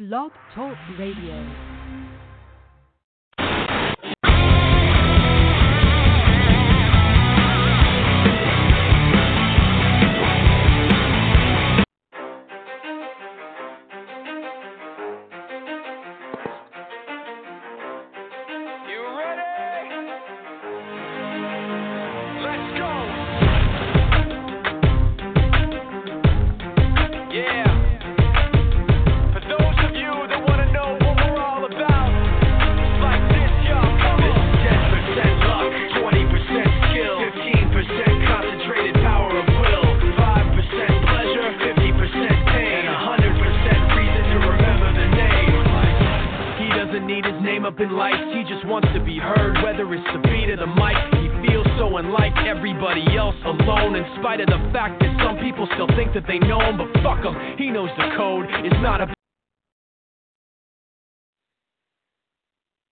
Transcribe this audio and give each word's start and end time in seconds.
Blog 0.00 0.32
Talk 0.54 0.78
Radio. 0.98 1.69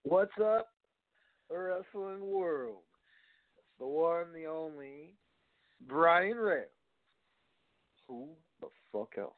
What's 0.09 0.33
up, 0.43 0.69
wrestling 1.51 2.23
world? 2.23 2.79
The 3.79 3.87
one, 3.87 4.33
the 4.33 4.47
only, 4.47 5.17
Brian 5.87 6.39
Rails. 6.39 6.65
Who 8.09 8.31
the 8.59 8.69
fuck 8.91 9.19
else? 9.19 9.35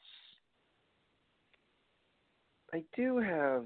I 2.72 2.84
do 2.96 3.18
have 3.18 3.64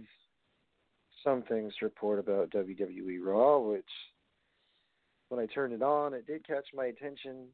some 1.23 1.43
things 1.43 1.75
to 1.79 1.85
report 1.85 2.21
about 2.21 2.49
WWE 2.53 3.19
Raw, 3.23 3.59
which 3.59 3.85
when 5.29 5.39
I 5.39 5.45
turned 5.45 5.75
it 5.75 5.83
on, 5.83 6.15
it 6.15 6.27
did 6.27 6.47
catch 6.47 6.65
my 6.75 6.87
attention 6.87 7.49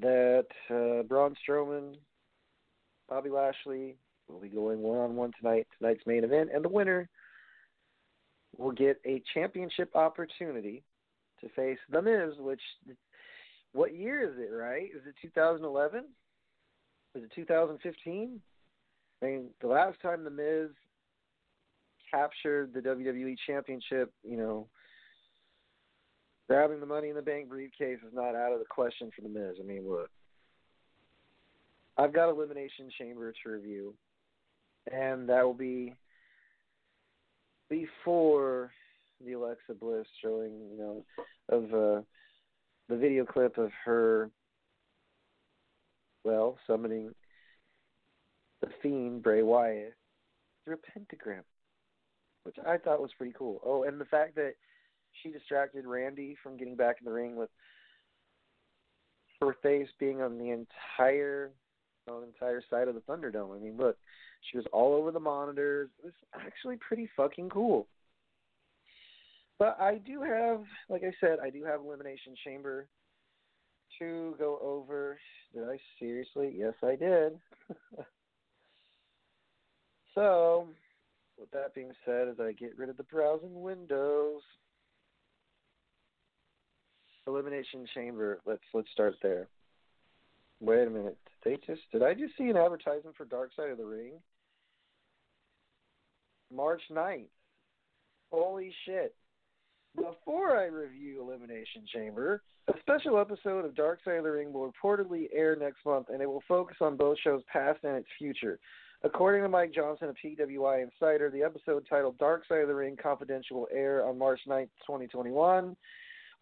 that 0.00 0.46
uh, 0.70 1.02
Braun 1.02 1.34
Strowman, 1.44 1.96
Bobby 3.08 3.30
Lashley 3.30 3.96
will 4.28 4.40
be 4.40 4.48
going 4.48 4.80
one 4.80 4.98
on 4.98 5.16
one 5.16 5.32
tonight, 5.40 5.66
tonight's 5.76 6.06
main 6.06 6.22
event, 6.22 6.50
and 6.54 6.64
the 6.64 6.68
winner 6.68 7.08
will 8.58 8.72
get 8.72 9.00
a 9.04 9.22
championship 9.34 9.94
opportunity 9.94 10.82
to 11.40 11.48
face 11.50 11.78
The 11.90 12.02
Miz, 12.02 12.34
which 12.38 12.60
what 13.72 13.94
year 13.94 14.22
is 14.22 14.38
it, 14.38 14.54
right? 14.54 14.84
Is 14.84 15.02
it 15.06 15.14
2011? 15.20 16.04
Is 17.14 17.24
it 17.24 17.30
2015? 17.34 18.40
I 19.22 19.24
mean, 19.24 19.44
the 19.60 19.66
last 19.66 20.00
time 20.00 20.24
The 20.24 20.30
Miz 20.30 20.70
captured 22.10 22.72
the 22.72 22.80
WWE 22.80 23.36
Championship, 23.46 24.12
you 24.22 24.36
know, 24.36 24.66
grabbing 26.48 26.80
the 26.80 26.86
Money 26.86 27.08
in 27.08 27.16
the 27.16 27.22
Bank 27.22 27.48
briefcase 27.48 27.98
is 28.06 28.14
not 28.14 28.34
out 28.34 28.52
of 28.52 28.58
the 28.58 28.64
question 28.64 29.10
for 29.14 29.22
The 29.22 29.28
Miz. 29.28 29.56
I 29.60 29.64
mean, 29.64 29.88
look, 29.88 30.10
I've 31.98 32.12
got 32.12 32.28
Elimination 32.28 32.90
Chamber 32.98 33.32
to 33.32 33.50
review, 33.50 33.94
and 34.92 35.28
that 35.28 35.44
will 35.44 35.54
be 35.54 35.94
before 37.68 38.70
the 39.24 39.32
Alexa 39.32 39.74
Bliss 39.80 40.06
showing, 40.22 40.52
you 40.70 40.78
know, 40.78 41.04
of 41.48 41.64
uh, 41.64 42.02
the 42.88 42.96
video 42.96 43.24
clip 43.24 43.58
of 43.58 43.70
her, 43.84 44.30
well, 46.24 46.58
summoning 46.66 47.10
the 48.60 48.68
Fiend 48.82 49.22
Bray 49.22 49.42
Wyatt 49.42 49.94
through 50.64 50.74
a 50.74 50.92
pentagram, 50.92 51.44
which 52.44 52.56
I 52.66 52.78
thought 52.78 53.00
was 53.00 53.12
pretty 53.16 53.34
cool. 53.36 53.60
Oh, 53.64 53.84
and 53.84 54.00
the 54.00 54.04
fact 54.06 54.34
that 54.36 54.54
she 55.22 55.30
distracted 55.30 55.86
Randy 55.86 56.36
from 56.42 56.56
getting 56.56 56.76
back 56.76 56.96
in 57.00 57.04
the 57.06 57.12
ring 57.12 57.36
with 57.36 57.50
her 59.40 59.54
face 59.62 59.88
being 59.98 60.20
on 60.22 60.38
the 60.38 60.50
entire 60.50 61.52
the 62.06 62.22
entire 62.22 62.62
side 62.70 62.88
of 62.88 62.94
the 62.94 63.00
Thunderdome. 63.00 63.54
I 63.54 63.58
mean, 63.58 63.76
look, 63.76 63.96
she 64.50 64.56
was 64.56 64.66
all 64.72 64.94
over 64.94 65.10
the 65.10 65.20
monitors. 65.20 65.90
It 65.98 66.06
was 66.06 66.14
actually 66.34 66.76
pretty 66.76 67.08
fucking 67.16 67.50
cool. 67.50 67.88
But 69.58 69.78
I 69.80 69.96
do 69.96 70.22
have, 70.22 70.62
like 70.88 71.02
I 71.02 71.12
said, 71.20 71.38
I 71.42 71.50
do 71.50 71.64
have 71.64 71.80
Elimination 71.80 72.34
Chamber 72.44 72.88
to 73.98 74.34
go 74.38 74.58
over. 74.62 75.18
Did 75.54 75.64
I 75.64 75.78
seriously? 75.98 76.54
Yes, 76.56 76.74
I 76.82 76.94
did. 76.96 77.38
so, 80.14 80.68
with 81.38 81.50
that 81.52 81.74
being 81.74 81.92
said, 82.04 82.28
as 82.28 82.38
I 82.38 82.52
get 82.52 82.76
rid 82.76 82.90
of 82.90 82.98
the 82.98 83.04
browsing 83.04 83.62
windows, 83.62 84.42
Elimination 87.26 87.86
Chamber. 87.94 88.40
Let's 88.46 88.62
let's 88.72 88.90
start 88.92 89.14
there. 89.22 89.48
Wait 90.60 90.86
a 90.86 90.90
minute. 90.90 91.18
Did 91.44 91.60
they 91.60 91.66
just 91.72 91.82
did 91.92 92.02
I 92.02 92.14
just 92.14 92.36
see 92.38 92.48
an 92.48 92.56
advertisement 92.56 93.16
for 93.16 93.24
Dark 93.24 93.50
Side 93.56 93.70
of 93.70 93.78
the 93.78 93.84
Ring? 93.84 94.12
March 96.52 96.82
9th. 96.90 97.26
Holy 98.30 98.72
shit. 98.84 99.14
Before 99.96 100.56
I 100.56 100.64
review 100.64 101.22
Elimination 101.22 101.82
Chamber, 101.92 102.42
a 102.68 102.74
special 102.80 103.18
episode 103.18 103.64
of 103.64 103.74
Dark 103.74 104.00
Side 104.04 104.18
of 104.18 104.24
the 104.24 104.30
Ring 104.30 104.52
will 104.52 104.70
reportedly 104.70 105.28
air 105.32 105.56
next 105.56 105.84
month, 105.86 106.08
and 106.10 106.20
it 106.20 106.26
will 106.26 106.42
focus 106.46 106.76
on 106.80 106.96
both 106.96 107.18
shows' 107.22 107.42
past 107.50 107.80
and 107.82 107.96
its 107.96 108.08
future. 108.18 108.58
According 109.02 109.42
to 109.42 109.48
Mike 109.48 109.72
Johnson 109.74 110.08
of 110.08 110.16
PWInsider, 110.16 111.30
the 111.30 111.42
episode 111.42 111.86
titled 111.88 112.18
Dark 112.18 112.42
Side 112.48 112.62
of 112.62 112.68
the 112.68 112.74
Ring 112.74 112.96
Confidential 113.00 113.60
will 113.60 113.68
air 113.72 114.04
on 114.06 114.18
March 114.18 114.40
9th, 114.48 114.68
2021 114.86 115.76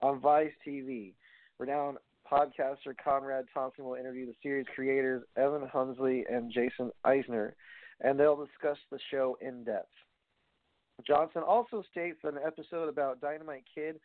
on 0.02 0.20
Vice 0.20 0.52
TV. 0.66 1.12
Renowned 1.58 1.98
podcaster 2.30 2.94
Conrad 3.02 3.46
Thompson 3.52 3.84
will 3.84 3.94
interview 3.94 4.26
the 4.26 4.34
series 4.42 4.66
creators 4.74 5.22
Evan 5.36 5.68
Husney 5.68 6.24
and 6.30 6.52
Jason 6.52 6.90
Eisener, 7.04 7.52
and 8.00 8.18
they'll 8.18 8.36
discuss 8.36 8.78
the 8.90 8.98
show 9.10 9.36
in 9.40 9.64
depth. 9.64 9.88
Johnson 11.06 11.42
also 11.46 11.82
states 11.90 12.18
that 12.22 12.34
an 12.34 12.40
episode 12.46 12.88
about 12.88 13.20
Dynamite 13.20 13.64
Kid, 13.74 13.98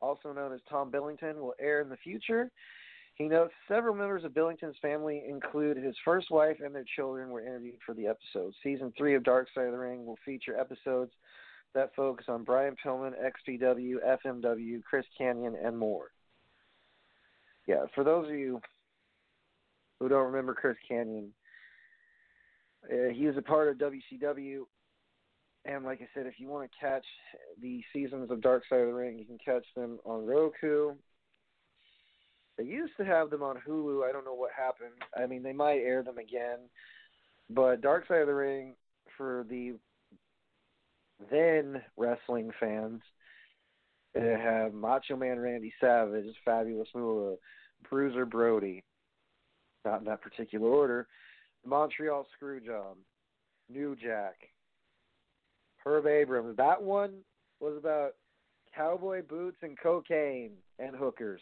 also 0.00 0.32
known 0.32 0.52
as 0.52 0.60
Tom 0.68 0.90
Billington, 0.90 1.36
will 1.36 1.54
air 1.58 1.80
in 1.80 1.88
the 1.88 1.96
future. 1.96 2.50
He 3.14 3.24
notes 3.24 3.54
several 3.68 3.94
members 3.94 4.24
of 4.24 4.34
Billington's 4.34 4.76
family, 4.82 5.22
include 5.28 5.76
his 5.76 5.94
first 6.04 6.30
wife 6.30 6.56
and 6.62 6.74
their 6.74 6.84
children, 6.96 7.30
were 7.30 7.40
interviewed 7.40 7.78
for 7.86 7.94
the 7.94 8.06
episode. 8.06 8.52
Season 8.62 8.92
three 8.98 9.14
of 9.14 9.22
Dark 9.22 9.48
Side 9.54 9.66
of 9.66 9.72
the 9.72 9.78
Ring 9.78 10.04
will 10.04 10.18
feature 10.24 10.58
episodes 10.58 11.12
that 11.74 11.94
focus 11.94 12.26
on 12.28 12.44
Brian 12.44 12.76
Pillman, 12.84 13.12
XPW, 13.48 13.96
FMW, 14.24 14.82
Chris 14.82 15.06
Kanyon, 15.18 15.56
and 15.64 15.78
more. 15.78 16.10
Yeah, 17.66 17.84
for 17.94 18.04
those 18.04 18.28
of 18.28 18.34
you 18.34 18.60
who 19.98 20.08
don't 20.08 20.26
remember 20.26 20.54
Chris 20.54 20.76
Kanyon, 20.88 21.30
uh, 22.92 23.12
he 23.12 23.26
was 23.26 23.36
a 23.36 23.42
part 23.42 23.68
of 23.68 23.78
WCW. 23.78 24.64
And 25.64 25.84
like 25.84 26.02
I 26.02 26.08
said, 26.14 26.26
if 26.26 26.34
you 26.38 26.48
want 26.48 26.70
to 26.70 26.78
catch 26.78 27.04
the 27.60 27.82
seasons 27.92 28.30
of 28.30 28.42
Dark 28.42 28.64
Side 28.68 28.80
of 28.80 28.88
the 28.88 28.92
Ring, 28.92 29.18
you 29.18 29.24
can 29.24 29.38
catch 29.42 29.64
them 29.74 29.98
on 30.04 30.26
Roku. 30.26 30.92
They 32.58 32.64
used 32.64 32.92
to 32.98 33.04
have 33.04 33.30
them 33.30 33.42
on 33.42 33.56
Hulu. 33.66 34.08
I 34.08 34.12
don't 34.12 34.26
know 34.26 34.34
what 34.34 34.50
happened. 34.56 35.00
I 35.16 35.26
mean, 35.26 35.42
they 35.42 35.54
might 35.54 35.78
air 35.78 36.02
them 36.02 36.18
again. 36.18 36.58
But 37.48 37.80
Dark 37.80 38.06
Side 38.06 38.20
of 38.20 38.26
the 38.26 38.34
Ring, 38.34 38.74
for 39.16 39.46
the 39.48 39.74
then 41.30 41.82
wrestling 41.96 42.50
fans, 42.60 43.00
it 44.14 44.40
had 44.40 44.74
Macho 44.74 45.16
Man 45.16 45.38
Randy 45.38 45.72
Savage, 45.80 46.26
Fabulous 46.44 46.88
Moolah, 46.94 47.36
Bruiser 47.88 48.24
Brody, 48.24 48.82
not 49.84 50.00
in 50.00 50.04
that 50.06 50.22
particular 50.22 50.68
order, 50.68 51.06
Montreal 51.66 52.26
Screwjob, 52.40 52.92
um, 52.92 52.98
New 53.68 53.96
Jack, 53.96 54.36
Herb 55.84 56.06
Abrams. 56.06 56.56
That 56.56 56.82
one 56.82 57.20
was 57.60 57.76
about 57.76 58.12
cowboy 58.74 59.22
boots 59.22 59.58
and 59.62 59.78
cocaine 59.78 60.52
and 60.78 60.94
hookers. 60.94 61.40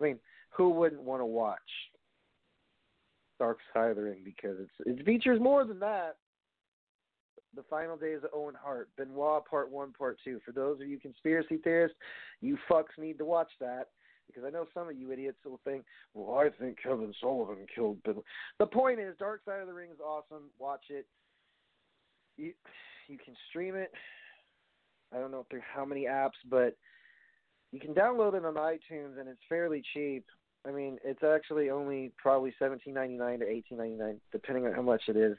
I 0.00 0.04
mean, 0.04 0.18
who 0.50 0.70
wouldn't 0.70 1.02
want 1.02 1.20
to 1.20 1.26
watch 1.26 1.58
Dark 3.38 3.58
Side 3.72 3.90
of 3.90 3.96
the 3.96 4.02
Ring 4.02 4.20
because 4.24 4.56
it's 4.60 5.00
it 5.00 5.04
features 5.04 5.40
more 5.40 5.64
than 5.64 5.80
that. 5.80 6.16
The 7.54 7.64
Final 7.70 7.96
Days 7.96 8.20
of 8.24 8.30
Owen 8.34 8.54
Hart, 8.60 8.88
Benoit 8.96 9.44
Part 9.44 9.70
One, 9.70 9.92
Part 9.92 10.18
Two. 10.24 10.40
For 10.44 10.52
those 10.52 10.80
of 10.80 10.86
you 10.86 10.98
conspiracy 10.98 11.58
theorists, 11.58 11.96
you 12.40 12.58
fucks 12.70 12.98
need 12.98 13.18
to 13.18 13.24
watch 13.24 13.50
that 13.60 13.88
because 14.26 14.44
I 14.44 14.50
know 14.50 14.66
some 14.72 14.88
of 14.88 14.96
you 14.96 15.12
idiots 15.12 15.38
will 15.44 15.60
think, 15.64 15.84
well, 16.14 16.38
I 16.38 16.48
think 16.48 16.78
Kevin 16.82 17.12
Sullivan 17.20 17.66
killed 17.74 18.02
Benoit. 18.02 18.24
The 18.58 18.66
point 18.66 19.00
is, 19.00 19.14
Dark 19.18 19.42
Side 19.44 19.60
of 19.60 19.66
the 19.66 19.74
Ring 19.74 19.90
is 19.90 20.00
awesome. 20.00 20.50
Watch 20.58 20.84
it. 20.90 21.06
You 22.36 22.52
you 23.08 23.18
can 23.18 23.34
stream 23.48 23.74
it. 23.74 23.92
I 25.14 25.18
don't 25.18 25.30
know 25.30 25.46
through 25.48 25.62
how 25.72 25.84
many 25.84 26.04
apps, 26.04 26.40
but 26.48 26.76
you 27.70 27.80
can 27.80 27.94
download 27.94 28.34
it 28.34 28.44
on 28.44 28.54
iTunes 28.54 29.18
and 29.18 29.28
it's 29.28 29.40
fairly 29.48 29.82
cheap. 29.92 30.24
I 30.66 30.70
mean, 30.70 30.98
it's 31.04 31.22
actually 31.22 31.70
only 31.70 32.12
probably 32.16 32.54
seventeen 32.58 32.94
ninety 32.94 33.16
nine 33.16 33.40
to 33.40 33.46
eighteen 33.46 33.78
ninety 33.78 33.96
nine, 33.96 34.20
depending 34.32 34.66
on 34.66 34.72
how 34.72 34.82
much 34.82 35.02
it 35.08 35.16
is. 35.16 35.36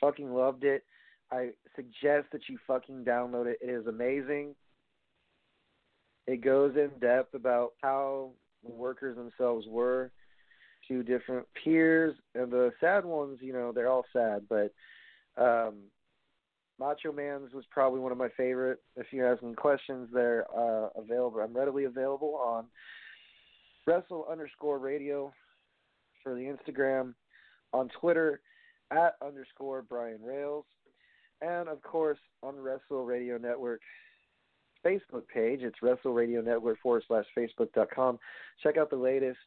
Fucking 0.00 0.32
loved 0.32 0.64
it. 0.64 0.84
I 1.30 1.50
suggest 1.76 2.28
that 2.32 2.48
you 2.48 2.58
fucking 2.66 3.04
download 3.04 3.46
it. 3.46 3.58
It 3.60 3.70
is 3.70 3.86
amazing. 3.86 4.54
It 6.26 6.42
goes 6.42 6.74
in 6.76 6.90
depth 7.00 7.34
about 7.34 7.72
how 7.82 8.32
the 8.64 8.72
workers 8.72 9.16
themselves 9.16 9.66
were 9.68 10.10
to 10.88 11.02
different 11.02 11.46
peers, 11.62 12.14
and 12.34 12.50
the 12.50 12.72
sad 12.80 13.04
ones, 13.04 13.38
you 13.40 13.52
know, 13.52 13.72
they're 13.72 13.90
all 13.90 14.06
sad, 14.12 14.46
but 14.48 14.72
um, 15.36 15.74
Macho 16.78 17.12
Man's 17.12 17.52
was 17.52 17.64
probably 17.70 18.00
one 18.00 18.12
of 18.12 18.18
my 18.18 18.28
favorite. 18.36 18.80
If 18.96 19.06
you 19.10 19.22
have 19.22 19.38
any 19.42 19.54
questions, 19.54 20.08
they're 20.12 20.46
uh, 20.56 20.88
available. 20.96 21.40
I'm 21.40 21.54
readily 21.54 21.84
available 21.84 22.36
on 22.36 22.66
Wrestle 23.86 24.26
underscore 24.30 24.78
Radio 24.78 25.32
for 26.22 26.34
the 26.34 26.42
Instagram, 26.42 27.14
on 27.72 27.88
Twitter 28.00 28.40
at 28.90 29.16
underscore 29.24 29.82
Brian 29.82 30.22
Rails, 30.22 30.64
and 31.40 31.68
of 31.68 31.82
course 31.82 32.18
on 32.42 32.56
Wrestle 32.56 33.04
Radio 33.04 33.38
Network 33.38 33.80
Facebook 34.84 35.26
page. 35.32 35.60
It's 35.62 35.82
Wrestle 35.82 36.12
Radio 36.12 36.40
Network 36.40 36.80
forward 36.80 37.04
slash 37.06 37.24
Facebook.com. 37.36 38.18
Check 38.62 38.76
out 38.76 38.90
the 38.90 38.96
latest 38.96 39.38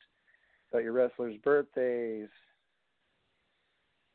about 0.72 0.84
your 0.84 0.94
wrestlers' 0.94 1.38
birthdays. 1.44 2.30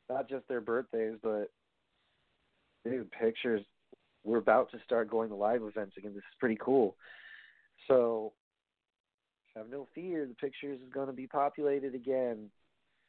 Not 0.08 0.28
just 0.28 0.46
their 0.49 0.61
birthdays, 0.61 1.14
but 1.23 1.50
dude, 2.84 3.11
pictures. 3.11 3.62
We're 4.25 4.38
about 4.38 4.70
to 4.72 4.79
start 4.84 5.11
going 5.11 5.29
to 5.31 5.34
live 5.34 5.62
events 5.62 5.96
again. 5.96 6.12
This 6.12 6.20
is 6.20 6.38
pretty 6.38 6.58
cool. 6.61 6.96
So 7.88 8.32
have 9.56 9.70
no 9.70 9.88
fear. 9.94 10.26
The 10.26 10.34
pictures 10.34 10.81
is 10.81 10.93
going 10.93 11.06
to 11.06 11.12
be 11.12 11.26
populated 11.26 11.94
again, 11.94 12.50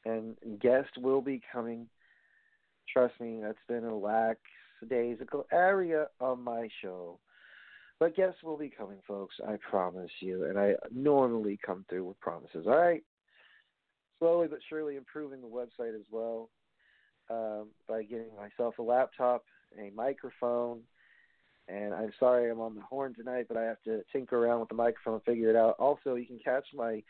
and 0.06 0.36
guests 0.60 0.98
will 0.98 1.22
be 1.22 1.42
coming. 1.52 1.88
Trust 2.92 3.20
me, 3.20 3.40
that's 3.42 3.58
been 3.68 3.86
a 3.86 3.96
lax 3.96 4.40
daisical 4.90 5.46
area 5.52 6.08
on 6.20 6.44
my 6.44 6.70
show. 6.82 7.20
But 8.00 8.16
guests 8.16 8.44
will 8.44 8.58
be 8.58 8.70
coming, 8.70 9.00
folks. 9.08 9.36
I 9.48 9.58
promise 9.70 10.12
you. 10.20 10.46
And 10.46 10.58
I 10.58 10.76
normally 10.94 11.60
come 11.66 11.84
through 11.90 12.06
with 12.06 12.20
promises. 12.20 12.66
All 12.68 12.78
right. 12.78 13.04
Slowly 14.20 14.48
but 14.48 14.60
surely 14.70 14.96
improving 14.96 15.42
the 15.42 15.48
website 15.48 15.96
as 15.96 16.06
well 16.12 16.50
um, 17.30 17.68
by 17.88 18.04
getting 18.04 18.36
myself 18.36 18.78
a 18.80 18.84
laptop, 18.84 19.44
a 19.80 19.92
microphone, 19.96 20.82
and 21.68 21.94
I'm 21.94 22.14
sorry 22.20 22.50
I'm 22.50 22.62
on 22.62 22.76
the 22.76 22.82
horn 22.82 23.14
tonight, 23.14 23.46
but 23.48 23.58
I 23.58 23.64
have 23.64 23.82
to 23.84 24.02
tinker 24.12 24.38
around 24.38 24.62
with 24.62 24.70
the 24.70 24.76
microphone 24.76 25.16
and 25.16 25.24
figure 25.24 25.50
it 25.50 25.56
out. 25.56 25.76
Also, 25.80 26.16
you 26.16 26.26
can 26.26 26.40
catch 26.40 26.66
my 26.74 27.04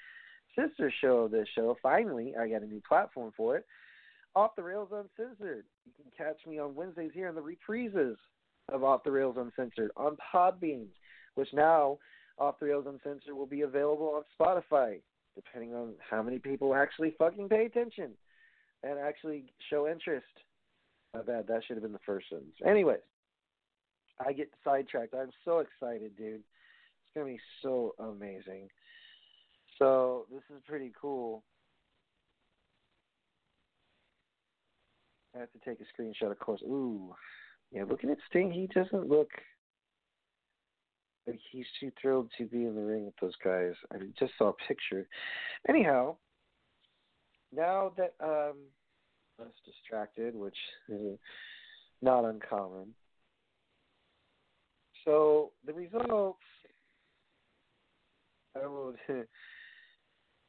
sister 0.57 0.91
show 1.01 1.19
of 1.19 1.31
this 1.31 1.47
show. 1.53 1.77
Finally, 1.81 2.33
I 2.39 2.49
got 2.49 2.63
a 2.63 2.67
new 2.67 2.81
platform 2.87 3.31
for 3.37 3.57
it. 3.57 3.65
Off 4.37 4.55
the 4.55 4.61
Rails 4.61 4.89
Uncensored. 4.91 5.65
You 5.83 5.91
can 5.95 6.11
catch 6.15 6.37
me 6.45 6.59
on 6.59 6.75
Wednesdays 6.75 7.09
here 7.11 7.27
in 7.27 7.33
the 7.33 7.41
reprises 7.41 8.17
of 8.71 8.83
Off 8.83 9.03
the 9.03 9.09
Rails 9.09 9.35
Uncensored 9.35 9.89
on 9.97 10.15
Podbean, 10.31 10.85
which 11.33 11.47
now 11.53 11.97
Off 12.37 12.59
the 12.59 12.67
Rails 12.67 12.85
Uncensored 12.87 13.33
will 13.33 13.47
be 13.47 13.61
available 13.61 14.13
on 14.15 14.21
Spotify, 14.39 14.99
depending 15.33 15.73
on 15.73 15.93
how 16.07 16.21
many 16.21 16.37
people 16.37 16.75
actually 16.75 17.15
fucking 17.17 17.49
pay 17.49 17.65
attention 17.65 18.11
and 18.83 18.99
actually 18.99 19.45
show 19.71 19.87
interest. 19.87 20.27
My 21.15 21.23
bad, 21.23 21.47
that 21.47 21.63
should 21.65 21.77
have 21.77 21.83
been 21.83 21.91
the 21.91 21.99
first 22.05 22.29
sentence. 22.29 22.53
Anyways, 22.63 22.99
I 24.23 24.33
get 24.33 24.51
sidetracked. 24.63 25.15
I'm 25.15 25.31
so 25.45 25.61
excited, 25.65 26.15
dude. 26.15 26.35
It's 26.35 27.15
gonna 27.15 27.25
be 27.25 27.39
so 27.63 27.95
amazing. 27.97 28.69
So 29.79 30.27
this 30.31 30.43
is 30.55 30.61
pretty 30.67 30.93
cool. 31.01 31.43
I 35.37 35.41
have 35.41 35.51
to 35.51 35.59
take 35.59 35.79
a 35.79 36.01
screenshot, 36.01 36.31
of 36.31 36.39
course. 36.39 36.61
Ooh, 36.63 37.13
yeah. 37.71 37.83
Looking 37.87 38.09
at 38.09 38.17
Sting, 38.29 38.51
he 38.51 38.67
doesn't 38.73 39.07
look 39.07 39.29
like 41.27 41.39
he's 41.51 41.65
too 41.79 41.91
thrilled 42.01 42.31
to 42.37 42.45
be 42.45 42.65
in 42.65 42.75
the 42.75 42.81
ring 42.81 43.05
with 43.05 43.15
those 43.21 43.35
guys. 43.43 43.73
I 43.91 43.97
just 44.17 44.33
saw 44.37 44.49
a 44.49 44.67
picture. 44.67 45.07
Anyhow, 45.69 46.15
now 47.53 47.91
that 47.97 48.13
um, 48.23 48.57
less 49.37 49.49
distracted, 49.65 50.35
which 50.35 50.57
is 50.89 51.19
not 52.01 52.25
uncommon. 52.25 52.93
So 55.05 55.51
the 55.65 55.73
results. 55.73 56.39
I 58.55 58.65
will. 58.65 58.95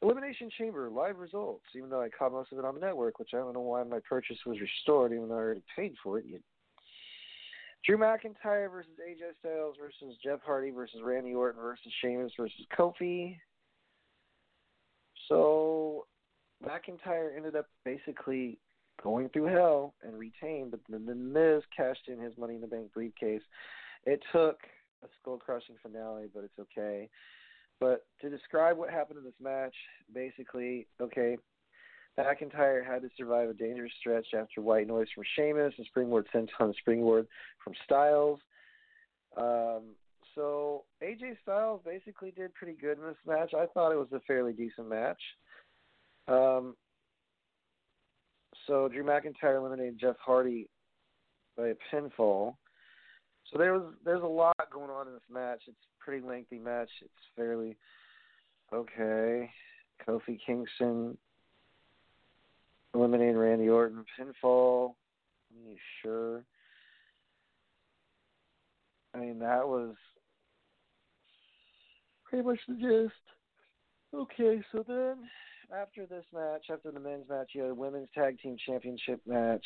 Elimination 0.02 0.50
Chamber 0.56 0.90
live 0.90 1.18
results. 1.18 1.64
Even 1.74 1.90
though 1.90 2.00
I 2.00 2.08
caught 2.08 2.32
most 2.32 2.52
of 2.52 2.58
it 2.58 2.64
on 2.64 2.74
the 2.74 2.80
network, 2.80 3.18
which 3.18 3.30
I 3.34 3.38
don't 3.38 3.54
know 3.54 3.60
why 3.60 3.82
my 3.82 3.98
purchase 4.08 4.38
was 4.46 4.60
restored, 4.60 5.12
even 5.12 5.28
though 5.28 5.34
I 5.34 5.38
already 5.38 5.62
paid 5.74 5.94
for 6.02 6.18
it. 6.18 6.24
Drew 7.84 7.96
McIntyre 7.96 8.70
versus 8.70 8.92
AJ 9.00 9.38
Styles 9.40 9.76
versus 9.80 10.16
Jeff 10.22 10.40
Hardy 10.44 10.70
versus 10.70 11.00
Randy 11.02 11.34
Orton 11.34 11.60
versus 11.60 11.92
Sheamus 12.00 12.32
versus 12.36 12.66
Kofi. 12.76 13.38
So 15.28 16.06
McIntyre 16.64 17.36
ended 17.36 17.56
up 17.56 17.66
basically 17.84 18.58
going 19.02 19.28
through 19.28 19.46
hell 19.46 19.94
and 20.02 20.18
retained, 20.18 20.72
but 20.72 20.80
then 20.88 21.06
the 21.06 21.14
Miz 21.14 21.62
cashed 21.76 22.08
in 22.08 22.18
his 22.18 22.36
Money 22.36 22.56
in 22.56 22.60
the 22.60 22.66
Bank 22.66 22.92
briefcase. 22.92 23.42
It 24.04 24.20
took 24.32 24.58
a 25.04 25.06
skull 25.20 25.38
crushing 25.38 25.76
finale, 25.82 26.26
but 26.34 26.44
it's 26.44 26.58
okay. 26.58 27.08
But 27.80 28.06
to 28.20 28.30
describe 28.30 28.76
what 28.76 28.90
happened 28.90 29.18
in 29.18 29.24
this 29.24 29.40
match, 29.40 29.74
basically, 30.12 30.86
okay, 31.00 31.36
McIntyre 32.18 32.84
had 32.84 33.02
to 33.02 33.08
survive 33.16 33.48
a 33.48 33.54
dangerous 33.54 33.92
stretch 34.00 34.26
after 34.36 34.60
white 34.60 34.88
noise 34.88 35.06
from 35.14 35.24
Sheamus 35.36 35.74
and 35.76 35.86
springboard 35.86 36.26
Sent 36.32 36.50
senton 36.58 36.74
springboard 36.76 37.28
from 37.62 37.74
Styles. 37.84 38.40
Um, 39.36 39.94
so 40.34 40.84
AJ 41.02 41.36
Styles 41.42 41.80
basically 41.84 42.32
did 42.32 42.54
pretty 42.54 42.76
good 42.78 42.98
in 42.98 43.04
this 43.04 43.16
match. 43.26 43.54
I 43.54 43.66
thought 43.66 43.92
it 43.92 43.98
was 43.98 44.12
a 44.12 44.20
fairly 44.26 44.52
decent 44.52 44.88
match. 44.88 45.20
Um, 46.26 46.74
so 48.66 48.88
Drew 48.88 49.04
McIntyre 49.04 49.56
eliminated 49.56 49.98
Jeff 50.00 50.16
Hardy 50.24 50.68
by 51.56 51.68
a 51.68 51.74
pinfall. 51.92 52.54
So 53.50 53.58
there 53.58 53.72
was 53.72 53.94
there's 54.04 54.22
a 54.22 54.26
lot 54.26 54.56
going 54.70 54.90
on 54.90 55.06
in 55.06 55.14
this 55.14 55.22
match. 55.32 55.62
It's 55.66 55.76
a 55.76 56.04
pretty 56.04 56.26
lengthy 56.26 56.58
match. 56.58 56.90
It's 57.00 57.12
fairly 57.36 57.76
okay. 58.72 59.50
Kofi 60.06 60.38
Kingston 60.44 61.16
eliminating 62.94 63.36
Randy 63.36 63.68
Orton 63.68 64.04
pinfall. 64.18 64.90
Are 64.90 65.70
you 65.70 65.76
sure? 66.02 66.44
I 69.14 69.18
mean 69.18 69.38
that 69.38 69.66
was 69.66 69.94
pretty 72.24 72.46
much 72.46 72.58
the 72.68 72.74
gist. 72.74 73.14
Okay, 74.14 74.62
so 74.72 74.84
then 74.86 75.16
after 75.74 76.06
this 76.06 76.24
match, 76.32 76.66
after 76.70 76.90
the 76.90 77.00
men's 77.00 77.28
match, 77.28 77.50
you 77.52 77.62
had 77.62 77.70
a 77.70 77.74
women's 77.74 78.08
tag 78.14 78.38
team 78.40 78.56
championship 78.66 79.20
match 79.26 79.64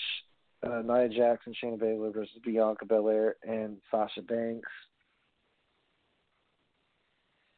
uh, 0.65 0.83
Nia 0.83 1.09
Jax, 1.09 1.45
Shayna 1.63 1.79
Baszler 1.79 2.13
versus 2.13 2.39
Bianca 2.45 2.85
Belair 2.85 3.37
and 3.43 3.79
Sasha 3.91 4.23
Banks. 4.23 4.69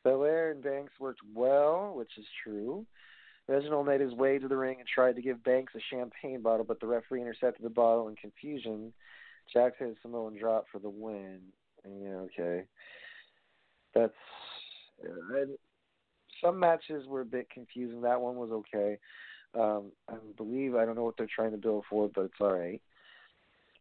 Belair 0.04 0.50
and 0.50 0.62
Banks 0.62 0.92
worked 0.98 1.20
well, 1.34 1.94
which 1.96 2.12
is 2.18 2.26
true. 2.42 2.84
Reginald 3.46 3.86
made 3.86 4.00
his 4.00 4.12
way 4.12 4.38
to 4.38 4.48
the 4.48 4.56
ring 4.56 4.76
and 4.78 4.88
tried 4.88 5.16
to 5.16 5.22
give 5.22 5.44
Banks 5.44 5.74
a 5.74 5.80
champagne 5.90 6.40
bottle, 6.40 6.64
but 6.64 6.80
the 6.80 6.86
referee 6.86 7.20
intercepted 7.20 7.64
the 7.64 7.70
bottle 7.70 8.08
in 8.08 8.16
confusion. 8.16 8.92
Jax 9.52 9.76
hit 9.78 9.96
Samoan 10.02 10.38
drop 10.38 10.64
for 10.72 10.78
the 10.78 10.88
win. 10.88 11.40
Yeah, 11.84 12.24
okay. 12.26 12.64
That's 13.94 14.14
some 16.42 16.58
matches 16.58 17.06
were 17.06 17.20
a 17.20 17.26
bit 17.26 17.50
confusing. 17.50 18.02
That 18.02 18.20
one 18.20 18.36
was 18.36 18.50
okay. 18.50 18.98
Um, 19.58 19.92
I 20.08 20.14
believe 20.36 20.74
I 20.74 20.84
don't 20.84 20.96
know 20.96 21.04
what 21.04 21.16
they're 21.16 21.28
trying 21.32 21.52
to 21.52 21.56
build 21.56 21.84
for, 21.88 22.10
but 22.14 22.22
it's 22.22 22.34
all 22.40 22.52
right. 22.52 22.80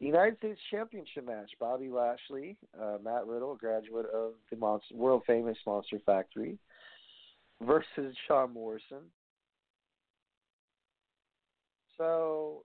United 0.05 0.37
States 0.37 0.59
Championship 0.71 1.25
match: 1.25 1.51
Bobby 1.59 1.89
Lashley, 1.89 2.57
uh, 2.79 2.97
Matt 3.03 3.25
Riddle, 3.27 3.55
graduate 3.55 4.07
of 4.13 4.33
the 4.49 4.57
monster, 4.57 4.95
world 4.95 5.23
famous 5.25 5.57
Monster 5.65 5.99
Factory, 6.05 6.57
versus 7.61 8.15
John 8.27 8.53
Morrison. 8.53 9.03
So, 11.97 12.63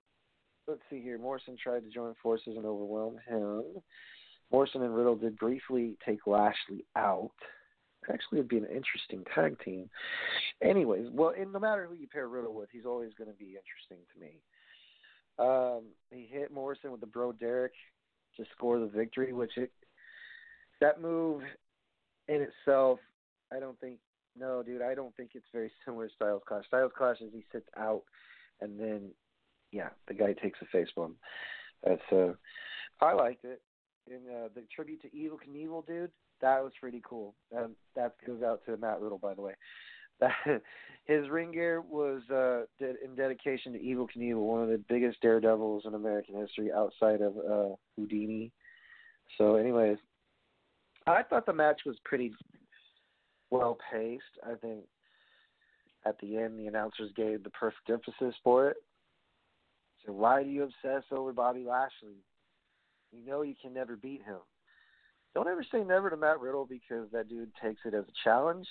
let's 0.67 0.81
see 0.89 1.03
here. 1.03 1.19
Morrison 1.19 1.57
tried 1.63 1.85
to 1.85 1.91
join 1.91 2.15
forces 2.23 2.57
and 2.57 2.65
overwhelm 2.65 3.19
him. 3.29 3.63
Morrison 4.51 4.83
and 4.83 4.97
Riddle 4.97 5.17
did 5.17 5.37
briefly 5.37 5.97
take 6.05 6.27
Lashley 6.27 6.85
out. 6.97 7.31
Actually, 8.11 8.39
it'd 8.39 8.49
be 8.49 8.57
an 8.57 8.65
interesting 8.65 9.23
tag 9.35 9.59
team. 9.63 9.91
Anyways, 10.63 11.09
well, 11.13 11.35
and 11.39 11.53
no 11.53 11.59
matter 11.59 11.87
who 11.87 11.95
you 11.95 12.07
pair 12.07 12.27
Riddle 12.27 12.55
with, 12.55 12.71
he's 12.73 12.87
always 12.87 13.13
going 13.19 13.29
to 13.29 13.37
be 13.37 13.57
interesting 13.57 13.99
to 14.15 14.21
me. 14.21 14.41
Um, 15.39 15.83
he 16.11 16.29
hit 16.31 16.53
Morrison 16.53 16.91
with 16.91 17.01
the 17.01 17.07
Bro 17.07 17.33
Derek 17.33 17.73
to 18.37 18.45
score 18.57 18.79
the 18.79 18.87
victory, 18.87 19.33
which 19.33 19.57
it 19.57 19.71
that 20.81 21.01
move 21.01 21.43
in 22.29 22.47
itself, 22.47 23.01
I 23.53 23.61
don't 23.61 23.79
think. 23.81 23.99
No, 24.39 24.63
dude, 24.63 24.83
I 24.83 24.95
don't 24.95 25.17
think 25.17 25.31
it's 25.35 25.47
very 25.53 25.71
similar 25.85 26.09
to 26.09 26.15
Styles 26.15 26.43
Clash. 26.47 26.67
Styles 26.67 26.93
Clash 26.97 27.21
is 27.21 27.31
he 27.33 27.45
sits 27.53 27.69
out, 27.77 28.03
and 28.61 28.79
then 28.79 29.11
yeah, 29.73 29.89
the 30.07 30.15
guy 30.15 30.33
takes 30.33 30.59
a 30.63 30.67
face 30.67 30.89
bump. 30.97 31.17
That's 31.85 32.01
uh, 32.13 32.33
I 33.01 33.13
liked 33.13 33.45
it. 33.45 33.61
And 34.11 34.27
uh, 34.29 34.49
the 34.55 34.63
tribute 34.75 35.03
to 35.03 35.09
Evel 35.11 35.37
Knievel, 35.47 35.87
dude, 35.87 36.11
that 36.41 36.63
was 36.63 36.73
pretty 36.81 37.03
cool. 37.07 37.35
Um, 37.57 37.77
that 37.95 38.15
goes 38.27 38.43
out 38.43 38.65
to 38.67 38.77
Matt 38.77 39.01
Riddle, 39.01 39.19
by 39.19 39.35
the 39.35 39.43
way. 39.43 39.53
His 41.05 41.29
ring 41.31 41.53
gear 41.53 41.81
was 41.81 42.21
uh, 42.31 42.65
in 42.81 43.15
dedication 43.17 43.73
to 43.73 43.79
Evel 43.79 44.09
Knievel, 44.15 44.43
one 44.43 44.63
of 44.63 44.69
the 44.69 44.83
biggest 44.89 45.21
daredevils 45.23 45.85
in 45.87 45.95
American 45.95 46.35
history 46.35 46.71
outside 46.71 47.23
of 47.23 47.35
uh, 47.39 47.75
Houdini. 47.97 48.53
So, 49.39 49.57
anyways, 49.57 49.97
I 51.07 51.23
thought 51.23 51.47
the 51.47 51.55
match 51.55 51.81
was 51.87 51.97
pretty 52.05 52.33
well 53.51 53.79
paced. 53.91 54.23
I 54.45 54.55
think 54.57 54.85
at 56.05 56.19
the 56.21 56.37
end 56.37 56.59
the 56.59 56.67
announcers 56.67 57.11
gave 57.17 57.43
the 57.43 57.51
perfect 57.51 57.89
emphasis 57.91 58.35
for 58.45 58.69
it. 58.69 58.77
So 60.05 60.13
why 60.13 60.43
do 60.43 60.51
you 60.51 60.65
obsess 60.65 61.05
over 61.11 61.33
Bobby 61.33 61.65
Lashley? 61.65 62.23
You 63.13 63.27
know 63.27 63.43
you 63.43 63.55
can 63.61 63.73
never 63.73 63.97
beat 63.97 64.23
him. 64.23 64.39
Don't 65.35 65.49
ever 65.49 65.65
say 65.71 65.85
never 65.85 66.11
to 66.11 66.17
Matt 66.17 66.41
Riddle 66.41 66.67
because 66.67 67.11
that 67.13 67.29
dude 67.29 67.51
takes 67.63 67.81
it 67.85 67.95
as 67.95 68.05
a 68.05 68.25
challenge 68.25 68.67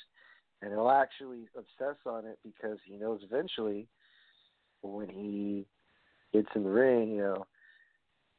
and 0.62 0.72
he'll 0.72 0.90
actually 0.90 1.48
obsess 1.56 1.98
on 2.06 2.26
it 2.26 2.40
because 2.44 2.78
he 2.86 2.96
knows 2.96 3.22
eventually 3.24 3.88
when 4.82 5.10
he 5.10 5.66
gets 6.34 6.50
in 6.56 6.64
the 6.64 6.70
ring, 6.70 7.12
you 7.12 7.22
know, 7.22 7.46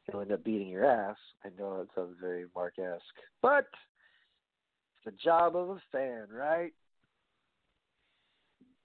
he'll 0.04 0.20
end 0.20 0.32
up 0.32 0.44
beating 0.44 0.68
your 0.68 0.84
ass. 0.84 1.16
I 1.44 1.48
know 1.58 1.78
that 1.78 1.88
sounds 1.94 2.16
very 2.20 2.46
Mark 2.54 2.78
esque. 2.78 3.02
But 3.42 3.66
it's 4.96 5.04
the 5.04 5.12
job 5.22 5.56
of 5.56 5.70
a 5.70 5.80
fan, 5.92 6.26
right? 6.30 6.72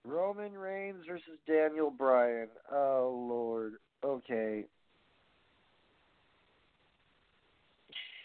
Roman 0.06 0.54
Reigns 0.54 1.06
versus 1.08 1.40
Daniel 1.48 1.90
Bryan. 1.90 2.50
Oh 2.72 3.26
Lord. 3.30 3.76
Okay. 4.04 4.66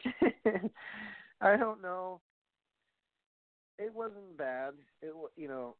I 1.40 1.56
don't 1.56 1.80
know. 1.80 2.20
It 3.78 3.94
wasn't 3.94 4.36
bad. 4.36 4.74
It 5.02 5.12
you 5.36 5.48
know, 5.48 5.76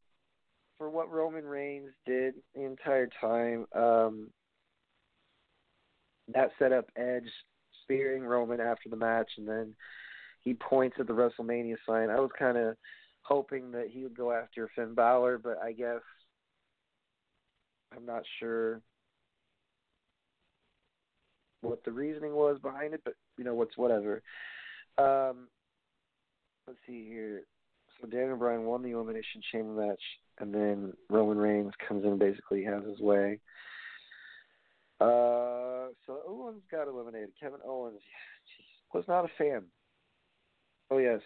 for 0.77 0.89
what 0.89 1.11
Roman 1.11 1.45
Reigns 1.45 1.89
did 2.05 2.35
the 2.55 2.63
entire 2.63 3.09
time. 3.19 3.65
Um, 3.75 4.29
that 6.33 6.51
set 6.59 6.71
up 6.71 6.85
Edge 6.95 7.29
spearing 7.83 8.23
Roman 8.23 8.59
after 8.59 8.89
the 8.89 8.95
match, 8.95 9.29
and 9.37 9.47
then 9.47 9.75
he 10.41 10.53
points 10.53 10.97
at 10.99 11.07
the 11.07 11.13
WrestleMania 11.13 11.75
sign. 11.87 12.09
I 12.09 12.19
was 12.19 12.31
kind 12.37 12.57
of 12.57 12.75
hoping 13.23 13.71
that 13.71 13.87
he 13.91 14.03
would 14.03 14.15
go 14.15 14.31
after 14.31 14.69
Finn 14.75 14.93
Balor, 14.93 15.39
but 15.39 15.57
I 15.61 15.73
guess 15.73 16.01
I'm 17.95 18.05
not 18.05 18.23
sure 18.39 18.81
what 21.61 21.83
the 21.83 21.91
reasoning 21.91 22.33
was 22.33 22.57
behind 22.61 22.93
it, 22.93 23.01
but 23.03 23.15
you 23.37 23.43
know 23.43 23.53
what's 23.53 23.77
whatever. 23.77 24.21
Um, 24.97 25.47
let's 26.67 26.79
see 26.87 27.05
here. 27.07 27.43
So 28.01 28.07
Daniel 28.07 28.37
Bryan 28.37 28.63
won 28.63 28.81
the 28.81 28.91
Elimination 28.91 29.41
Chamber 29.51 29.87
match, 29.87 30.01
and 30.39 30.53
then 30.53 30.93
Roman 31.09 31.37
Reigns 31.37 31.73
comes 31.87 32.03
in 32.03 32.11
and 32.11 32.19
basically 32.19 32.63
has 32.63 32.83
his 32.85 32.99
way. 32.99 33.39
Uh, 35.01 35.91
so 36.05 36.21
Owens 36.27 36.61
got 36.71 36.87
eliminated. 36.87 37.29
Kevin 37.39 37.59
Owens 37.65 37.99
geez, 38.57 38.65
was 38.93 39.05
not 39.07 39.25
a 39.25 39.29
fan. 39.37 39.63
Oh 40.91 40.97
yes. 40.97 41.21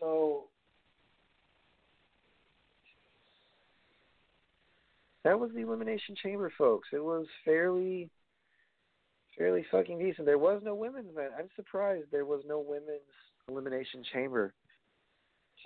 So 0.00 0.44
that 5.24 5.38
was 5.38 5.50
the 5.54 5.60
Elimination 5.60 6.14
Chamber, 6.22 6.52
folks. 6.56 6.88
It 6.92 7.02
was 7.02 7.26
fairly 7.44 8.10
fairly 9.36 9.64
fucking 9.70 9.98
decent. 9.98 10.26
There 10.26 10.38
was 10.38 10.62
no 10.64 10.74
women's 10.74 11.10
event. 11.10 11.32
I'm 11.38 11.48
surprised 11.56 12.06
there 12.10 12.24
was 12.24 12.42
no 12.46 12.58
women's 12.58 13.00
elimination 13.48 14.02
chamber 14.12 14.54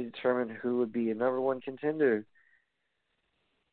to 0.03 0.11
determine 0.11 0.49
who 0.49 0.79
would 0.79 0.93
be 0.93 1.11
a 1.11 1.15
number 1.15 1.41
one 1.41 1.61
contender. 1.61 2.27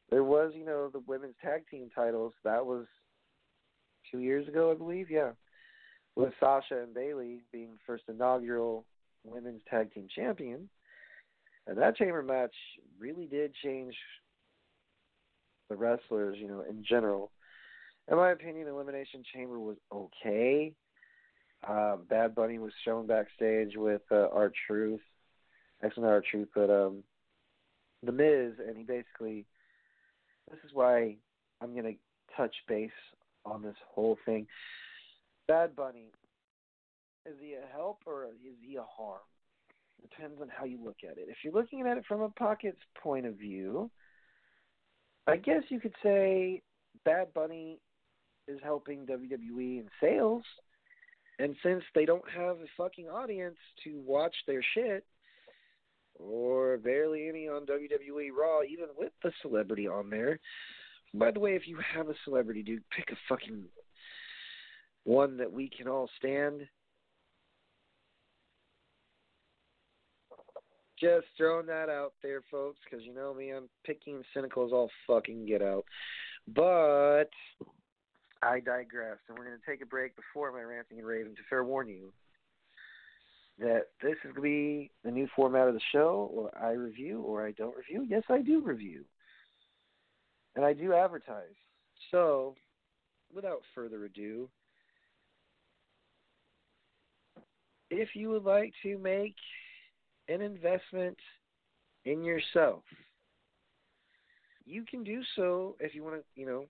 There 0.10 0.24
was, 0.24 0.54
you 0.56 0.66
know, 0.66 0.90
the 0.92 1.04
women's 1.06 1.36
tag 1.42 1.64
team 1.70 1.90
titles. 1.94 2.34
That 2.44 2.66
was 2.66 2.86
two 4.12 4.20
years 4.20 4.48
ago, 4.48 4.72
I 4.72 4.76
believe. 4.76 5.10
Yeah, 5.10 5.32
with 6.16 6.34
Sasha 6.40 6.82
and 6.82 6.94
Bayley 6.94 7.42
being 7.52 7.78
first 7.86 8.04
inaugural 8.08 8.86
women's 9.24 9.62
tag 9.70 9.94
team 9.94 10.08
champion. 10.14 10.70
And 11.68 11.78
that 11.78 11.98
chamber 11.98 12.24
match 12.24 12.56
really 12.98 13.26
did 13.26 13.54
change 13.62 13.94
the 15.70 15.76
wrestlers, 15.76 16.38
you 16.40 16.48
know, 16.48 16.64
in 16.70 16.86
general 16.88 17.32
in 18.10 18.18
my 18.18 18.32
opinion, 18.32 18.68
Elimination 18.68 19.24
Chamber 19.34 19.60
was 19.60 19.78
okay. 19.92 20.74
Uh, 21.68 21.98
Bad 22.10 22.36
Bunny 22.36 22.60
was 22.60 22.72
shown 22.86 23.08
backstage 23.08 23.76
with 23.76 24.02
uh, 24.12 24.28
R-Truth, 24.32 25.02
actually 25.84 26.04
not 26.04 26.12
R-Truth, 26.12 26.50
but 26.56 26.70
um, 26.70 27.04
The 28.04 28.12
Miz, 28.12 28.54
and 28.66 28.78
he 28.78 28.84
basically. 28.84 29.46
This 30.50 30.60
is 30.64 30.72
why 30.74 31.18
I'm 31.62 31.76
gonna 31.76 31.94
touch 32.36 32.56
base 32.68 32.90
on 33.46 33.62
this 33.62 33.76
whole 33.90 34.18
thing. 34.26 34.48
Bad 35.48 35.76
Bunny, 35.76 36.12
is 37.26 37.36
he 37.42 37.54
a 37.54 37.74
help 37.74 38.00
or 38.06 38.26
is 38.26 38.56
he 38.62 38.78
a 38.78 38.84
harm? 38.84 39.20
Depends 40.02 40.42
on 40.42 40.50
how 40.50 40.66
you 40.66 40.80
look 40.84 40.98
at 41.04 41.18
it. 41.18 41.28
If 41.28 41.38
you're 41.44 41.54
looking 41.54 41.82
at 41.82 41.98
it 41.98 42.06
from 42.08 42.22
a 42.22 42.30
pockets 42.30 42.80
point 43.02 43.26
of 43.26 43.36
view, 43.36 43.90
I 45.26 45.38
guess 45.38 45.64
you 45.70 45.80
could 45.80 45.96
say 46.04 46.62
Bad 47.04 47.34
Bunny 47.34 47.80
is 48.48 48.60
helping 48.64 49.06
WWE 49.06 49.80
in 49.80 49.90
sales. 50.00 50.44
And 51.40 51.56
since 51.64 51.84
they 51.94 52.06
don't 52.06 52.30
have 52.36 52.58
a 52.58 52.66
fucking 52.78 53.08
audience 53.08 53.58
to 53.84 54.02
watch 54.06 54.36
their 54.48 54.64
shit, 54.74 55.06
or 56.20 56.78
barely 56.78 57.28
any 57.28 57.48
on 57.48 57.66
WWE 57.66 58.30
Raw, 58.38 58.62
even 58.64 58.88
with 58.98 59.12
the 59.24 59.32
celebrity 59.42 59.88
on 59.88 60.10
there. 60.10 60.40
By 61.14 61.32
the 61.32 61.40
way, 61.40 61.56
if 61.56 61.68
you 61.68 61.78
have 61.96 62.10
a 62.10 62.16
celebrity, 62.26 62.64
dude, 62.64 62.84
pick 62.96 63.10
a 63.12 63.18
fucking 63.30 63.64
one 65.04 65.38
that 65.38 65.52
we 65.52 65.70
can 65.70 65.88
all 65.88 66.10
stand. 66.18 66.62
Just 71.00 71.28
throwing 71.38 71.68
that 71.68 71.90
out 71.90 72.14
there, 72.24 72.42
folks, 72.50 72.80
because 72.84 73.06
you 73.06 73.14
know 73.14 73.34
me, 73.34 73.52
I'm 73.52 73.70
picky 73.86 74.12
and 74.12 74.26
cynical 74.34 74.66
as 74.66 74.72
all 74.72 74.90
fucking 75.06 75.46
get 75.46 75.62
out. 75.62 75.86
But 76.48 77.30
I 78.42 78.60
digress, 78.60 79.18
and 79.30 79.38
we're 79.38 79.46
going 79.46 79.58
to 79.58 79.72
take 79.72 79.82
a 79.84 79.86
break 79.86 80.14
before 80.16 80.52
my 80.52 80.62
ranting 80.62 80.98
and 80.98 81.08
raving 81.08 81.36
to 81.36 81.42
fair 81.50 81.64
warn 81.64 81.88
you 81.88 82.12
that 83.60 83.88
this 84.02 84.14
is 84.24 84.34
going 84.34 84.36
to 84.36 84.42
be 84.42 84.92
the 85.04 85.12
new 85.12 85.28
format 85.36 85.68
of 85.68 85.74
the 85.74 85.82
show, 85.92 86.30
or 86.34 86.52
I 86.62 86.72
review, 86.72 87.22
or 87.22 87.46
I 87.46 87.52
don't 87.52 87.76
review. 87.76 88.06
Yes, 88.08 88.24
I 88.30 88.42
do 88.42 88.62
review, 88.62 89.04
and 90.56 90.64
I 90.64 90.74
do 90.74 90.94
advertise. 90.94 91.56
So, 92.12 92.56
without 93.34 93.62
further 93.74 94.06
ado, 94.06 94.50
if 97.90 98.10
you 98.14 98.30
would 98.30 98.44
like 98.44 98.74
to 98.84 98.98
make 98.98 99.36
an 100.28 100.42
investment 100.42 101.18
in 102.06 102.24
yourself, 102.24 102.84
you 104.66 104.84
can 104.84 105.04
do 105.04 105.22
so 105.36 105.76
if 105.80 105.96
you 105.96 106.04
want 106.04 106.16
to, 106.16 106.24
you 106.36 106.46
know, 106.46 106.66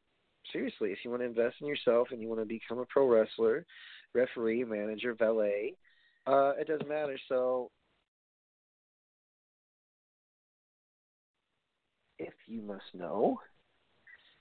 seriously, 0.53 0.91
if 0.91 0.99
you 1.03 1.09
want 1.09 1.21
to 1.21 1.27
invest 1.27 1.55
in 1.59 1.67
yourself 1.67 2.09
and 2.11 2.21
you 2.21 2.29
want 2.29 2.39
to 2.39 2.45
become 2.45 2.79
a 2.79 2.85
pro 2.85 3.07
wrestler, 3.07 3.65
referee, 4.13 4.63
manager, 4.63 5.13
valet, 5.13 5.73
uh, 6.27 6.51
it 6.59 6.67
doesn't 6.67 6.89
matter. 6.89 7.17
So, 7.29 7.71
if 12.19 12.33
you 12.47 12.61
must 12.61 12.93
know, 12.93 13.39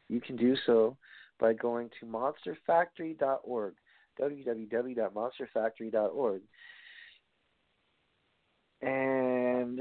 you 0.08 0.20
can 0.20 0.36
do 0.36 0.56
so 0.66 0.96
by 1.38 1.52
going 1.52 1.90
to 2.00 2.06
monsterfactory.org, 2.06 3.74
www.monsterfactory.org. 4.20 6.42
And 8.82 9.80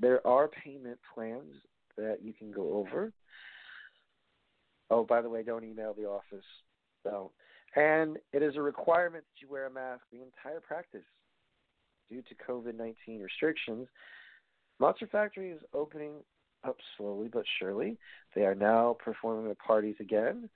there 0.00 0.24
are 0.26 0.48
payment 0.48 0.98
plans 1.14 1.54
that 1.96 2.18
you 2.22 2.32
can 2.32 2.52
go 2.52 2.74
over. 2.74 3.12
Oh, 4.90 5.04
by 5.04 5.22
the 5.22 5.28
way, 5.28 5.42
don't 5.42 5.64
email 5.64 5.94
the 5.94 6.04
office. 6.04 6.44
Don't. 7.04 7.32
And 7.74 8.18
it 8.32 8.42
is 8.42 8.54
a 8.56 8.62
requirement 8.62 9.24
that 9.24 9.42
you 9.44 9.50
wear 9.50 9.66
a 9.66 9.70
mask 9.70 10.02
the 10.12 10.22
entire 10.22 10.60
practice 10.60 11.02
due 12.08 12.22
to 12.22 12.34
COVID 12.48 12.76
19 12.76 13.20
restrictions. 13.20 13.88
Monster 14.78 15.06
Factory 15.06 15.50
is 15.50 15.60
opening 15.72 16.12
up 16.64 16.76
slowly 16.96 17.28
but 17.32 17.44
surely. 17.58 17.96
They 18.34 18.42
are 18.42 18.54
now 18.54 18.96
performing 19.02 19.50
at 19.50 19.58
parties 19.58 19.96
again. 20.00 20.48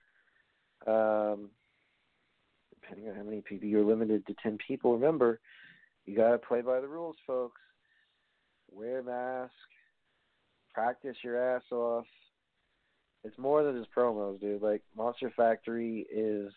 Um, 0.86 1.50
depending 2.80 3.10
on 3.10 3.16
how 3.16 3.22
many 3.22 3.42
people 3.42 3.68
you're 3.68 3.84
limited 3.84 4.26
to 4.26 4.34
10 4.42 4.58
people. 4.66 4.94
Remember, 4.94 5.40
you 6.06 6.16
got 6.16 6.30
to 6.30 6.38
play 6.38 6.60
by 6.60 6.80
the 6.80 6.88
rules, 6.88 7.16
folks. 7.26 7.60
Wear 8.72 9.00
a 9.00 9.04
mask, 9.04 9.52
practice 10.72 11.16
your 11.22 11.56
ass 11.56 11.62
off. 11.72 12.06
It's 13.24 13.36
more 13.36 13.62
than 13.62 13.78
just 13.78 13.94
promos, 13.94 14.40
dude. 14.40 14.62
Like 14.62 14.82
Monster 14.96 15.32
Factory 15.36 16.06
is 16.10 16.52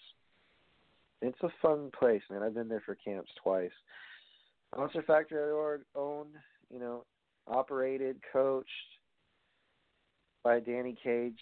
it's 1.22 1.42
a 1.42 1.50
fun 1.62 1.90
place, 1.98 2.22
man. 2.30 2.44
I've 2.44 2.54
been 2.54 2.68
there 2.68 2.84
for 2.86 2.96
camps 2.96 3.32
twice. 3.42 3.72
Monster 4.78 5.04
Factory 5.04 5.84
owned, 5.96 6.34
you 6.72 6.80
know, 6.80 7.06
operated, 7.48 8.18
coached 8.32 8.70
by 10.44 10.60
Danny 10.60 10.98
Cage, 11.02 11.40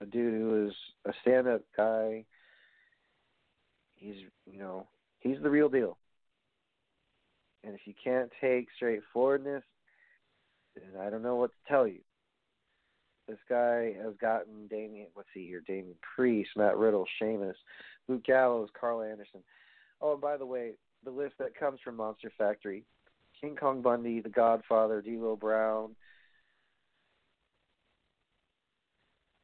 a 0.00 0.06
dude 0.06 0.34
who 0.34 0.66
is 0.68 0.74
a 1.06 1.12
stand-up 1.22 1.62
guy. 1.76 2.24
He's, 3.94 4.16
you 4.50 4.58
know, 4.58 4.88
he's 5.20 5.38
the 5.42 5.50
real 5.50 5.68
deal. 5.68 5.96
And 7.64 7.74
if 7.74 7.80
you 7.84 7.94
can't 8.02 8.30
take 8.40 8.66
straightforwardness, 8.74 9.62
then 10.74 11.00
I 11.00 11.10
don't 11.10 11.22
know 11.22 11.36
what 11.36 11.50
to 11.50 11.72
tell 11.72 11.86
you. 11.86 12.00
This 13.28 13.38
guy 13.48 13.94
has 14.02 14.14
gotten 14.20 14.66
Damian, 14.68 15.06
what's 15.14 15.28
he 15.32 15.46
here? 15.46 15.62
Damian 15.66 15.94
Priest, 16.16 16.50
Matt 16.56 16.76
Riddle, 16.76 17.06
Sheamus, 17.18 17.56
Luke 18.08 18.24
Gallows, 18.24 18.70
Karl 18.78 19.02
Anderson. 19.02 19.44
Oh, 20.00 20.12
and 20.12 20.20
by 20.20 20.36
the 20.36 20.46
way, 20.46 20.72
the 21.04 21.10
list 21.10 21.34
that 21.38 21.58
comes 21.58 21.80
from 21.84 21.96
Monster 21.96 22.32
Factory 22.38 22.84
King 23.40 23.56
Kong 23.56 23.82
Bundy, 23.82 24.20
The 24.20 24.28
Godfather, 24.28 25.02
D'Lo 25.02 25.36
Brown, 25.36 25.96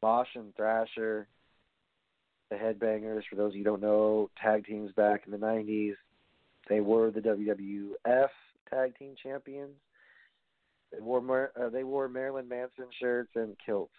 Mosh 0.03 0.29
and 0.37 0.55
Thrasher, 0.55 1.27
the 2.50 2.57
Headbangers. 2.57 3.23
For 3.29 3.37
those 3.37 3.53
of 3.53 3.57
you 3.57 3.65
who 3.65 3.71
don't 3.71 3.83
know, 3.83 4.31
tag 4.41 4.67
teams 4.67 4.93
back 4.93 5.23
in 5.27 5.33
the 5.33 5.38
'90s. 5.38 5.95
They 6.69 6.81
were 6.81 7.11
the 7.11 7.21
WWF 7.21 8.29
Tag 8.71 8.99
Team 8.99 9.15
Champions. 9.23 9.75
They 10.93 11.00
wore 11.00 11.50
uh, 11.61 11.69
they 11.71 11.85
wore 11.85 12.09
Marilyn 12.09 12.49
Manson 12.49 12.87
shirts 13.00 13.31
and 13.35 13.57
kilts, 13.65 13.93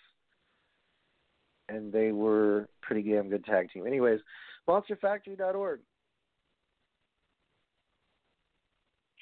and 1.67 1.91
they 1.91 2.11
were 2.11 2.67
pretty 2.81 3.09
damn 3.09 3.29
good 3.29 3.45
tag 3.45 3.69
team. 3.71 3.85
Anyways, 3.85 4.21
MonsterFactory.org. 4.67 5.79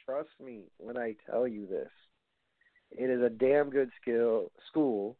Trust 0.08 0.30
me 0.44 0.62
when 0.78 0.98
I 0.98 1.16
tell 1.30 1.48
you 1.48 1.68
this. 1.68 1.90
It 2.92 3.10
is 3.10 3.22
a 3.22 3.30
damn 3.30 3.70
good 3.70 3.90
skill 4.02 4.52
school, 4.70 5.18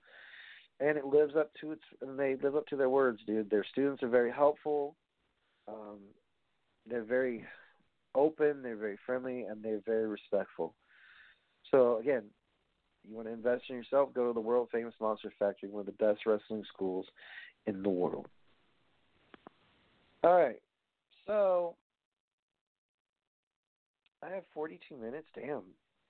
and 0.80 0.98
it 0.98 1.06
lives 1.06 1.36
up 1.36 1.52
to 1.60 1.74
its. 1.74 1.82
And 2.02 2.18
they 2.18 2.38
live 2.42 2.56
up 2.56 2.68
to 2.68 2.78
their 2.78 2.90
words, 2.90 3.20
dude. 3.28 3.50
Their 3.50 3.66
students 3.70 4.02
are 4.02 4.08
very 4.08 4.32
helpful. 4.32 4.96
Um, 5.68 6.00
they're 6.90 7.04
very 7.04 7.44
open. 8.16 8.62
They're 8.62 8.78
very 8.78 8.98
friendly, 9.06 9.42
and 9.42 9.62
they're 9.62 9.82
very 9.86 10.08
respectful. 10.08 10.74
So 11.70 11.98
again, 11.98 12.24
you 13.06 13.14
want 13.14 13.28
to 13.28 13.34
invest 13.34 13.66
in 13.70 13.76
yourself, 13.76 14.14
go 14.14 14.28
to 14.28 14.34
the 14.34 14.40
world 14.40 14.70
famous 14.72 14.94
Monster 15.02 15.34
Factory, 15.38 15.70
one 15.70 15.82
of 15.82 15.86
the 15.86 15.92
best 15.92 16.26
wrestling 16.26 16.64
schools 16.74 17.06
in 17.66 17.84
the 17.84 17.90
world. 17.90 18.28
All 20.24 20.34
right. 20.34 20.62
So 21.26 21.76
I 24.28 24.36
have 24.36 24.44
42 24.54 24.98
minutes. 24.98 25.28
Damn. 25.36 25.62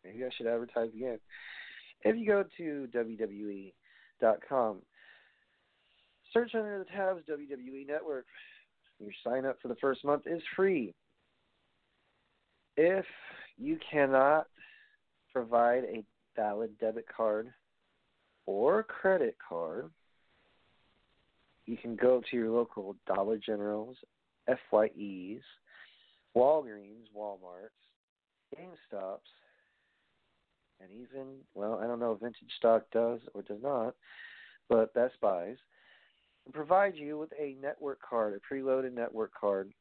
Maybe 0.03 0.25
I 0.25 0.30
should 0.36 0.47
advertise 0.47 0.89
again. 0.95 1.19
If 2.03 2.15
you 2.15 2.25
go 2.25 2.43
to 2.58 2.88
WWE.com, 2.95 4.77
search 6.34 6.56
under 6.56 6.80
the 6.80 6.86
tabs 6.86 7.21
WWE 7.30 7.88
Network. 7.88 8.25
Your 8.99 9.12
sign 9.23 9.45
up 9.45 9.58
for 9.62 9.67
the 9.67 9.75
first 9.75 10.03
month 10.03 10.23
is 10.25 10.41
free. 10.56 10.93
If 12.75 13.06
you 13.58 13.77
cannot 13.91 14.47
provide 15.34 15.84
a 15.84 16.03
valid 16.36 16.77
debit 16.80 17.06
card 17.15 17.49
or 18.45 18.84
credit 18.84 19.36
card, 19.47 19.89
you 21.65 21.77
can 21.77 21.95
go 21.95 22.21
to 22.30 22.38
your 22.38 22.49
local 22.49 22.95
Dollar 23.06 23.38
Generals, 23.38 23.97
FYEs, 24.47 25.41
Walgreens, 26.36 27.08
Walmarts, 27.15 27.69
GameStops, 28.55 29.19
and 30.79 30.89
even, 30.91 31.38
well, 31.53 31.79
I 31.81 31.88
don't 31.88 31.99
know 31.99 32.13
if 32.13 32.19
Vintage 32.19 32.51
Stock 32.57 32.83
does 32.91 33.19
or 33.33 33.41
does 33.41 33.62
not, 33.62 33.95
but 34.69 34.93
Best 34.93 35.15
Buys, 35.21 35.57
provide 36.53 36.95
you 36.95 37.17
with 37.17 37.31
a 37.39 37.55
network 37.62 37.99
card, 38.07 38.39
a 38.39 38.53
preloaded 38.53 38.93
network 38.93 39.31
card. 39.39 39.71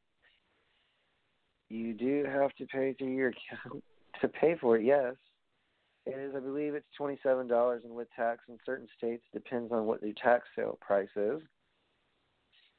You 1.68 1.92
do 1.94 2.24
have 2.24 2.54
to 2.56 2.66
pay 2.66 2.94
through 2.94 3.14
your 3.14 3.28
account 3.64 3.82
to 4.20 4.28
pay 4.28 4.56
for 4.60 4.76
it, 4.76 4.84
yes. 4.84 5.14
It 6.06 6.16
is, 6.16 6.34
I 6.36 6.40
believe 6.40 6.74
it's 6.74 6.86
twenty-seven 6.96 7.48
dollars, 7.48 7.82
and 7.84 7.92
with 7.92 8.06
tax 8.14 8.42
in 8.48 8.58
certain 8.64 8.86
states, 8.96 9.24
depends 9.34 9.72
on 9.72 9.86
what 9.86 10.00
the 10.00 10.14
tax 10.22 10.46
sale 10.54 10.78
price 10.80 11.08
is. 11.16 11.40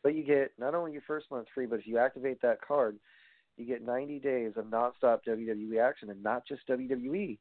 But 0.01 0.15
you 0.15 0.23
get 0.23 0.53
not 0.57 0.73
only 0.73 0.93
your 0.93 1.01
first 1.05 1.29
month 1.29 1.47
free, 1.53 1.65
but 1.65 1.79
if 1.79 1.87
you 1.87 1.97
activate 1.97 2.41
that 2.41 2.61
card, 2.65 2.97
you 3.57 3.65
get 3.65 3.85
90 3.85 4.19
days 4.19 4.53
of 4.55 4.65
nonstop 4.65 5.19
WWE 5.27 5.81
action, 5.81 6.09
and 6.09 6.21
not 6.23 6.47
just 6.47 6.67
WWE. 6.67 7.37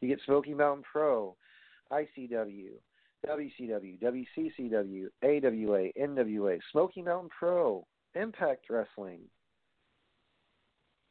You 0.00 0.08
get 0.08 0.20
Smoky 0.24 0.54
Mountain 0.54 0.84
Pro, 0.90 1.36
ICW, 1.92 2.70
WCW, 3.26 3.98
WCCW, 4.00 5.06
AWA, 5.22 5.90
NWA, 6.00 6.58
Smoky 6.72 7.02
Mountain 7.02 7.30
Pro, 7.36 7.86
Impact 8.14 8.64
Wrestling, 8.70 9.20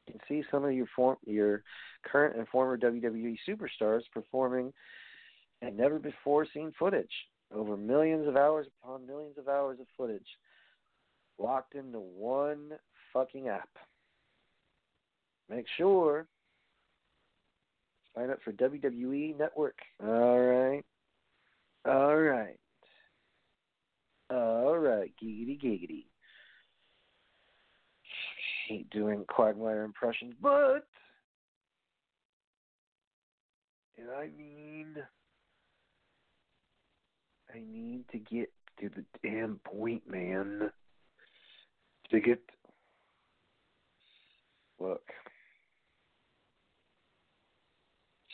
You 0.08 0.14
can 0.14 0.22
see 0.28 0.44
some 0.50 0.64
of 0.64 0.72
your 0.72 0.88
form, 0.96 1.18
your 1.26 1.64
current 2.04 2.38
and 2.38 2.48
former 2.48 2.78
WWE 2.78 3.38
superstars 3.48 4.02
performing 4.14 4.74
and 5.62 5.78
never 5.78 6.00
before 6.00 6.48
seen 6.54 6.72
footage. 6.78 7.12
Over 7.54 7.78
millions 7.78 8.28
of 8.28 8.36
hours 8.36 8.68
upon 8.82 9.08
millions 9.08 9.38
of 9.38 9.48
hours 9.48 9.80
of 9.80 9.88
footage 9.96 10.28
locked 11.40 11.76
into 11.76 12.00
one 12.00 12.72
fucking 13.14 13.48
app. 13.48 13.70
Make 15.50 15.66
sure 15.78 16.28
sign 18.16 18.30
up 18.30 18.40
for 18.44 18.52
WWE 18.54 19.38
Network. 19.38 19.78
All 20.04 20.40
right. 20.40 20.84
All 21.86 22.18
right. 22.18 22.60
All 24.30 24.78
right. 24.78 25.14
Giggity 25.22 25.62
giggity 25.62 26.06
hate 28.68 28.90
doing 28.90 29.24
Quagmire 29.28 29.84
impressions, 29.84 30.34
but 30.42 30.88
and 33.98 34.10
I 34.18 34.30
mean 34.38 34.96
I 37.54 37.62
need 37.72 38.04
to 38.12 38.18
get 38.18 38.52
to 38.80 38.90
the 38.90 39.06
damn 39.24 39.60
point, 39.64 40.04
man. 40.10 40.70
To 42.12 42.20
get 42.20 42.42
look. 44.80 45.04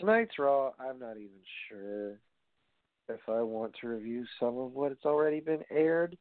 Tonight's 0.03 0.37
Raw, 0.37 0.71
I'm 0.81 0.99
not 0.99 1.15
even 1.15 1.29
sure 1.69 2.19
if 3.07 3.21
I 3.29 3.41
want 3.41 3.71
to 3.79 3.87
review 3.87 4.25
some 4.37 4.57
of 4.57 4.73
what 4.73 4.91
it's 4.91 5.05
already 5.05 5.39
been 5.39 5.63
aired, 5.71 6.17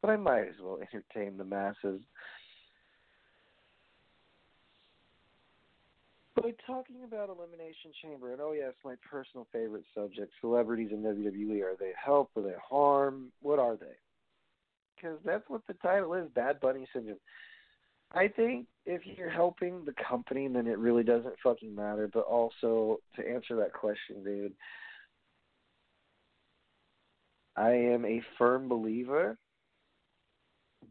but 0.00 0.12
I 0.12 0.16
might 0.16 0.42
as 0.42 0.54
well 0.62 0.78
entertain 0.80 1.36
the 1.36 1.44
masses. 1.44 2.02
By 6.36 6.52
talking 6.64 7.02
about 7.04 7.28
Elimination 7.28 7.90
Chamber, 8.00 8.30
and 8.30 8.40
oh 8.40 8.52
yes, 8.52 8.74
my 8.84 8.94
personal 9.10 9.48
favorite 9.52 9.84
subject, 9.92 10.32
celebrities 10.40 10.90
in 10.92 11.02
WWE, 11.02 11.62
are 11.64 11.76
they 11.76 11.94
help, 12.00 12.30
are 12.36 12.42
they 12.42 12.54
harm? 12.62 13.32
What 13.42 13.58
are 13.58 13.74
they? 13.74 13.96
Because 14.94 15.18
that's 15.24 15.48
what 15.48 15.66
the 15.66 15.74
title 15.74 16.14
is, 16.14 16.28
Bad 16.32 16.60
Bunny 16.60 16.86
Syndrome. 16.92 17.18
I 18.16 18.28
think 18.28 18.66
if 18.86 19.02
you're 19.04 19.28
helping 19.28 19.84
the 19.84 19.92
company, 20.08 20.48
then 20.48 20.66
it 20.66 20.78
really 20.78 21.02
doesn't 21.02 21.34
fucking 21.44 21.74
matter. 21.74 22.08
But 22.10 22.24
also, 22.24 22.98
to 23.16 23.28
answer 23.28 23.56
that 23.56 23.74
question, 23.74 24.24
dude, 24.24 24.54
I 27.56 27.70
am 27.70 28.06
a 28.06 28.22
firm 28.38 28.68
believer 28.68 29.36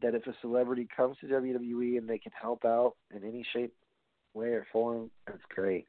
that 0.02 0.14
if 0.14 0.26
a 0.26 0.34
celebrity 0.40 0.86
comes 0.94 1.16
to 1.20 1.26
WWE 1.26 1.98
and 1.98 2.08
they 2.08 2.18
can 2.18 2.32
help 2.40 2.64
out 2.64 2.94
in 3.14 3.24
any 3.24 3.44
shape, 3.52 3.74
way, 4.34 4.48
or 4.48 4.66
form, 4.72 5.10
that's 5.26 5.38
great. 5.48 5.86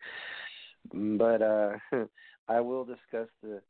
But 0.91 1.41
uh 1.41 1.73
I 2.47 2.61
will 2.61 2.85
discuss 2.85 3.27
the 3.43 3.61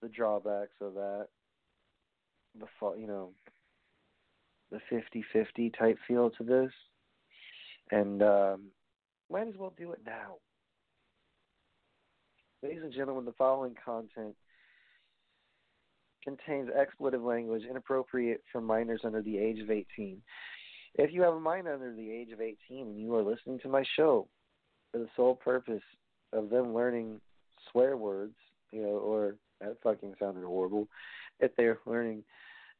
the 0.00 0.08
drawbacks 0.08 0.76
of 0.80 0.94
that. 0.94 1.26
The 2.58 2.66
you 2.98 3.06
know 3.06 3.32
the 4.70 4.80
fifty 4.90 5.24
fifty 5.32 5.70
type 5.70 5.98
feel 6.06 6.30
to 6.30 6.44
this, 6.44 6.70
and 7.90 8.22
um, 8.22 8.62
might 9.30 9.48
as 9.48 9.56
well 9.56 9.72
do 9.76 9.92
it 9.92 10.00
now. 10.04 10.36
Ladies 12.62 12.82
and 12.82 12.92
gentlemen, 12.92 13.24
the 13.24 13.32
following 13.32 13.74
content 13.84 14.34
contains 16.24 16.68
expletive 16.76 17.22
language 17.22 17.62
inappropriate 17.68 18.42
for 18.50 18.60
minors 18.60 19.02
under 19.04 19.22
the 19.22 19.38
age 19.38 19.60
of 19.60 19.70
18. 19.70 20.20
If 20.94 21.12
you 21.12 21.22
have 21.22 21.34
a 21.34 21.40
minor 21.40 21.74
under 21.74 21.94
the 21.94 22.10
age 22.10 22.32
of 22.32 22.40
18 22.40 22.56
and 22.70 23.00
you 23.00 23.14
are 23.14 23.22
listening 23.22 23.60
to 23.60 23.68
my 23.68 23.84
show 23.96 24.26
for 24.90 24.98
the 24.98 25.08
sole 25.14 25.36
purpose 25.36 25.82
of 26.32 26.50
them 26.50 26.74
learning 26.74 27.20
swear 27.70 27.96
words, 27.96 28.34
you 28.72 28.82
know, 28.82 28.88
or 28.88 29.36
that 29.60 29.76
fucking 29.82 30.14
sounded 30.18 30.44
horrible, 30.44 30.88
if 31.40 31.54
they're 31.56 31.78
learning 31.86 32.24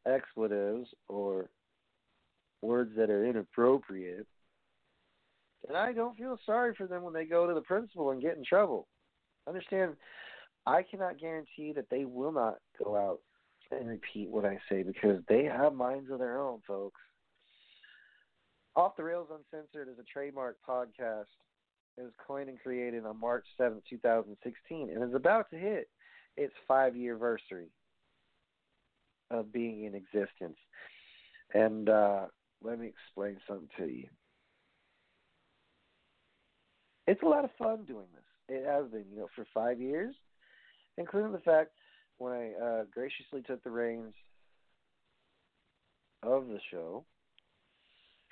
expletives 0.06 0.88
or 1.08 1.48
words 2.62 2.92
that 2.96 3.10
are 3.10 3.24
inappropriate, 3.24 4.26
then 5.66 5.76
I 5.76 5.92
don't 5.92 6.16
feel 6.16 6.38
sorry 6.46 6.74
for 6.76 6.86
them 6.86 7.02
when 7.02 7.14
they 7.14 7.24
go 7.24 7.46
to 7.46 7.54
the 7.54 7.60
principal 7.60 8.10
and 8.10 8.22
get 8.22 8.36
in 8.36 8.44
trouble. 8.44 8.86
Understand, 9.46 9.94
I 10.66 10.82
cannot 10.82 11.18
guarantee 11.18 11.72
that 11.74 11.90
they 11.90 12.04
will 12.04 12.32
not 12.32 12.58
go 12.82 12.96
out 12.96 13.20
and 13.70 13.88
repeat 13.88 14.28
what 14.28 14.44
I 14.44 14.58
say 14.68 14.82
because 14.82 15.20
they 15.28 15.44
have 15.44 15.74
minds 15.74 16.10
of 16.10 16.18
their 16.18 16.40
own, 16.40 16.60
folks. 16.66 17.00
Off 18.76 18.96
the 18.96 19.02
Rails 19.02 19.28
Uncensored 19.30 19.88
is 19.88 19.98
a 19.98 20.04
trademark 20.04 20.56
podcast. 20.66 21.24
It 21.96 22.02
was 22.02 22.12
coined 22.24 22.48
and 22.48 22.60
created 22.60 23.04
on 23.04 23.18
March 23.18 23.44
7, 23.56 23.82
2016, 23.90 24.90
and 24.90 25.02
is 25.02 25.14
about 25.14 25.50
to 25.50 25.56
hit 25.56 25.88
its 26.36 26.54
five 26.68 26.94
year 26.94 27.14
anniversary 27.14 27.70
of 29.30 29.52
being 29.52 29.84
in 29.84 29.94
existence. 29.94 30.56
And 31.54 31.88
uh, 31.88 32.26
let 32.62 32.78
me 32.78 32.88
explain 32.88 33.38
something 33.46 33.68
to 33.78 33.86
you. 33.86 34.08
It's 37.06 37.22
a 37.22 37.26
lot 37.26 37.44
of 37.44 37.50
fun 37.58 37.84
doing 37.84 38.06
this. 38.14 38.24
It 38.48 38.66
has 38.66 38.90
been, 38.90 39.04
you 39.10 39.20
know, 39.20 39.28
for 39.34 39.46
five 39.54 39.80
years, 39.80 40.14
including 40.96 41.32
the 41.32 41.38
fact 41.38 41.70
when 42.18 42.32
I 42.32 42.52
uh, 42.62 42.82
graciously 42.92 43.42
took 43.46 43.62
the 43.62 43.70
reins 43.70 44.14
of 46.22 46.48
the 46.48 46.58
show 46.70 47.04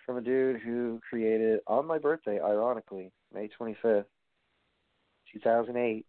from 0.05 0.19
a 0.19 0.21
dude 0.21 0.61
who 0.61 1.01
created 1.09 1.61
on 1.67 1.87
my 1.87 1.99
birthday, 1.99 2.39
ironically, 2.41 3.11
May 3.35 3.49
25th, 3.61 4.05
2008. 5.33 6.07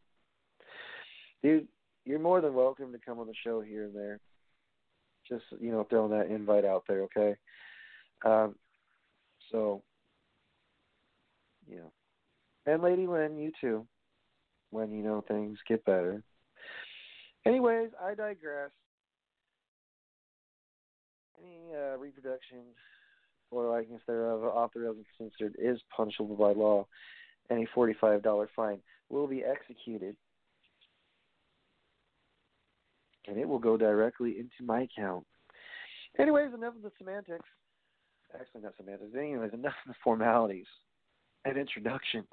Dude, 1.43 1.67
you're 2.06 2.19
more 2.19 2.41
than 2.41 2.53
welcome 2.53 2.91
to 2.91 2.99
come 3.03 3.19
on 3.19 3.27
the 3.27 3.34
show 3.43 3.62
here 3.62 3.86
and 3.86 3.95
there. 3.95 4.19
Just, 5.27 5.45
you 5.60 5.71
know, 5.71 5.86
throwing 5.89 6.12
that 6.12 6.27
invite 6.34 6.63
out 6.63 6.84
there, 6.88 7.03
okay? 7.03 7.36
Um, 8.25 8.56
so, 9.51 9.84
yeah. 11.69 11.89
And 12.65 12.82
Lady 12.82 13.08
Lynn, 13.08 13.38
you 13.38 13.51
too, 13.62 13.88
when 14.71 14.91
you 14.91 15.03
know 15.03 15.23
things 15.27 15.58
get 15.67 15.86
better. 15.86 16.23
Anyways, 17.45 17.89
I 18.01 18.10
digress. 18.10 18.71
Any 21.41 21.73
uh, 21.73 21.97
reproduction 21.97 22.60
or 23.51 23.71
likeness 23.71 24.01
thereof 24.08 24.69
the 24.73 24.80
rails 24.80 24.97
censored 25.17 25.56
is 25.58 25.80
punishable 25.95 26.36
by 26.36 26.51
law, 26.51 26.86
and 27.49 27.65
a 27.65 27.77
$45 27.77 28.47
fine 28.56 28.80
will 29.10 29.27
be 29.27 29.43
executed. 29.43 30.15
And 33.27 33.38
it 33.38 33.47
will 33.47 33.60
go 33.60 33.77
directly 33.77 34.38
into 34.39 34.65
my 34.65 34.82
account. 34.82 35.25
Anyways, 36.19 36.53
enough 36.53 36.75
of 36.75 36.82
the 36.82 36.91
semantics. 36.97 37.47
Actually, 38.33 38.61
not 38.61 38.73
semantics. 38.77 39.15
Anyways, 39.15 39.53
enough 39.53 39.73
of 39.85 39.89
the 39.89 39.95
formalities 40.03 40.65
and 41.45 41.57
introductions. 41.57 42.27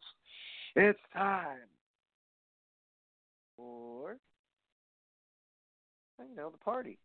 It's 0.77 0.99
time 1.13 1.69
for 3.57 4.17
you 6.19 6.37
know, 6.37 6.51
the 6.51 6.59
party. 6.59 6.99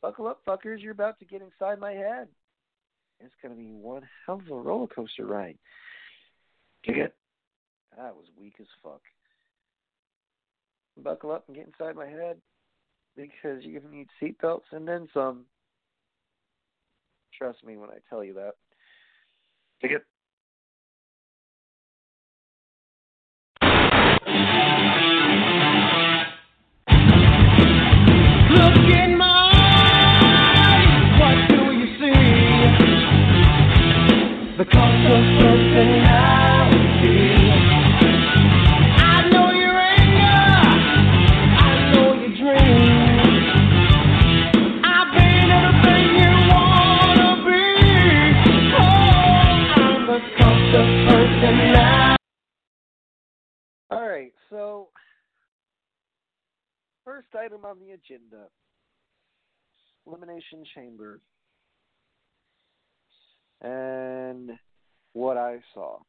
Buckle 0.00 0.28
up, 0.28 0.40
fuckers. 0.46 0.80
You're 0.80 0.92
about 0.92 1.18
to 1.18 1.24
get 1.24 1.42
inside 1.42 1.80
my 1.80 1.92
head. 1.92 2.28
It's 3.20 3.34
to 3.54 3.60
be 3.60 3.72
one 3.72 4.02
hell 4.26 4.40
of 4.40 4.50
a 4.50 4.54
roller 4.54 4.86
coaster 4.86 5.26
ride. 5.26 5.58
Dig 6.84 6.98
it? 6.98 7.14
That 7.96 8.14
was 8.14 8.26
weak 8.40 8.54
as 8.60 8.66
fuck. 8.82 9.00
Buckle 11.02 11.32
up 11.32 11.44
and 11.48 11.56
get 11.56 11.66
inside 11.66 11.96
my 11.96 12.06
head 12.06 12.38
because 13.16 13.62
you're 13.62 13.80
to 13.92 13.96
need 13.96 14.08
seatbelts 14.22 14.70
and 14.72 14.86
then 14.86 15.08
some. 15.12 15.44
Trust 17.38 17.64
me 17.64 17.76
when 17.76 17.90
I 17.90 17.98
tell 18.10 18.24
you 18.24 18.34
that. 18.34 18.54
Dig 19.80 19.92
it? 19.92 20.02
First 57.08 57.28
item 57.34 57.64
on 57.64 57.78
the 57.78 57.92
agenda 57.92 58.48
Elimination 60.06 60.62
Chamber. 60.74 61.20
And 63.62 64.50
what 65.14 65.38
I 65.38 65.60
saw. 65.72 66.00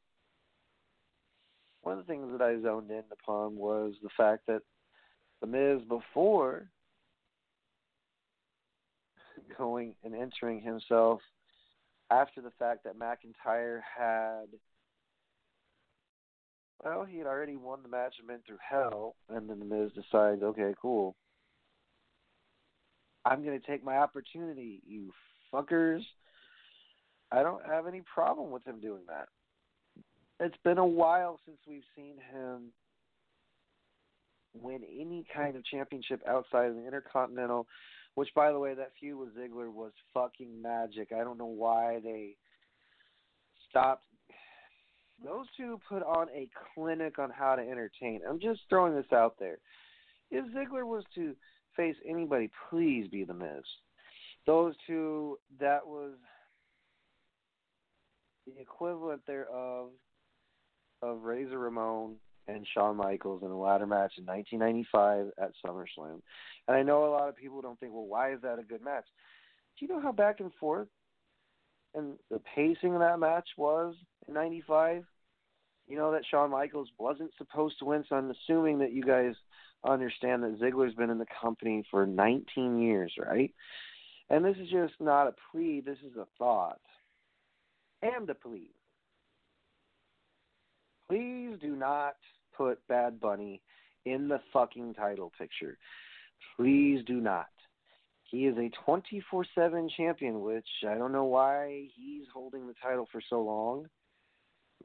One 1.83 1.97
of 1.97 2.05
the 2.05 2.11
things 2.11 2.27
that 2.31 2.41
I 2.41 2.61
zoned 2.61 2.91
in 2.91 3.03
upon 3.11 3.55
was 3.55 3.93
the 4.03 4.09
fact 4.17 4.43
that 4.47 4.61
The 5.39 5.47
Miz, 5.47 5.81
before 5.87 6.67
going 9.57 9.95
and 10.03 10.13
entering 10.13 10.61
himself 10.61 11.21
after 12.11 12.41
the 12.41 12.51
fact 12.59 12.83
that 12.83 12.99
McIntyre 12.99 13.79
had 13.97 14.47
well, 16.83 17.05
he 17.05 17.17
had 17.17 17.27
already 17.27 17.55
won 17.55 17.79
the 17.83 17.89
match 17.89 18.15
and 18.19 18.27
been 18.27 18.39
through 18.45 18.57
hell, 18.67 19.15
and 19.29 19.49
then 19.49 19.59
the 19.59 19.65
Miz 19.65 19.91
decides, 19.91 20.41
okay, 20.43 20.73
cool. 20.81 21.15
I'm 23.25 23.43
going 23.43 23.59
to 23.59 23.67
take 23.67 23.83
my 23.83 23.97
opportunity, 23.97 24.81
you 24.87 25.11
fuckers. 25.53 26.01
I 27.31 27.43
don't 27.43 27.65
have 27.65 27.85
any 27.85 28.01
problem 28.13 28.49
with 28.49 28.63
him 28.65 28.79
doing 28.79 29.01
that. 29.07 29.27
It's 30.39 30.57
been 30.63 30.77
a 30.77 30.85
while 30.85 31.39
since 31.45 31.57
we've 31.67 31.83
seen 31.95 32.15
him 32.31 32.71
win 34.53 34.81
any 34.83 35.25
kind 35.35 35.55
of 35.55 35.65
championship 35.65 36.21
outside 36.27 36.67
of 36.67 36.75
the 36.75 36.85
Intercontinental, 36.85 37.67
which, 38.15 38.29
by 38.35 38.51
the 38.51 38.59
way, 38.59 38.73
that 38.73 38.93
feud 38.99 39.19
with 39.19 39.35
Ziggler 39.35 39.71
was 39.71 39.91
fucking 40.13 40.61
magic. 40.61 41.09
I 41.13 41.23
don't 41.23 41.37
know 41.37 41.45
why 41.45 41.99
they 42.03 42.35
stopped 43.69 44.05
those 45.23 45.45
two 45.57 45.79
put 45.87 46.03
on 46.03 46.27
a 46.29 46.47
clinic 46.73 47.19
on 47.19 47.29
how 47.29 47.55
to 47.55 47.61
entertain. 47.61 48.21
I'm 48.27 48.39
just 48.39 48.61
throwing 48.69 48.95
this 48.95 49.11
out 49.13 49.35
there. 49.39 49.57
If 50.31 50.45
Ziggler 50.53 50.85
was 50.85 51.03
to 51.15 51.35
face 51.75 51.95
anybody, 52.07 52.49
please 52.69 53.07
be 53.09 53.23
the 53.23 53.33
Miz. 53.33 53.63
Those 54.45 54.73
two, 54.87 55.37
that 55.59 55.85
was 55.85 56.13
the 58.45 58.59
equivalent 58.61 59.21
thereof 59.27 59.89
of 61.01 61.23
Razor 61.23 61.57
Ramon 61.57 62.15
and 62.47 62.65
Shawn 62.73 62.95
Michaels 62.95 63.43
in 63.43 63.51
a 63.51 63.59
ladder 63.59 63.85
match 63.85 64.13
in 64.17 64.25
1995 64.25 65.27
at 65.41 65.51
SummerSlam. 65.65 66.21
And 66.67 66.77
I 66.77 66.83
know 66.83 67.05
a 67.05 67.11
lot 67.11 67.29
of 67.29 67.35
people 67.35 67.61
don't 67.61 67.79
think, 67.79 67.93
well, 67.93 68.07
why 68.07 68.33
is 68.33 68.41
that 68.41 68.59
a 68.59 68.63
good 68.63 68.83
match? 68.83 69.05
Do 69.77 69.85
you 69.85 69.93
know 69.93 70.01
how 70.01 70.11
back 70.11 70.39
and 70.39 70.51
forth 70.59 70.87
and 71.95 72.13
the 72.29 72.41
pacing 72.55 72.93
of 72.93 72.99
that 72.99 73.19
match 73.19 73.47
was 73.57 73.95
in 74.27 74.33
'95. 74.33 75.05
You 75.87 75.97
know 75.97 76.11
that 76.11 76.25
Shawn 76.29 76.51
Michaels 76.51 76.89
wasn't 76.99 77.31
supposed 77.37 77.79
to 77.79 77.85
win, 77.85 78.03
so 78.07 78.15
I'm 78.15 78.31
assuming 78.31 78.79
that 78.79 78.91
you 78.91 79.03
guys 79.03 79.33
understand 79.83 80.43
that 80.43 80.59
Ziggler's 80.59 80.93
been 80.93 81.09
in 81.09 81.17
the 81.17 81.25
company 81.41 81.83
for 81.89 82.05
19 82.05 82.81
years, 82.81 83.13
right? 83.17 83.51
And 84.29 84.45
this 84.45 84.57
is 84.57 84.69
just 84.69 84.93
not 84.99 85.27
a 85.27 85.33
plea, 85.51 85.81
this 85.81 85.97
is 86.05 86.15
a 86.15 86.27
thought. 86.37 86.81
And 88.01 88.29
a 88.29 88.35
plea. 88.35 88.69
Please 91.09 91.57
do 91.59 91.75
not 91.75 92.15
put 92.55 92.85
Bad 92.87 93.19
Bunny 93.19 93.61
in 94.05 94.27
the 94.27 94.39
fucking 94.53 94.93
title 94.93 95.31
picture. 95.37 95.77
Please 96.55 97.03
do 97.05 97.19
not. 97.19 97.47
He 98.23 98.45
is 98.45 98.55
a 98.57 98.69
24 98.85 99.45
7 99.55 99.89
champion, 99.97 100.41
which 100.41 100.67
I 100.87 100.95
don't 100.95 101.11
know 101.11 101.25
why 101.25 101.87
he's 101.95 102.25
holding 102.31 102.67
the 102.67 102.75
title 102.81 103.07
for 103.11 103.21
so 103.27 103.41
long. 103.41 103.87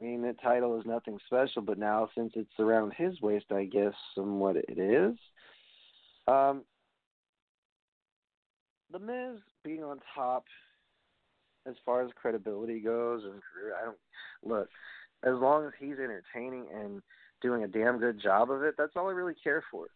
I 0.05 0.07
mean, 0.07 0.23
that 0.23 0.41
title 0.43 0.79
is 0.79 0.85
nothing 0.85 1.19
special, 1.25 1.63
but 1.63 1.79
now 1.79 2.11
since 2.15 2.33
it's 2.37 2.59
around 2.59 2.93
his 2.95 3.23
waist, 3.23 3.47
I 3.51 3.65
guess 3.65 3.95
somewhat 4.15 4.57
it 4.57 4.79
is. 4.79 5.17
Um, 6.29 6.63
the 8.93 8.99
Miz 8.99 9.41
being 9.65 9.83
on 9.83 10.01
top, 10.15 10.45
as 11.67 11.75
far 11.87 12.05
as 12.05 12.11
credibility 12.21 12.81
goes 12.81 13.23
and 13.25 13.41
career, 13.41 13.75
I 13.81 13.87
don't 13.87 13.97
look. 14.45 14.69
As 15.23 15.35
long 15.41 15.65
as 15.65 15.73
he's 15.81 15.97
entertaining 15.99 16.67
and 16.75 17.01
doing 17.41 17.65
a 17.65 17.69
damn 17.69 17.99
good 17.99 18.21
job 18.23 18.51
of 18.51 18.63
it, 18.63 18.75
that's 18.77 18.93
all 18.97 19.09
I 19.09 19.13
really 19.13 19.35
care 19.43 19.65
for. 19.71 19.87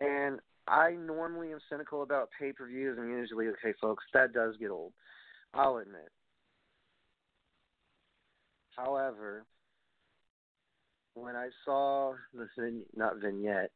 And 0.00 0.40
I 0.66 0.92
normally 0.92 1.52
am 1.52 1.60
cynical 1.70 2.02
about 2.02 2.30
pay 2.38 2.52
per 2.52 2.66
views, 2.66 2.98
and 2.98 3.08
usually, 3.08 3.46
okay, 3.48 3.72
folks, 3.80 4.02
that 4.14 4.32
does 4.32 4.56
get 4.56 4.70
old. 4.70 4.92
I'll 5.54 5.76
admit. 5.76 6.10
However, 8.78 9.44
when 11.14 11.34
I 11.34 11.48
saw 11.64 12.14
the 12.32 12.48
vin- 12.56 12.86
not 12.94 13.16
vignette, 13.16 13.72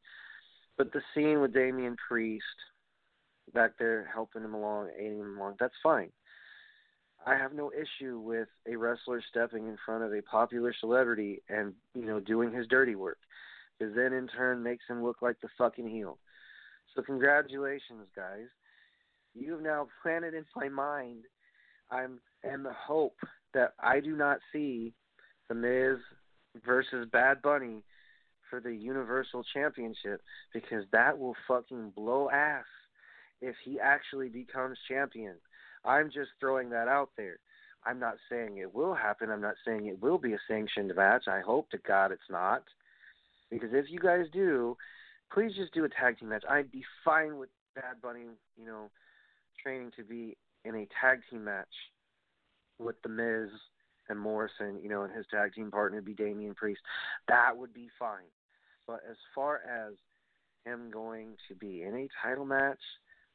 but 0.78 0.92
the 0.92 1.02
scene 1.12 1.40
with 1.40 1.52
Damian 1.52 1.96
Priest 2.08 2.44
back 3.52 3.72
there 3.78 4.08
helping 4.14 4.44
him 4.44 4.54
along, 4.54 4.90
aiding 4.96 5.18
him 5.18 5.38
along, 5.38 5.56
that's 5.58 5.74
fine. 5.82 6.12
I 7.26 7.34
have 7.34 7.52
no 7.52 7.72
issue 7.72 8.18
with 8.20 8.48
a 8.66 8.76
wrestler 8.76 9.22
stepping 9.28 9.66
in 9.66 9.76
front 9.84 10.04
of 10.04 10.12
a 10.12 10.22
popular 10.22 10.72
celebrity 10.78 11.42
and 11.48 11.74
you 11.94 12.06
know 12.06 12.20
doing 12.20 12.52
his 12.52 12.68
dirty 12.68 12.94
work, 12.94 13.18
because 13.78 13.94
then 13.96 14.12
in 14.12 14.28
turn 14.28 14.62
makes 14.62 14.84
him 14.88 15.02
look 15.02 15.20
like 15.20 15.40
the 15.40 15.48
fucking 15.58 15.88
heel. 15.88 16.18
So 16.94 17.02
congratulations, 17.02 18.06
guys. 18.14 18.46
You 19.34 19.52
have 19.52 19.62
now 19.62 19.88
planted 20.02 20.34
in 20.34 20.44
my 20.54 20.68
mind. 20.68 21.24
I'm 21.90 22.20
and 22.44 22.64
the 22.64 22.72
hope 22.72 23.18
that 23.54 23.74
I 23.80 24.00
do 24.00 24.16
not 24.16 24.38
see 24.52 24.92
the 25.48 25.54
Miz 25.54 25.98
versus 26.64 27.08
Bad 27.10 27.42
Bunny 27.42 27.82
for 28.50 28.60
the 28.60 28.74
Universal 28.74 29.44
Championship 29.54 30.20
because 30.52 30.84
that 30.92 31.18
will 31.18 31.36
fucking 31.48 31.92
blow 31.96 32.28
ass 32.30 32.64
if 33.40 33.56
he 33.64 33.80
actually 33.80 34.28
becomes 34.28 34.78
champion. 34.88 35.36
I'm 35.84 36.10
just 36.10 36.30
throwing 36.38 36.70
that 36.70 36.88
out 36.88 37.10
there. 37.16 37.38
I'm 37.84 37.98
not 37.98 38.14
saying 38.30 38.58
it 38.58 38.72
will 38.72 38.94
happen. 38.94 39.30
I'm 39.30 39.40
not 39.40 39.54
saying 39.66 39.86
it 39.86 40.00
will 40.00 40.18
be 40.18 40.34
a 40.34 40.38
sanctioned 40.46 40.92
match. 40.94 41.24
I 41.26 41.40
hope 41.40 41.70
to 41.70 41.78
God 41.78 42.12
it's 42.12 42.22
not. 42.30 42.62
Because 43.50 43.70
if 43.72 43.86
you 43.90 43.98
guys 43.98 44.26
do, 44.32 44.76
please 45.32 45.52
just 45.56 45.74
do 45.74 45.84
a 45.84 45.88
tag 45.88 46.18
team 46.18 46.28
match. 46.28 46.44
I'd 46.48 46.70
be 46.70 46.84
fine 47.04 47.38
with 47.38 47.48
Bad 47.74 48.00
Bunny, 48.00 48.26
you 48.56 48.66
know, 48.66 48.90
training 49.62 49.90
to 49.96 50.04
be 50.04 50.36
in 50.64 50.74
a 50.76 50.86
tag 51.00 51.20
team 51.28 51.44
match 51.44 51.66
with 52.78 52.96
The 53.02 53.08
Miz 53.08 53.50
and 54.08 54.18
Morrison, 54.18 54.80
you 54.82 54.88
know, 54.88 55.02
and 55.02 55.14
his 55.14 55.26
tag 55.30 55.54
team 55.54 55.70
partner 55.70 55.98
would 55.98 56.04
be 56.04 56.14
Damian 56.14 56.54
Priest. 56.54 56.80
That 57.28 57.56
would 57.56 57.72
be 57.72 57.88
fine. 57.98 58.30
But 58.86 59.00
as 59.08 59.16
far 59.34 59.60
as 59.68 59.94
him 60.64 60.90
going 60.90 61.36
to 61.48 61.54
be 61.54 61.82
in 61.82 61.94
a 61.94 62.08
title 62.22 62.44
match, 62.44 62.80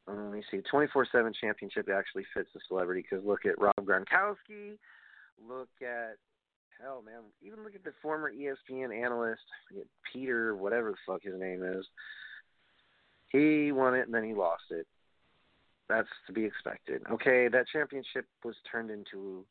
um, 0.08 0.26
let 0.26 0.34
me 0.34 0.44
see, 0.50 0.62
24/7 0.72 1.34
championship 1.34 1.90
actually 1.90 2.26
fits 2.34 2.50
the 2.54 2.62
celebrity 2.68 3.02
because 3.02 3.26
look 3.26 3.46
at 3.46 3.60
Rob 3.60 3.76
Gronkowski, 3.82 4.78
look 5.46 5.70
at 5.82 6.18
hell, 6.82 7.02
man, 7.02 7.24
even 7.42 7.64
look 7.64 7.76
at 7.76 7.84
the 7.84 7.94
former 8.02 8.32
ESPN 8.32 8.94
analyst 8.94 9.42
Peter, 10.12 10.56
whatever 10.56 10.92
the 10.92 10.98
fuck 11.06 11.24
his 11.24 11.40
name 11.40 11.64
is. 11.64 11.86
He 13.30 13.72
won 13.72 13.96
it 13.96 14.06
and 14.06 14.14
then 14.14 14.24
he 14.24 14.34
lost 14.34 14.64
it. 14.70 14.88
That's 15.90 16.08
to 16.28 16.34
be 16.34 16.44
expected. 16.44 17.02
Okay, 17.10 17.48
that 17.48 17.66
championship 17.72 18.26
was 18.44 18.56
turned 18.70 18.92
into 18.92 19.46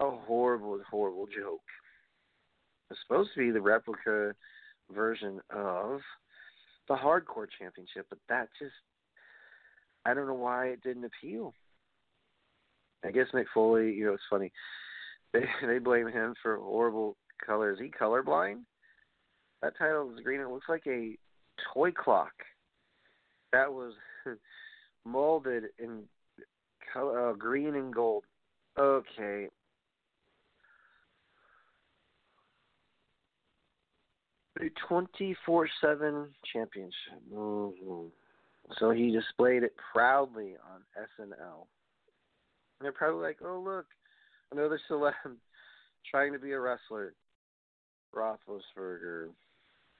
a 0.00 0.10
horrible, 0.10 0.80
horrible 0.90 1.26
joke. 1.26 1.60
It's 2.90 3.00
supposed 3.06 3.30
to 3.34 3.40
be 3.40 3.50
the 3.50 3.60
replica 3.60 4.34
version 4.92 5.40
of 5.54 6.00
the 6.88 6.94
hardcore 6.94 7.46
championship, 7.58 8.06
but 8.08 8.18
that 8.28 8.48
just 8.58 8.72
I 10.06 10.14
don't 10.14 10.26
know 10.26 10.34
why 10.34 10.68
it 10.68 10.82
didn't 10.82 11.04
appeal. 11.04 11.54
I 13.04 13.10
guess 13.10 13.26
Mick 13.34 13.44
Foley, 13.52 13.92
you 13.92 14.06
know, 14.06 14.14
it's 14.14 14.22
funny. 14.28 14.52
They 15.32 15.44
they 15.64 15.78
blame 15.78 16.08
him 16.08 16.34
for 16.42 16.56
horrible 16.56 17.16
color. 17.46 17.70
Is 17.70 17.78
he 17.78 17.88
colorblind? 17.88 18.62
That 19.62 19.78
title 19.78 20.10
is 20.12 20.24
green. 20.24 20.40
It 20.40 20.50
looks 20.50 20.68
like 20.68 20.82
a 20.88 21.16
toy 21.72 21.92
clock 21.92 22.32
that 23.52 23.72
was 23.72 23.92
molded 25.04 25.64
in 25.78 26.02
color, 26.92 27.30
uh, 27.30 27.32
green 27.34 27.74
and 27.74 27.94
gold. 27.94 28.24
Okay. 28.78 29.48
A 34.60 34.70
24 34.88 35.68
7 35.80 36.28
championship. 36.52 36.92
Mm-hmm. 37.32 38.06
So 38.78 38.90
he 38.90 39.10
displayed 39.10 39.62
it 39.62 39.74
proudly 39.92 40.54
on 40.72 40.82
SNL. 40.96 41.66
And 42.78 42.84
they're 42.84 42.92
probably 42.92 43.22
like, 43.22 43.38
oh, 43.44 43.60
look, 43.64 43.86
another 44.52 44.78
celeb 44.90 45.12
trying 46.10 46.32
to 46.32 46.38
be 46.38 46.52
a 46.52 46.60
wrestler. 46.60 47.14
Roethlisberger. 48.14 49.28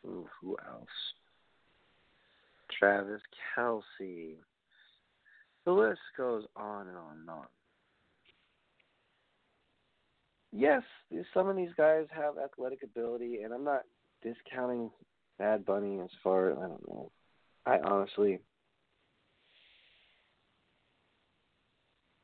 Ooh, 0.06 0.28
who 0.40 0.56
else? 0.68 0.88
Travis 2.78 3.20
Kelce. 3.56 4.36
The 5.64 5.73
list 5.73 6.01
goes 6.16 6.44
on 6.57 6.88
and 6.88 6.96
on 6.96 7.18
and 7.20 7.31
on. 7.31 7.46
Yes, 10.53 10.83
some 11.33 11.49
of 11.49 11.57
these 11.57 11.73
guys 11.77 12.07
have 12.11 12.35
athletic 12.38 12.83
ability, 12.83 13.42
and 13.42 13.53
I'm 13.53 13.64
not 13.64 13.83
discounting 14.23 14.90
Bad 15.38 15.64
Bunny 15.64 16.01
as 16.01 16.11
far 16.23 16.53
I 16.53 16.68
don't 16.68 16.88
know. 16.88 17.11
I 17.66 17.79
honestly 17.79 18.40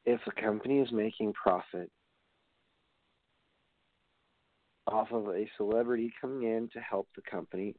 if 0.07 0.21
a 0.27 0.41
company 0.41 0.79
is 0.79 0.93
making 0.93 1.33
profit 1.33 1.91
off 4.87 5.11
of 5.11 5.29
a 5.29 5.47
celebrity 5.57 6.13
coming 6.21 6.45
in 6.45 6.69
to 6.73 6.81
help 6.81 7.09
the 7.17 7.23
company, 7.29 7.75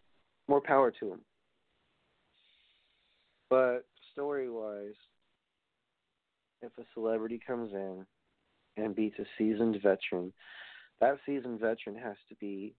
more 0.49 0.59
power 0.59 0.91
to 0.91 1.09
them. 1.09 1.21
But 3.49 3.85
story 4.11 4.49
wise, 4.49 4.95
if 6.61 6.71
a 6.77 6.83
celebrity 6.93 7.39
comes 7.45 7.73
in 7.73 8.05
and 8.77 8.95
beats 8.95 9.19
a 9.19 9.25
seasoned 9.37 9.77
veteran, 9.81 10.33
that 10.99 11.17
seasoned 11.25 11.59
veteran 11.59 11.95
has 11.95 12.15
to 12.29 12.35
be 12.35 12.73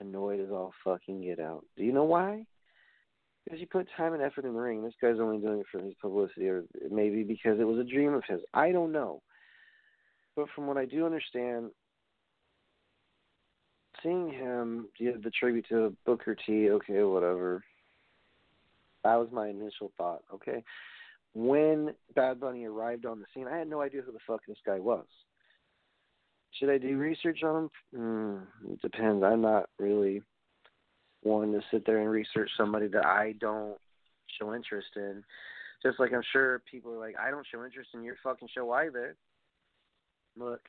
annoyed 0.00 0.40
as 0.40 0.50
all 0.50 0.72
fucking 0.84 1.22
get 1.22 1.40
out. 1.40 1.64
Do 1.76 1.84
you 1.84 1.92
know 1.92 2.04
why? 2.04 2.44
Because 3.44 3.60
you 3.60 3.66
put 3.66 3.88
time 3.96 4.12
and 4.12 4.22
effort 4.22 4.44
in 4.44 4.52
the 4.52 4.60
ring. 4.60 4.82
This 4.82 4.94
guy's 5.00 5.20
only 5.20 5.38
doing 5.38 5.60
it 5.60 5.66
for 5.72 5.80
his 5.80 5.94
publicity, 6.00 6.48
or 6.48 6.64
maybe 6.90 7.22
because 7.22 7.58
it 7.58 7.64
was 7.64 7.78
a 7.78 7.84
dream 7.90 8.14
of 8.14 8.22
his. 8.28 8.40
I 8.52 8.72
don't 8.72 8.92
know. 8.92 9.22
But 10.36 10.46
from 10.54 10.66
what 10.66 10.76
I 10.76 10.84
do 10.84 11.06
understand, 11.06 11.70
seeing 14.02 14.30
him 14.30 14.88
give 14.98 15.22
the 15.22 15.30
tribute 15.30 15.66
to 15.70 15.96
Booker 16.04 16.36
T, 16.46 16.70
okay, 16.70 17.02
whatever. 17.02 17.64
That 19.02 19.16
was 19.16 19.28
my 19.32 19.48
initial 19.48 19.92
thought, 19.96 20.22
okay? 20.32 20.62
When 21.34 21.94
Bad 22.14 22.40
Bunny 22.40 22.64
arrived 22.64 23.06
on 23.06 23.20
the 23.20 23.26
scene, 23.34 23.46
I 23.46 23.58
had 23.58 23.68
no 23.68 23.80
idea 23.80 24.02
who 24.02 24.12
the 24.12 24.18
fuck 24.26 24.40
this 24.46 24.58
guy 24.64 24.78
was. 24.78 25.06
Should 26.52 26.70
I 26.70 26.78
do 26.78 26.96
research 26.96 27.42
on 27.42 27.64
him? 27.64 27.70
Mm, 27.94 28.72
it 28.72 28.82
depends. 28.82 29.22
I'm 29.22 29.42
not 29.42 29.68
really 29.78 30.22
one 31.22 31.52
to 31.52 31.60
sit 31.70 31.84
there 31.84 31.98
and 31.98 32.10
research 32.10 32.50
somebody 32.56 32.88
that 32.88 33.04
I 33.04 33.34
don't 33.38 33.76
show 34.38 34.54
interest 34.54 34.88
in. 34.96 35.22
Just 35.82 36.00
like 36.00 36.12
I'm 36.12 36.22
sure 36.32 36.62
people 36.70 36.92
are 36.92 36.98
like, 36.98 37.14
I 37.20 37.30
don't 37.30 37.46
show 37.46 37.64
interest 37.64 37.90
in 37.94 38.02
your 38.02 38.16
fucking 38.22 38.48
show 38.52 38.70
either. 38.72 39.14
Look, 40.36 40.60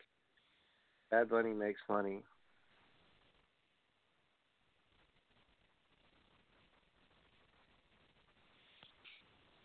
Bad 1.10 1.30
Bunny 1.30 1.54
makes 1.54 1.80
money. 1.90 2.24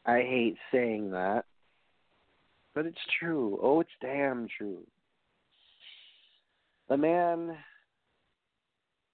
I 0.06 0.18
hate 0.18 0.56
saying 0.72 1.12
that, 1.12 1.46
but 2.74 2.86
it's 2.86 2.98
true. 3.18 3.58
Oh, 3.62 3.80
it's 3.80 3.90
damn 4.00 4.48
true. 4.58 4.86
The 6.88 6.96
man 6.96 7.56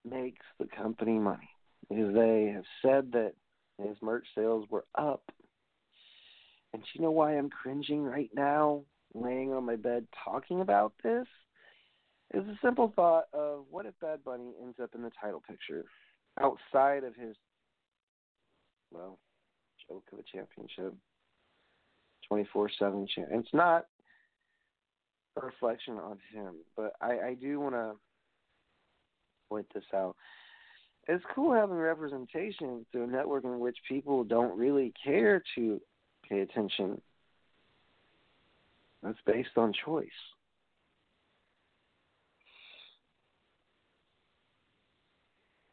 makes 0.04 0.44
the 0.58 0.66
company 0.66 1.18
money 1.18 1.50
because 1.88 2.14
they 2.14 2.52
have 2.54 2.64
said 2.82 3.12
that 3.12 3.34
his 3.78 3.96
merch 4.02 4.26
sales 4.34 4.66
were 4.70 4.84
up 4.96 5.22
And 6.72 6.82
you 6.94 7.02
know 7.02 7.10
why 7.10 7.36
I'm 7.36 7.50
cringing 7.50 8.04
right 8.04 8.30
now, 8.34 8.82
laying 9.14 9.52
on 9.52 9.64
my 9.64 9.76
bed 9.76 10.06
talking 10.24 10.60
about 10.60 10.92
this? 11.02 11.26
Is 12.32 12.46
a 12.46 12.58
simple 12.62 12.92
thought 12.94 13.24
of 13.32 13.64
what 13.70 13.86
if 13.86 13.94
Bad 14.00 14.22
Bunny 14.24 14.52
ends 14.62 14.78
up 14.80 14.94
in 14.94 15.02
the 15.02 15.10
title 15.20 15.42
picture 15.48 15.84
outside 16.40 17.02
of 17.02 17.16
his, 17.16 17.34
well, 18.92 19.18
of 19.90 20.18
a 20.18 20.22
championship, 20.22 20.94
24 22.28 22.70
7 22.78 23.06
champ. 23.14 23.28
It's 23.32 23.48
not 23.52 23.86
a 25.36 25.46
reflection 25.46 25.94
on 25.94 26.18
him, 26.32 26.54
but 26.76 26.92
I, 27.00 27.28
I 27.28 27.36
do 27.40 27.60
want 27.60 27.74
to 27.74 27.92
point 29.48 29.66
this 29.74 29.84
out. 29.94 30.16
It's 31.08 31.24
cool 31.34 31.52
having 31.52 31.76
representation 31.76 32.86
through 32.92 33.04
a 33.04 33.06
network 33.06 33.44
in 33.44 33.58
which 33.58 33.76
people 33.88 34.22
don't 34.22 34.56
really 34.56 34.92
care 35.02 35.42
to 35.56 35.80
pay 36.28 36.40
attention. 36.40 37.00
That's 39.02 39.18
based 39.26 39.56
on 39.56 39.72
choice. 39.84 40.08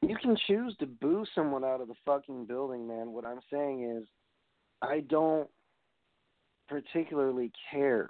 You 0.08 0.15
can 0.15 0.38
choose 0.48 0.74
to 0.80 0.86
boo 0.86 1.26
someone 1.36 1.65
out 1.65 1.82
of 1.82 1.89
the 1.89 1.93
fucking 2.06 2.46
building, 2.46 2.88
man. 2.88 3.12
What 3.12 3.26
I'm 3.26 3.41
saying 3.52 3.84
is, 3.84 4.08
I 4.82 5.02
don't 5.02 5.50
particularly 6.70 7.52
care 7.70 8.10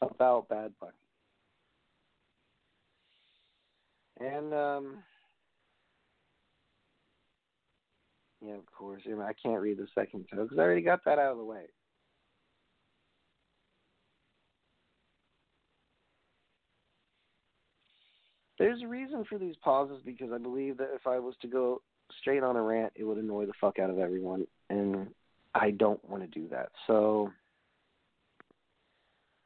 about 0.00 0.48
Bad 0.48 0.72
Bunny. 0.80 0.92
And 4.20 4.54
um 4.54 4.98
yeah, 8.40 8.54
of 8.54 8.66
course. 8.66 9.02
I, 9.06 9.32
can't 9.42 9.60
read 9.60 9.78
the 9.78 9.86
second 9.94 10.26
title 10.30 10.44
because 10.44 10.58
I 10.58 10.62
already 10.62 10.82
got 10.82 11.04
that 11.04 11.18
out 11.18 11.32
of 11.32 11.38
the 11.38 11.44
way. 11.44 11.64
There's 18.58 18.82
a 18.82 18.86
reason 18.86 19.24
for 19.28 19.38
these 19.38 19.56
pauses 19.62 20.00
because 20.04 20.32
I 20.32 20.38
believe 20.38 20.76
that 20.78 20.90
if 20.94 21.06
I 21.06 21.18
was 21.18 21.34
to 21.42 21.48
go 21.48 21.82
straight 22.20 22.42
on 22.42 22.56
a 22.56 22.62
rant, 22.62 22.92
it 22.94 23.04
would 23.04 23.18
annoy 23.18 23.46
the 23.46 23.52
fuck 23.60 23.78
out 23.78 23.90
of 23.90 23.98
everyone, 23.98 24.46
and 24.70 25.08
I 25.54 25.70
don't 25.70 26.02
want 26.08 26.22
to 26.22 26.40
do 26.40 26.48
that. 26.48 26.70
So 26.86 27.30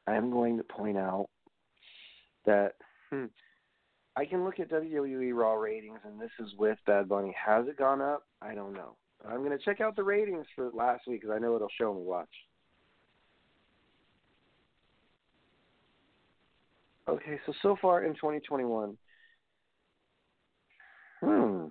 I 0.07 0.14
am 0.14 0.31
going 0.31 0.57
to 0.59 0.64
point 0.64 0.99
out 0.99 1.29
that 2.47 2.75
hmm, 3.11 3.27
I 4.16 4.25
can 4.25 4.44
look 4.44 4.59
at 4.59 4.71
WWE 4.71 5.35
Raw 5.35 5.55
ratings, 5.55 6.01
and 6.05 6.21
this 6.21 6.31
is 6.40 6.53
with 6.59 6.79
Bad 6.87 7.09
Bunny. 7.09 7.35
Has 7.44 7.66
it 7.68 7.79
gone 7.79 8.01
up? 8.01 8.25
I 8.42 8.55
don't 8.55 8.73
know. 8.73 8.97
I'm 9.29 9.44
going 9.44 9.57
to 9.57 9.64
check 9.64 9.81
out 9.81 9.97
the 9.97 10.05
ratings 10.05 10.47
for 10.55 10.71
last 10.73 11.07
week 11.07 11.21
because 11.21 11.35
I 11.35 11.38
know 11.38 11.57
it'll 11.57 11.68
show 11.79 11.92
me. 11.94 12.03
Watch. 12.03 12.29
Okay, 17.09 17.40
so 17.47 17.55
so 17.62 17.77
far 17.81 18.05
in 18.05 18.12
2021, 18.14 18.99
hmm. 21.21 21.64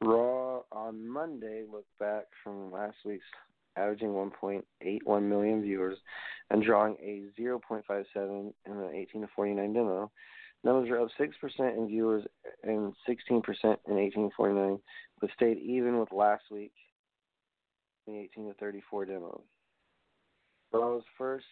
Raw 0.00 0.60
on 0.70 1.08
Monday, 1.08 1.64
look 1.70 1.86
back 1.98 2.26
from 2.44 2.70
last 2.70 2.96
week's 3.04 3.24
averaging 3.76 4.10
1.81 4.10 5.22
million 5.22 5.60
viewers 5.60 5.98
and 6.50 6.62
drawing 6.62 6.96
a 7.02 7.24
0.57 7.40 8.04
in 8.16 8.52
the 8.66 8.90
18 8.94 9.22
to 9.22 9.28
49 9.34 9.72
demo. 9.72 10.10
Numbers 10.62 10.90
are 10.90 11.00
up 11.00 11.08
6% 11.18 11.76
in 11.76 11.88
viewers 11.88 12.24
and 12.62 12.92
16% 13.08 13.76
in 13.88 13.98
18 13.98 14.30
to 14.30 14.36
49, 14.36 14.78
but 15.20 15.30
stayed 15.34 15.58
even 15.58 15.98
with 15.98 16.12
last 16.12 16.44
week 16.50 16.74
in 18.06 18.14
the 18.14 18.20
18 18.20 18.48
to 18.48 18.54
34 18.54 19.06
demo. 19.06 19.42
Raw 20.72 20.94
was 20.94 21.04
first. 21.18 21.44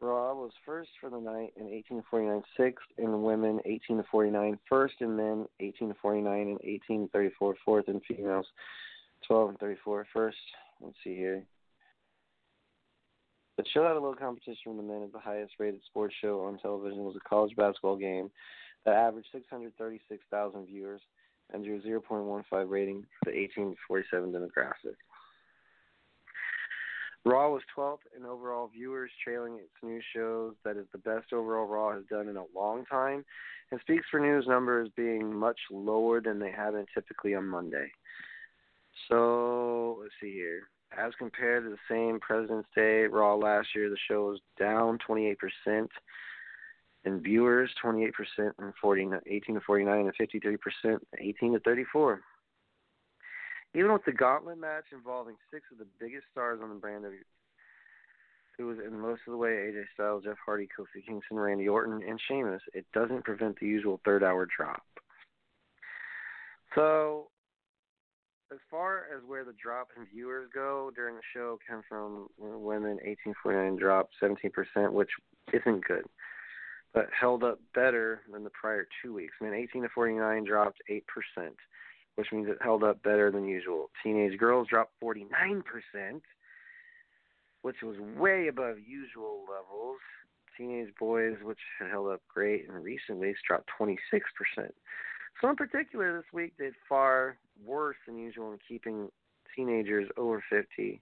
Raw 0.00 0.34
was 0.34 0.52
first 0.66 0.90
for 1.00 1.08
the 1.08 1.20
night 1.20 1.52
in 1.56 1.68
18 1.68 1.98
to 1.98 2.04
49, 2.10 2.42
sixth 2.56 2.84
in 2.98 3.22
women 3.22 3.60
18 3.64 3.98
to 3.98 4.04
49, 4.10 4.58
first 4.68 4.94
in 5.00 5.16
men 5.16 5.46
18 5.60 5.88
to 5.88 5.94
49, 6.00 6.40
and 6.40 6.50
1834, 6.50 7.54
fourth 7.64 7.88
in 7.88 8.00
females 8.00 8.46
12 9.26 9.50
and 9.50 9.58
34 9.58 10.06
first. 10.12 10.36
Let's 10.80 10.96
see 11.02 11.14
here. 11.14 11.44
The 13.56 13.64
show 13.72 13.86
had 13.86 13.96
a 13.96 14.00
low 14.00 14.14
competition 14.14 14.56
from 14.64 14.76
the 14.76 14.82
men 14.82 15.04
as 15.04 15.12
the 15.12 15.20
highest 15.20 15.54
rated 15.58 15.80
sports 15.86 16.14
show 16.20 16.40
on 16.40 16.58
television 16.58 17.04
was 17.04 17.16
a 17.16 17.28
college 17.28 17.54
basketball 17.56 17.96
game 17.96 18.30
that 18.84 18.94
averaged 18.94 19.28
636,000 19.32 20.66
viewers 20.66 21.00
and 21.52 21.64
drew 21.64 21.80
0.15 21.80 22.68
rating 22.68 23.06
to 23.24 23.30
18 23.30 23.70
to 23.70 23.76
47 23.86 24.32
demographic. 24.32 24.96
Raw 27.24 27.50
was 27.50 27.62
12th 27.76 27.98
in 28.16 28.26
overall 28.26 28.68
viewers, 28.68 29.10
trailing 29.22 29.54
its 29.54 29.72
news 29.82 30.04
shows 30.14 30.54
that 30.64 30.76
is 30.76 30.86
the 30.92 30.98
best 30.98 31.32
overall 31.32 31.66
Raw 31.66 31.94
has 31.94 32.04
done 32.10 32.28
in 32.28 32.36
a 32.36 32.44
long 32.54 32.84
time, 32.84 33.24
and 33.70 33.80
speaks 33.80 34.04
for 34.10 34.20
news 34.20 34.46
numbers 34.46 34.90
being 34.94 35.34
much 35.34 35.58
lower 35.70 36.20
than 36.20 36.38
they 36.38 36.50
have 36.50 36.74
been 36.74 36.86
typically 36.92 37.34
on 37.34 37.48
Monday. 37.48 37.90
So 39.08 39.98
let's 40.00 40.12
see 40.20 40.32
here. 40.32 40.68
As 40.96 41.12
compared 41.18 41.64
to 41.64 41.70
the 41.70 41.78
same 41.90 42.20
President's 42.20 42.68
Day 42.74 43.04
Raw 43.04 43.34
last 43.34 43.68
year, 43.74 43.88
the 43.88 43.96
show 44.08 44.26
was 44.26 44.40
down 44.58 44.98
28% 45.08 45.36
in 47.04 47.20
viewers, 47.20 47.70
28% 47.82 48.12
in 48.38 48.72
40, 48.80 49.10
18 49.26 49.54
to 49.54 49.60
49, 49.62 50.10
and 50.18 50.28
53% 50.86 50.98
18 51.18 51.52
to 51.54 51.58
34. 51.60 52.20
Even 53.74 53.92
with 53.92 54.04
the 54.04 54.12
gauntlet 54.12 54.58
match 54.58 54.84
involving 54.92 55.36
six 55.50 55.64
of 55.72 55.78
the 55.78 55.86
biggest 55.98 56.24
stars 56.30 56.60
on 56.62 56.68
the 56.68 56.76
brand 56.76 57.04
of 57.04 57.12
who 58.56 58.66
was 58.68 58.78
in 58.78 58.98
most 58.98 59.22
of 59.26 59.32
the 59.32 59.36
way 59.36 59.50
AJ 59.50 59.84
Styles, 59.94 60.24
Jeff 60.24 60.36
Hardy, 60.44 60.68
Kofi 60.68 61.04
Kingston, 61.04 61.38
Randy 61.38 61.68
Orton, 61.68 62.02
and 62.08 62.20
Sheamus, 62.28 62.62
it 62.72 62.86
doesn't 62.94 63.24
prevent 63.24 63.58
the 63.58 63.66
usual 63.66 64.00
third 64.04 64.22
hour 64.22 64.46
drop. 64.56 64.84
So 66.74 67.28
as 68.52 68.58
far 68.70 69.06
as 69.14 69.22
where 69.26 69.44
the 69.44 69.54
drop 69.60 69.88
in 69.96 70.06
viewers 70.06 70.48
go 70.54 70.92
during 70.94 71.16
the 71.16 71.22
show 71.32 71.58
came 71.68 71.82
from 71.88 72.28
women 72.38 72.98
1849 73.02 73.76
dropped 73.76 74.14
17%, 74.22 74.92
which 74.92 75.10
isn't 75.52 75.84
good, 75.84 76.04
but 76.92 77.08
held 77.18 77.42
up 77.42 77.58
better 77.74 78.20
than 78.32 78.44
the 78.44 78.50
prior 78.50 78.86
two 79.02 79.12
weeks. 79.12 79.34
Men 79.40 79.54
18 79.54 79.82
to 79.82 79.88
49 79.88 80.44
dropped 80.44 80.80
8%, 80.88 81.00
which 82.16 82.28
means 82.32 82.48
it 82.48 82.58
held 82.60 82.84
up 82.84 83.02
better 83.02 83.30
than 83.30 83.46
usual. 83.46 83.90
Teenage 84.02 84.38
girls 84.38 84.68
dropped 84.68 84.92
49%, 85.02 85.62
which 87.62 87.76
was 87.82 87.96
way 88.16 88.48
above 88.48 88.76
usual 88.78 89.44
levels. 89.48 89.98
Teenage 90.56 90.94
boys, 90.98 91.36
which 91.42 91.58
had 91.80 91.90
held 91.90 92.12
up 92.12 92.20
great 92.32 92.66
in 92.68 92.74
recent 92.74 93.18
weeks, 93.18 93.40
dropped 93.46 93.68
26%. 93.80 93.98
So 95.40 95.50
in 95.50 95.56
particular, 95.56 96.16
this 96.16 96.32
week 96.32 96.56
did 96.58 96.74
far 96.88 97.36
worse 97.64 97.96
than 98.06 98.18
usual 98.18 98.52
in 98.52 98.58
keeping 98.66 99.08
teenagers 99.56 100.08
over 100.16 100.42
50. 100.48 101.00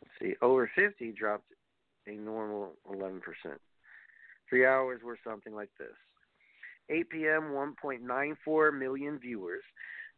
Let's 0.00 0.14
see, 0.20 0.34
over 0.40 0.70
50 0.74 1.12
dropped 1.12 1.52
a 2.06 2.12
normal 2.12 2.72
11%. 2.90 3.20
Three 4.48 4.64
hours 4.64 5.02
were 5.04 5.18
something 5.22 5.54
like 5.54 5.70
this 5.78 5.94
8 6.90 7.10
p.m., 7.10 7.52
1.94 7.52 8.78
million 8.78 9.18
viewers. 9.18 9.62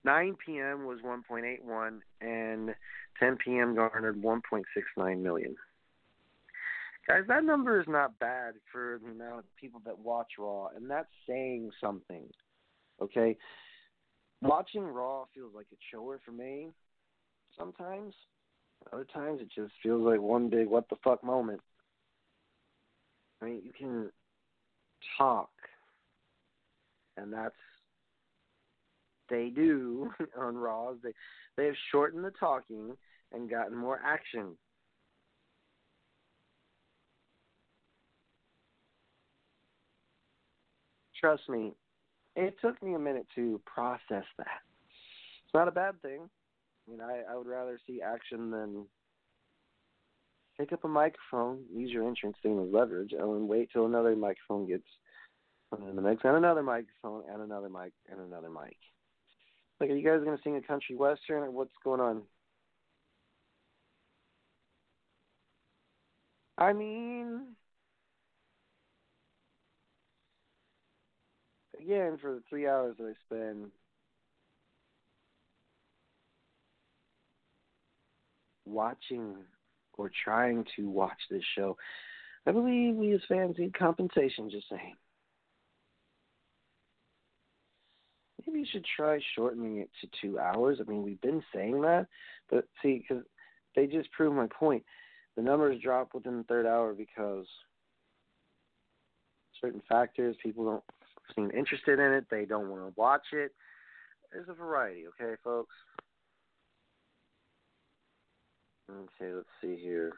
9 0.04 0.36
p.m. 0.44 0.86
was 0.86 0.98
1.81, 1.04 2.00
and 2.20 2.74
10 3.18 3.36
p.m. 3.44 3.74
garnered 3.74 4.22
1.69 4.22 5.20
million. 5.20 5.56
Guys, 7.06 7.22
that 7.28 7.44
number 7.44 7.80
is 7.80 7.88
not 7.88 8.18
bad 8.18 8.54
for 8.70 9.00
the 9.02 9.10
amount 9.10 9.40
of 9.40 9.56
people 9.60 9.80
that 9.84 9.98
watch 9.98 10.32
Raw, 10.38 10.68
and 10.74 10.88
that's 10.88 11.08
saying 11.28 11.70
something. 11.80 12.24
Okay, 13.02 13.36
watching 14.42 14.84
Raw 14.84 15.24
feels 15.34 15.52
like 15.54 15.66
a 15.72 15.76
chore 15.90 16.20
for 16.24 16.32
me. 16.32 16.68
Sometimes, 17.58 18.14
other 18.92 19.06
times 19.12 19.40
it 19.40 19.48
just 19.54 19.72
feels 19.82 20.02
like 20.02 20.20
one 20.20 20.48
big 20.48 20.68
what 20.68 20.88
the 20.88 20.96
fuck 21.02 21.24
moment. 21.24 21.60
I 23.42 23.46
mean, 23.46 23.62
you 23.64 23.72
can 23.72 24.10
talk, 25.18 25.50
and 27.16 27.32
that's 27.32 27.54
they 29.30 29.48
do 29.48 30.10
on 30.38 30.56
Raws. 30.56 30.96
They 31.02 31.12
they 31.56 31.66
have 31.66 31.74
shortened 31.90 32.24
the 32.24 32.32
talking 32.32 32.96
and 33.32 33.48
gotten 33.48 33.76
more 33.76 34.00
action. 34.04 34.56
Trust 41.20 41.48
me, 41.48 41.72
it 42.34 42.56
took 42.62 42.82
me 42.82 42.94
a 42.94 42.98
minute 42.98 43.26
to 43.34 43.60
process 43.66 44.24
that. 44.38 44.60
It's 45.44 45.54
not 45.54 45.68
a 45.68 45.72
bad 45.72 46.00
thing. 46.00 46.30
I 46.86 46.90
mean, 46.90 47.00
I, 47.00 47.22
I 47.30 47.36
would 47.36 47.46
rather 47.46 47.78
see 47.86 48.00
action 48.00 48.50
than 48.50 48.86
pick 50.58 50.72
up 50.72 50.84
a 50.84 50.88
microphone, 50.88 51.64
use 51.72 51.90
your 51.90 52.06
entrance 52.06 52.36
thing 52.42 52.58
as 52.58 52.72
leverage, 52.72 53.12
and 53.12 53.48
wait 53.48 53.68
till 53.72 53.86
another 53.86 54.16
microphone 54.16 54.66
gets 54.66 54.84
microphone 55.70 55.90
in 55.90 55.96
the 55.96 56.02
mix, 56.02 56.22
and 56.24 56.36
another 56.36 56.62
microphone, 56.62 57.22
and 57.30 57.42
another 57.42 57.68
mic, 57.68 57.92
and 58.10 58.20
another 58.20 58.50
mic. 58.50 58.76
Like, 59.80 59.90
are 59.90 59.96
you 59.96 60.06
guys 60.06 60.22
gonna 60.22 60.38
sing 60.44 60.56
a 60.56 60.62
country 60.62 60.94
western, 60.94 61.42
or 61.42 61.50
what's 61.50 61.72
going 61.82 62.00
on? 62.00 62.22
I 66.58 66.74
mean, 66.74 67.56
again, 71.80 72.18
for 72.20 72.34
the 72.34 72.42
three 72.50 72.68
hours 72.68 72.96
that 72.98 73.04
I 73.06 73.14
spend 73.24 73.70
watching 78.66 79.36
or 79.96 80.10
trying 80.24 80.66
to 80.76 80.90
watch 80.90 81.18
this 81.30 81.42
show, 81.56 81.78
I 82.46 82.52
believe 82.52 82.96
we 82.96 83.12
as 83.14 83.20
fans 83.28 83.56
need 83.58 83.72
compensation. 83.72 84.50
Just 84.50 84.68
saying. 84.68 84.96
Maybe 88.50 88.60
you 88.60 88.66
should 88.72 88.86
try 88.96 89.20
shortening 89.36 89.78
it 89.78 89.90
to 90.00 90.08
two 90.20 90.38
hours. 90.38 90.78
I 90.80 90.90
mean, 90.90 91.02
we've 91.02 91.20
been 91.20 91.42
saying 91.54 91.80
that, 91.82 92.06
but 92.50 92.66
see, 92.82 93.04
because 93.06 93.24
they 93.76 93.86
just 93.86 94.10
prove 94.10 94.34
my 94.34 94.48
point. 94.48 94.82
The 95.36 95.42
numbers 95.42 95.80
drop 95.80 96.14
within 96.14 96.38
the 96.38 96.44
third 96.44 96.66
hour 96.66 96.92
because 96.92 97.46
certain 99.60 99.82
factors, 99.88 100.36
people 100.42 100.64
don't 100.64 100.84
seem 101.36 101.50
interested 101.56 102.00
in 102.00 102.12
it, 102.12 102.24
they 102.28 102.44
don't 102.44 102.70
want 102.70 102.82
to 102.82 102.92
watch 102.96 103.26
it. 103.32 103.52
There's 104.32 104.48
a 104.48 104.54
variety, 104.54 105.04
okay, 105.08 105.34
folks? 105.44 105.74
Okay, 108.90 109.32
let's 109.32 109.46
see 109.62 109.76
here. 109.80 110.14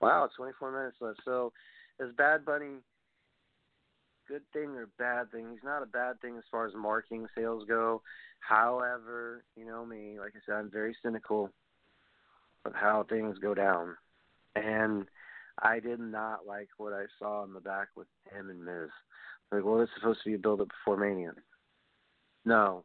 Wow, 0.00 0.30
24 0.34 0.72
minutes 0.72 0.96
left. 1.00 1.20
So, 1.24 1.52
is 2.00 2.14
Bad 2.16 2.44
Bunny 2.46 2.76
good 4.28 4.42
thing 4.52 4.70
or 4.70 4.88
bad 4.98 5.30
thing? 5.30 5.46
He's 5.50 5.64
not 5.64 5.82
a 5.82 5.86
bad 5.86 6.20
thing 6.20 6.36
as 6.36 6.44
far 6.50 6.66
as 6.66 6.74
marketing 6.74 7.26
sales 7.36 7.64
go. 7.68 8.02
However, 8.40 9.44
you 9.56 9.64
know 9.64 9.84
me, 9.84 10.18
like 10.18 10.32
I 10.36 10.40
said, 10.44 10.56
I'm 10.56 10.70
very 10.70 10.96
cynical 11.02 11.50
of 12.64 12.74
how 12.74 13.04
things 13.08 13.38
go 13.38 13.54
down. 13.54 13.96
And 14.54 15.06
I 15.62 15.80
did 15.80 16.00
not 16.00 16.46
like 16.46 16.68
what 16.78 16.92
I 16.92 17.04
saw 17.18 17.44
in 17.44 17.52
the 17.52 17.60
back 17.60 17.88
with 17.96 18.08
him 18.30 18.50
and 18.50 18.64
Miz. 18.64 18.90
Like, 19.52 19.64
well, 19.64 19.80
it's 19.80 19.92
supposed 19.98 20.20
to 20.24 20.30
be 20.30 20.34
a 20.34 20.38
build 20.38 20.60
up 20.60 20.68
before 20.68 20.96
Mania. 20.96 21.32
No. 22.44 22.84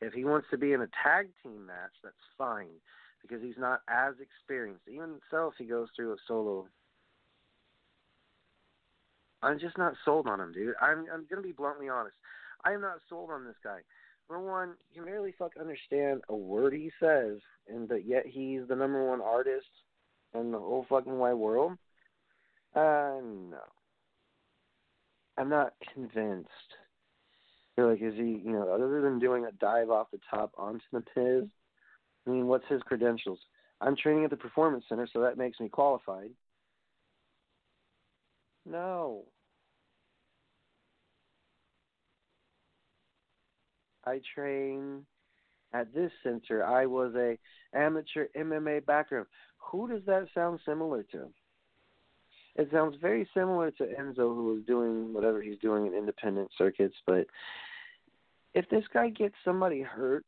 If 0.00 0.12
he 0.12 0.24
wants 0.24 0.48
to 0.50 0.58
be 0.58 0.72
in 0.72 0.82
a 0.82 0.88
tag 1.02 1.28
team 1.42 1.66
match, 1.66 1.92
that's 2.02 2.14
fine 2.36 2.80
because 3.22 3.42
he's 3.42 3.58
not 3.58 3.80
as 3.88 4.14
experienced. 4.20 4.88
Even 4.88 5.20
if 5.32 5.54
he 5.58 5.64
goes 5.64 5.88
through 5.96 6.12
a 6.12 6.16
solo, 6.28 6.66
I'm 9.46 9.58
just 9.58 9.78
not 9.78 9.94
sold 10.04 10.26
on 10.26 10.40
him, 10.40 10.52
dude. 10.52 10.74
I'm 10.80 11.06
I'm 11.12 11.26
gonna 11.30 11.42
be 11.42 11.52
bluntly 11.52 11.88
honest. 11.88 12.16
I 12.64 12.72
am 12.72 12.80
not 12.80 12.98
sold 13.08 13.30
on 13.30 13.44
this 13.44 13.56
guy. 13.62 13.78
Number 14.28 14.50
one, 14.50 14.74
you 14.90 15.02
can 15.02 15.04
barely 15.04 15.32
fuck 15.38 15.52
understand 15.58 16.22
a 16.28 16.34
word 16.34 16.72
he 16.72 16.90
says, 17.00 17.38
and 17.68 17.88
yet 18.04 18.26
he's 18.26 18.62
the 18.68 18.74
number 18.74 19.08
one 19.08 19.20
artist 19.20 19.66
in 20.34 20.50
the 20.50 20.58
whole 20.58 20.84
fucking 20.88 21.16
wide 21.16 21.34
world. 21.34 21.72
Uh, 22.74 23.20
no. 23.22 23.60
I'm 25.38 25.48
not 25.48 25.74
convinced. 25.94 26.50
You're 27.76 27.90
like, 27.90 28.02
is 28.02 28.14
he, 28.14 28.42
you 28.44 28.52
know, 28.52 28.72
other 28.72 29.00
than 29.00 29.18
doing 29.18 29.44
a 29.44 29.52
dive 29.52 29.90
off 29.90 30.10
the 30.10 30.18
top 30.28 30.52
onto 30.58 30.80
the 30.92 31.02
Miz, 31.14 31.44
I 32.26 32.30
mean, 32.30 32.46
what's 32.46 32.66
his 32.68 32.82
credentials? 32.82 33.38
I'm 33.80 33.96
training 33.96 34.24
at 34.24 34.30
the 34.30 34.36
Performance 34.36 34.84
Center, 34.88 35.06
so 35.12 35.20
that 35.20 35.38
makes 35.38 35.60
me 35.60 35.68
qualified. 35.68 36.30
No. 38.64 39.24
I 44.06 44.20
train 44.34 45.04
at 45.72 45.92
this 45.92 46.12
center. 46.22 46.64
I 46.64 46.86
was 46.86 47.14
a 47.16 47.38
amateur 47.76 48.26
MMA 48.36 48.86
background. 48.86 49.26
Who 49.58 49.88
does 49.88 50.02
that 50.06 50.28
sound 50.34 50.60
similar 50.64 51.02
to? 51.12 51.26
It 52.56 52.68
sounds 52.72 52.96
very 53.00 53.28
similar 53.34 53.70
to 53.72 53.84
Enzo, 53.84 54.34
who 54.34 54.54
was 54.54 54.64
doing 54.66 55.12
whatever 55.12 55.42
he's 55.42 55.58
doing 55.58 55.86
in 55.86 55.94
independent 55.94 56.50
circuits. 56.56 56.96
But 57.06 57.26
if 58.54 58.66
this 58.70 58.84
guy 58.94 59.10
gets 59.10 59.34
somebody 59.44 59.82
hurt, 59.82 60.24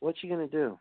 what 0.00 0.16
you 0.20 0.28
gonna 0.28 0.46
do? 0.46 0.78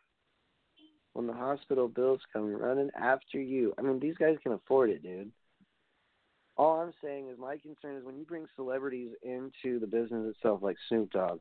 When 1.13 1.27
the 1.27 1.33
hospital 1.33 1.87
bills 1.87 2.19
come 2.33 2.53
running 2.53 2.89
after 2.99 3.39
you, 3.39 3.73
I 3.77 3.83
mean, 3.83 3.99
these 3.99 4.17
guys 4.17 4.35
can 4.43 4.51
afford 4.51 4.89
it, 4.89 5.03
dude. 5.03 5.31
All 6.63 6.79
I'm 6.79 6.93
saying 7.03 7.27
is 7.27 7.37
my 7.37 7.57
concern 7.57 7.97
is 7.97 8.05
when 8.05 8.17
you 8.17 8.23
bring 8.23 8.45
celebrities 8.55 9.09
into 9.21 9.81
the 9.81 9.85
business 9.85 10.33
itself, 10.33 10.61
like 10.63 10.77
Snoop 10.87 11.11
Dogg, 11.11 11.39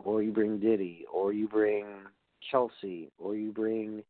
or 0.00 0.24
you 0.24 0.32
bring 0.32 0.58
Diddy, 0.58 1.06
or 1.12 1.32
you 1.32 1.46
bring 1.46 1.86
Kelce, 2.52 3.10
or 3.16 3.36
you 3.36 3.52
bring 3.52 4.02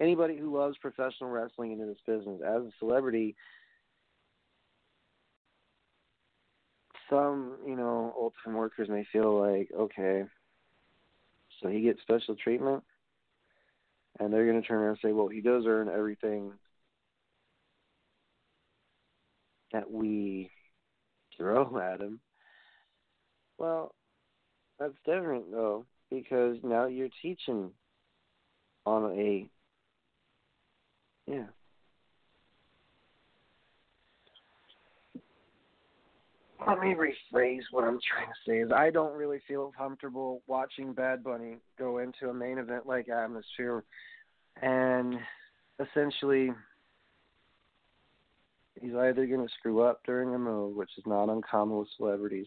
anybody 0.00 0.38
who 0.38 0.56
loves 0.56 0.78
professional 0.78 1.28
wrestling 1.28 1.72
into 1.72 1.84
this 1.84 1.98
business 2.06 2.40
as 2.42 2.62
a 2.62 2.70
celebrity. 2.78 3.36
Some, 7.10 7.58
you 7.66 7.76
know, 7.76 8.14
ultimate 8.18 8.56
workers 8.56 8.88
may 8.88 9.06
feel 9.12 9.38
like, 9.38 9.68
okay, 9.78 10.24
so 11.60 11.68
he 11.68 11.82
gets 11.82 12.00
special 12.00 12.36
treatment, 12.36 12.82
and 14.18 14.32
they're 14.32 14.46
going 14.46 14.62
to 14.62 14.66
turn 14.66 14.78
around 14.78 14.92
and 14.92 14.98
say, 15.02 15.12
well, 15.12 15.28
he 15.28 15.42
does 15.42 15.64
earn 15.66 15.90
everything 15.90 16.52
that 19.72 19.90
we 19.90 20.50
throw 21.36 21.78
at 21.78 22.00
him. 22.00 22.20
Well, 23.58 23.94
that's 24.78 24.94
different 25.04 25.50
though, 25.50 25.84
because 26.10 26.56
now 26.62 26.86
you're 26.86 27.08
teaching 27.22 27.70
on 28.86 29.12
a 29.12 29.48
yeah. 31.26 31.44
Let 36.66 36.80
me 36.80 36.94
rephrase 36.94 37.62
what 37.70 37.84
I'm 37.84 37.98
trying 38.10 38.26
to 38.26 38.50
say 38.50 38.58
is 38.58 38.72
I 38.72 38.90
don't 38.90 39.16
really 39.16 39.40
feel 39.46 39.72
comfortable 39.76 40.42
watching 40.46 40.92
Bad 40.92 41.22
Bunny 41.22 41.56
go 41.78 41.98
into 41.98 42.30
a 42.30 42.34
main 42.34 42.58
event 42.58 42.86
like 42.86 43.08
atmosphere 43.08 43.84
and 44.60 45.14
essentially 45.78 46.50
he's 48.80 48.94
either 48.94 49.26
going 49.26 49.46
to 49.46 49.52
screw 49.58 49.82
up 49.82 50.00
during 50.04 50.34
a 50.34 50.38
move, 50.38 50.76
which 50.76 50.90
is 50.98 51.04
not 51.06 51.28
uncommon 51.28 51.78
with 51.78 51.88
celebrities. 51.96 52.46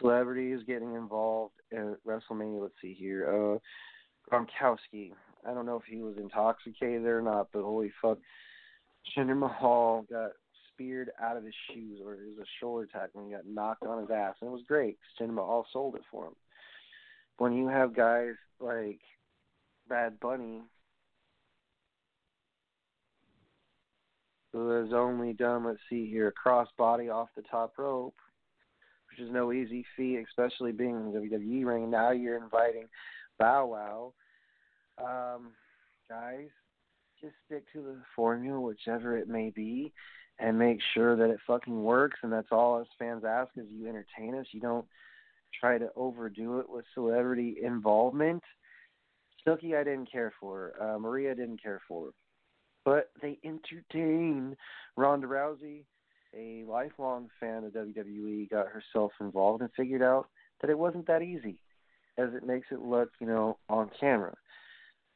Celebrities 0.00 0.60
getting 0.66 0.94
involved 0.94 1.54
in 1.70 1.96
WrestleMania. 2.06 2.62
Let's 2.62 2.74
see 2.80 2.94
here. 2.94 3.28
Uh, 3.28 3.58
Gronkowski. 4.30 5.12
I 5.46 5.54
don't 5.54 5.66
know 5.66 5.76
if 5.76 5.84
he 5.88 6.00
was 6.02 6.16
intoxicated 6.18 7.04
or 7.04 7.22
not, 7.22 7.48
but 7.52 7.62
holy 7.62 7.92
fuck, 8.02 8.18
Jinder 9.16 9.38
Mahal 9.38 10.04
got 10.10 10.32
speared 10.72 11.10
out 11.20 11.36
of 11.36 11.44
his 11.44 11.54
shoes, 11.72 12.00
or 12.04 12.14
it 12.14 12.20
was 12.28 12.38
a 12.42 12.50
shoulder 12.60 12.86
tackle, 12.92 13.20
and 13.20 13.30
he 13.30 13.36
got 13.36 13.46
knocked 13.46 13.84
on 13.84 14.00
his 14.00 14.10
ass, 14.10 14.34
and 14.40 14.48
it 14.48 14.52
was 14.52 14.62
great. 14.66 14.98
Jinder 15.20 15.34
Mahal 15.34 15.66
sold 15.72 15.94
it 15.94 16.02
for 16.10 16.26
him. 16.26 16.34
When 17.38 17.52
you 17.52 17.68
have 17.68 17.94
guys 17.94 18.34
like 18.60 19.00
Bad 19.88 20.20
Bunny 20.20 20.62
who 24.58 24.70
has 24.70 24.92
only 24.92 25.32
done, 25.32 25.64
let's 25.64 25.78
see 25.88 26.08
here, 26.08 26.28
a 26.28 26.48
crossbody 26.48 27.12
off 27.12 27.28
the 27.36 27.42
top 27.42 27.74
rope, 27.78 28.16
which 29.10 29.20
is 29.24 29.32
no 29.32 29.52
easy 29.52 29.84
feat, 29.96 30.24
especially 30.28 30.72
being 30.72 30.96
in 30.96 31.12
the 31.12 31.18
WWE 31.18 31.64
ring. 31.64 31.90
Now 31.90 32.10
you're 32.10 32.42
inviting 32.42 32.86
Bow 33.38 33.66
Wow. 33.66 34.12
Um, 34.98 35.50
guys, 36.08 36.48
just 37.20 37.34
stick 37.46 37.64
to 37.72 37.82
the 37.82 37.96
formula, 38.16 38.60
whichever 38.60 39.16
it 39.16 39.28
may 39.28 39.50
be, 39.50 39.92
and 40.38 40.58
make 40.58 40.80
sure 40.94 41.16
that 41.16 41.30
it 41.30 41.38
fucking 41.46 41.82
works. 41.82 42.18
And 42.22 42.32
that's 42.32 42.48
all 42.50 42.80
us 42.80 42.88
fans 42.98 43.24
ask 43.24 43.50
is 43.56 43.66
you 43.70 43.88
entertain 43.88 44.34
us. 44.34 44.46
You 44.52 44.60
don't 44.60 44.86
try 45.58 45.78
to 45.78 45.90
overdo 45.96 46.58
it 46.60 46.68
with 46.68 46.84
celebrity 46.94 47.56
involvement. 47.62 48.42
Snooki, 49.46 49.78
I 49.78 49.84
didn't 49.84 50.10
care 50.10 50.32
for. 50.40 50.72
Uh, 50.80 50.98
Maria 50.98 51.34
didn't 51.34 51.62
care 51.62 51.80
for 51.88 52.08
but 52.88 53.10
they 53.20 53.38
entertain. 53.44 54.56
Ronda 54.96 55.26
Rousey, 55.26 55.84
a 56.34 56.64
lifelong 56.66 57.28
fan 57.38 57.64
of 57.64 57.72
WWE, 57.72 58.50
got 58.50 58.66
herself 58.68 59.12
involved 59.20 59.60
and 59.60 59.70
figured 59.76 60.02
out 60.02 60.28
that 60.62 60.70
it 60.70 60.78
wasn't 60.78 61.06
that 61.06 61.20
easy 61.20 61.60
as 62.16 62.30
it 62.34 62.46
makes 62.46 62.68
it 62.70 62.80
look, 62.80 63.10
you 63.20 63.26
know, 63.26 63.58
on 63.68 63.90
camera. 64.00 64.34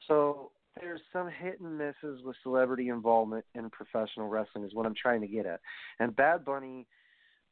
So 0.06 0.50
there's 0.78 1.00
some 1.14 1.30
hit 1.30 1.60
and 1.60 1.78
misses 1.78 2.22
with 2.22 2.36
celebrity 2.42 2.90
involvement 2.90 3.46
in 3.54 3.70
professional 3.70 4.28
wrestling 4.28 4.64
is 4.64 4.74
what 4.74 4.84
I'm 4.84 4.94
trying 4.94 5.22
to 5.22 5.26
get 5.26 5.46
at. 5.46 5.60
And 5.98 6.14
Bad 6.14 6.44
Bunny, 6.44 6.86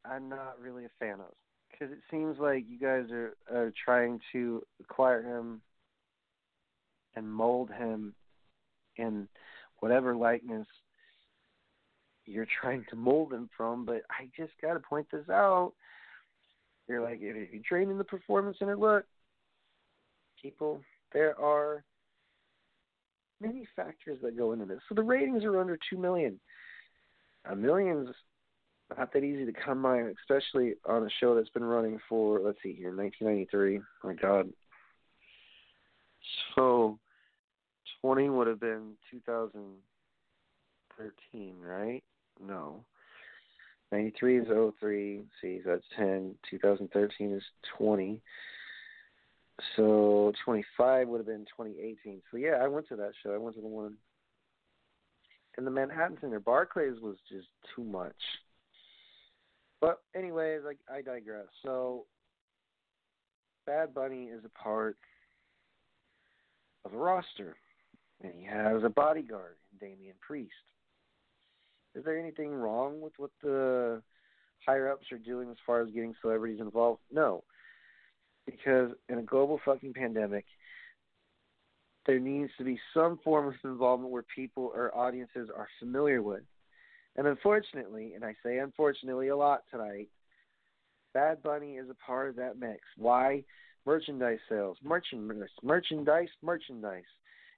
I'm 0.05 0.29
not 0.29 0.61
really 0.61 0.85
a 0.85 0.91
fan 0.99 1.14
of 1.14 1.33
because 1.71 1.93
it 1.93 2.01
seems 2.11 2.37
like 2.39 2.66
you 2.68 2.79
guys 2.79 3.11
are, 3.11 3.37
are 3.51 3.73
trying 3.83 4.21
to 4.33 4.62
acquire 4.81 5.23
him 5.23 5.62
and 7.16 7.27
mold 7.27 7.71
him 7.71 8.14
in 8.97 9.27
whatever 9.81 10.14
likeness 10.14 10.66
you're 12.26 12.47
trying 12.61 12.85
to 12.91 12.97
mold 12.97 13.31
them 13.31 13.51
from. 13.57 13.85
But 13.85 14.03
I 14.11 14.28
just 14.37 14.53
got 14.62 14.74
to 14.74 14.81
point 14.81 15.07
this 15.11 15.28
out. 15.28 15.72
You're 16.89 17.03
like, 17.03 17.18
if 17.20 17.53
you 17.53 17.61
train 17.61 17.91
in 17.91 17.99
the 17.99 18.05
performance 18.05 18.59
center, 18.59 18.76
look, 18.76 19.05
people, 20.41 20.81
there 21.12 21.39
are 21.41 21.85
many 23.41 23.66
factors 23.76 24.18
that 24.22 24.37
go 24.37 24.53
into 24.53 24.66
this. 24.66 24.81
So 24.89 24.95
the 24.95 25.03
ratings 25.03 25.45
are 25.45 25.61
under 25.61 25.78
two 25.89 25.99
million. 25.99 26.39
A 27.51 27.57
million's 27.57 28.09
not 28.99 29.12
that 29.12 29.22
easy 29.22 29.47
to 29.47 29.53
come 29.53 29.83
by, 29.83 30.03
especially 30.20 30.74
on 30.85 31.05
a 31.05 31.11
show 31.20 31.35
that's 31.35 31.49
been 31.51 31.64
running 31.64 31.99
for 32.09 32.41
let's 32.41 32.59
see 32.62 32.74
here, 32.74 32.95
1993. 32.95 33.78
Oh 33.78 34.09
my 34.09 34.14
God. 34.14 34.49
So 36.55 36.99
20 38.03 38.29
would 38.31 38.47
have 38.47 38.61
been 38.61 38.93
2013, 39.11 41.55
right? 41.61 42.03
No. 42.41 42.85
93 43.93 44.39
is 44.39 44.47
03. 44.81 45.25
See, 45.41 45.61
that's 45.65 45.85
10. 45.97 46.35
2013 46.51 47.33
is 47.33 47.43
20. 47.77 48.21
So 49.77 50.33
25 50.45 51.09
would 51.09 51.19
have 51.19 51.27
been 51.27 51.45
2018. 51.57 52.23
So 52.31 52.37
yeah, 52.37 52.59
I 52.63 52.69
went 52.69 52.87
to 52.89 52.97
that 52.97 53.13
show. 53.23 53.35
I 53.35 53.39
went 53.39 53.57
to 53.57 53.63
the 53.63 53.69
one 53.69 53.97
in 55.59 55.65
the 55.65 55.71
Manhattan 55.71 56.19
Center. 56.21 56.41
Barclays 56.41 57.01
was 57.03 57.17
just 57.29 57.49
too 57.75 57.85
much. 57.85 58.15
But 59.81 60.03
anyways, 60.15 60.61
I, 60.67 60.75
I 60.93 61.03
digress. 61.03 61.47
So 61.63 62.07
Bad 63.67 63.95
Bunny 63.95 64.25
is 64.25 64.45
a 64.45 64.59
part 64.59 64.97
of 66.85 66.93
a 66.93 66.97
roster, 66.97 67.57
and 68.23 68.33
he 68.37 68.45
has 68.45 68.83
a 68.85 68.89
bodyguard, 68.89 69.57
Damian 69.81 70.16
Priest. 70.21 70.53
Is 71.95 72.05
there 72.05 72.18
anything 72.18 72.53
wrong 72.53 73.01
with 73.01 73.12
what 73.16 73.31
the 73.43 74.03
higher 74.64 74.91
ups 74.91 75.07
are 75.11 75.18
doing 75.18 75.51
as 75.51 75.57
far 75.66 75.81
as 75.83 75.91
getting 75.91 76.14
celebrities 76.23 76.61
involved? 76.61 77.01
No 77.11 77.43
because 78.47 78.91
in 79.09 79.18
a 79.18 79.23
global 79.23 79.61
fucking 79.64 79.95
pandemic, 79.95 80.45
there 82.07 82.18
needs 82.18 82.51
to 82.59 82.64
be 82.64 82.79
some 82.95 83.18
form 83.23 83.49
of 83.49 83.55
involvement 83.64 84.11
where 84.11 84.25
people 84.35 84.73
or 84.75 84.97
audiences 84.97 85.49
are 85.55 85.68
familiar 85.79 86.23
with. 86.23 86.43
And 87.16 87.27
unfortunately, 87.27 88.14
and 88.14 88.25
I 88.25 88.35
say 88.45 88.59
unfortunately 88.59 89.29
a 89.29 89.37
lot 89.37 89.62
tonight, 89.71 90.09
Bad 91.12 91.43
Bunny 91.43 91.75
is 91.75 91.91
a 91.91 91.95
part 91.95 92.31
of 92.31 92.37
that 92.37 92.59
mix. 92.59 92.81
Why? 92.97 93.45
Merchandise 93.85 94.39
sales. 94.49 94.79
Merchandise, 94.83 95.49
merchandise, 95.62 96.29
merchandise. 96.43 97.03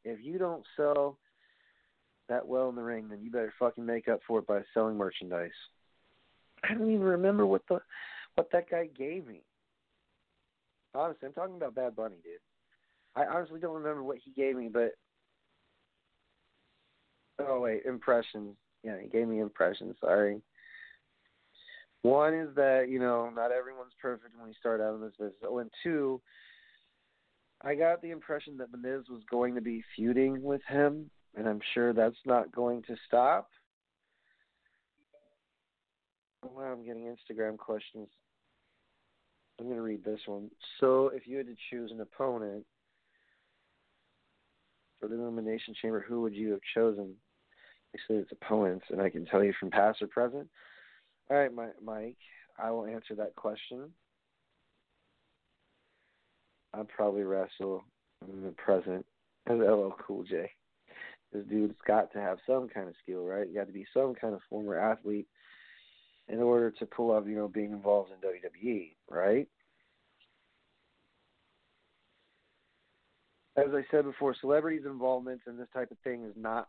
If 0.04 0.18
you 0.22 0.38
don't 0.38 0.64
sell 0.76 1.18
that 2.28 2.46
well 2.46 2.68
in 2.68 2.74
the 2.74 2.82
ring, 2.82 3.08
then 3.08 3.20
you 3.22 3.30
better 3.30 3.52
fucking 3.58 3.84
make 3.84 4.08
up 4.08 4.20
for 4.26 4.40
it 4.40 4.46
by 4.46 4.60
selling 4.74 4.96
merchandise. 4.96 5.50
I 6.64 6.74
don't 6.74 6.90
even 6.90 7.02
remember 7.02 7.46
what 7.46 7.62
the 7.68 7.80
what 8.34 8.50
that 8.52 8.70
guy 8.70 8.86
gave 8.86 9.26
me. 9.26 9.42
Honestly, 10.94 11.28
I'm 11.28 11.34
talking 11.34 11.56
about 11.56 11.74
Bad 11.74 11.96
Bunny, 11.96 12.16
dude. 12.22 12.34
I 13.14 13.26
honestly 13.26 13.60
don't 13.60 13.74
remember 13.74 14.02
what 14.02 14.18
he 14.24 14.30
gave 14.30 14.56
me, 14.56 14.68
but 14.68 14.92
oh 17.38 17.60
wait, 17.60 17.84
impressions. 17.84 18.56
Yeah, 18.82 18.96
he 19.00 19.08
gave 19.08 19.28
me 19.28 19.40
impressions. 19.40 19.96
Sorry. 20.00 20.40
One 22.02 22.34
is 22.34 22.48
that 22.56 22.86
you 22.88 22.98
know 22.98 23.30
not 23.30 23.52
everyone's 23.52 23.92
perfect 24.00 24.34
when 24.38 24.48
you 24.48 24.54
start 24.58 24.80
out 24.80 24.94
in 24.94 25.00
this 25.00 25.12
business. 25.18 25.34
Oh, 25.46 25.58
and 25.58 25.70
two, 25.82 26.20
I 27.64 27.74
got 27.74 28.02
the 28.02 28.10
impression 28.10 28.56
that 28.58 28.72
Miz 28.72 29.08
was 29.08 29.22
going 29.30 29.54
to 29.54 29.60
be 29.60 29.84
feuding 29.94 30.42
with 30.42 30.62
him, 30.68 31.10
and 31.36 31.48
I'm 31.48 31.60
sure 31.74 31.92
that's 31.92 32.16
not 32.26 32.52
going 32.52 32.82
to 32.82 32.96
stop. 33.06 33.48
Wow, 36.42 36.72
I'm 36.72 36.84
getting 36.84 37.04
Instagram 37.04 37.56
questions. 37.56 38.08
I'm 39.60 39.66
going 39.66 39.76
to 39.76 39.82
read 39.82 40.04
this 40.04 40.20
one. 40.26 40.50
So, 40.80 41.12
if 41.14 41.26
you 41.26 41.36
had 41.36 41.46
to 41.46 41.54
choose 41.70 41.92
an 41.92 42.00
opponent 42.00 42.64
for 44.98 45.08
the 45.08 45.14
Elimination 45.14 45.74
Chamber, 45.80 46.04
who 46.06 46.20
would 46.22 46.34
you 46.34 46.50
have 46.50 46.60
chosen? 46.74 47.14
They 47.92 48.00
said 48.08 48.16
it's 48.16 48.32
opponents, 48.32 48.86
and 48.90 49.00
I 49.00 49.08
can 49.08 49.24
tell 49.24 49.44
you 49.44 49.52
from 49.60 49.70
past 49.70 50.02
or 50.02 50.08
present. 50.08 50.48
All 51.30 51.36
right, 51.36 51.50
Mike, 51.84 52.16
I 52.58 52.70
will 52.72 52.86
answer 52.86 53.14
that 53.16 53.36
question. 53.36 53.90
I'd 56.74 56.88
probably 56.88 57.22
wrestle 57.22 57.84
in 58.28 58.42
the 58.42 58.52
present 58.52 59.04
as 59.46 59.58
LL 59.58 59.90
Cool 60.06 60.24
J. 60.24 60.50
This 61.32 61.44
dude's 61.48 61.74
got 61.86 62.12
to 62.12 62.20
have 62.20 62.38
some 62.46 62.68
kind 62.68 62.88
of 62.88 62.94
skill, 63.02 63.24
right? 63.24 63.48
You 63.48 63.54
got 63.54 63.66
to 63.66 63.72
be 63.72 63.86
some 63.94 64.14
kind 64.14 64.34
of 64.34 64.40
former 64.50 64.78
athlete 64.78 65.26
in 66.28 66.40
order 66.40 66.70
to 66.70 66.86
pull 66.86 67.10
off, 67.10 67.24
you 67.26 67.34
know, 67.36 67.48
being 67.48 67.72
involved 67.72 68.10
in 68.10 68.28
WWE, 68.28 68.92
right? 69.10 69.48
As 73.56 73.66
I 73.74 73.84
said 73.90 74.04
before, 74.04 74.34
celebrities' 74.40 74.86
involvement 74.86 75.42
in 75.46 75.58
this 75.58 75.68
type 75.74 75.90
of 75.90 75.98
thing 75.98 76.24
is 76.24 76.34
not 76.36 76.68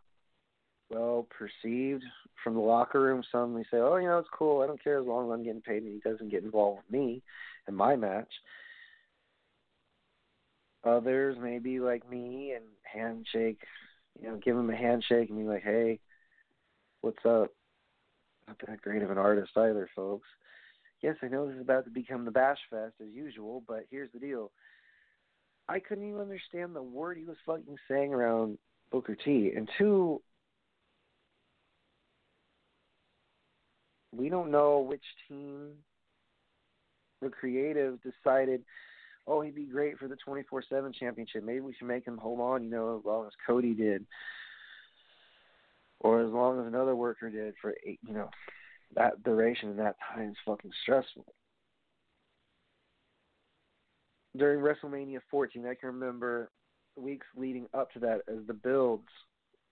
well 0.90 1.26
perceived 1.30 2.02
from 2.42 2.54
the 2.54 2.60
locker 2.60 3.00
room. 3.00 3.22
Some 3.32 3.54
they 3.54 3.62
say, 3.64 3.78
"Oh, 3.78 3.96
you 3.96 4.06
know, 4.06 4.18
it's 4.18 4.28
cool. 4.36 4.60
I 4.60 4.66
don't 4.66 4.82
care 4.82 4.98
as 4.98 5.06
long 5.06 5.26
as 5.26 5.32
I'm 5.32 5.44
getting 5.44 5.62
paid 5.62 5.82
and 5.82 5.92
he 5.92 6.00
doesn't 6.00 6.28
get 6.28 6.44
involved 6.44 6.82
with 6.82 6.90
me 6.90 7.22
in 7.68 7.74
my 7.74 7.96
match." 7.96 8.28
Others 10.84 11.36
maybe 11.40 11.80
like 11.80 12.08
me 12.08 12.52
and 12.52 12.64
handshake, 12.82 13.60
you 14.20 14.28
know, 14.28 14.36
give 14.36 14.56
him 14.56 14.70
a 14.70 14.76
handshake 14.76 15.30
and 15.30 15.38
be 15.38 15.44
like, 15.44 15.62
"Hey, 15.62 16.00
what's 17.00 17.24
up?" 17.24 17.50
not 18.46 18.58
that 18.66 18.82
great 18.82 19.02
of 19.02 19.10
an 19.10 19.18
artist 19.18 19.56
either, 19.56 19.88
folks. 19.94 20.28
Yes, 21.00 21.16
I 21.22 21.28
know 21.28 21.46
this 21.46 21.56
is 21.56 21.60
about 21.60 21.84
to 21.84 21.90
become 21.90 22.24
the 22.24 22.30
Bash 22.30 22.58
Fest 22.70 22.94
as 23.00 23.08
usual, 23.12 23.62
but 23.66 23.84
here's 23.90 24.12
the 24.12 24.18
deal. 24.18 24.52
I 25.68 25.80
couldn't 25.80 26.08
even 26.08 26.20
understand 26.20 26.74
the 26.74 26.82
word 26.82 27.16
he 27.16 27.24
was 27.24 27.36
fucking 27.46 27.76
saying 27.88 28.12
around 28.12 28.58
Booker 28.90 29.14
T. 29.14 29.52
And 29.56 29.68
two, 29.78 30.20
we 34.12 34.28
don't 34.28 34.50
know 34.50 34.80
which 34.80 35.04
team 35.28 35.72
the 37.20 37.30
creative 37.30 37.98
decided, 38.02 38.62
oh, 39.26 39.40
he'd 39.40 39.54
be 39.54 39.64
great 39.64 39.98
for 39.98 40.08
the 40.08 40.16
24 40.16 40.64
7 40.68 40.92
championship. 40.92 41.44
Maybe 41.44 41.60
we 41.60 41.74
should 41.74 41.88
make 41.88 42.06
him 42.06 42.18
hold 42.18 42.40
on, 42.40 42.62
you 42.62 42.70
know, 42.70 42.98
as 42.98 43.04
long 43.04 43.26
as 43.26 43.32
Cody 43.46 43.74
did 43.74 44.04
or 46.00 46.20
as 46.20 46.30
long 46.30 46.60
as 46.60 46.66
another 46.66 46.94
worker 46.94 47.30
did 47.30 47.54
for 47.60 47.74
eight, 47.86 47.98
you 48.06 48.12
know, 48.12 48.28
that 48.94 49.22
duration 49.24 49.70
and 49.70 49.78
that 49.78 49.96
time 50.14 50.30
is 50.30 50.36
fucking 50.46 50.70
stressful. 50.82 51.24
During 54.36 54.60
WrestleMania 54.60 55.20
14, 55.30 55.66
I 55.66 55.74
can 55.74 55.88
remember 55.88 56.50
weeks 56.96 57.26
leading 57.36 57.66
up 57.72 57.90
to 57.92 57.98
that 58.00 58.20
as 58.28 58.46
the 58.46 58.54
builds, 58.54 59.08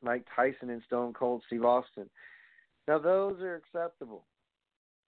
Mike 0.03 0.27
Tyson 0.35 0.71
and 0.71 0.83
Stone 0.87 1.13
Cold 1.13 1.43
Steve 1.47 1.65
Austin. 1.65 2.09
Now 2.89 2.99
those 2.99 3.41
are 3.41 3.57
acceptable, 3.57 4.25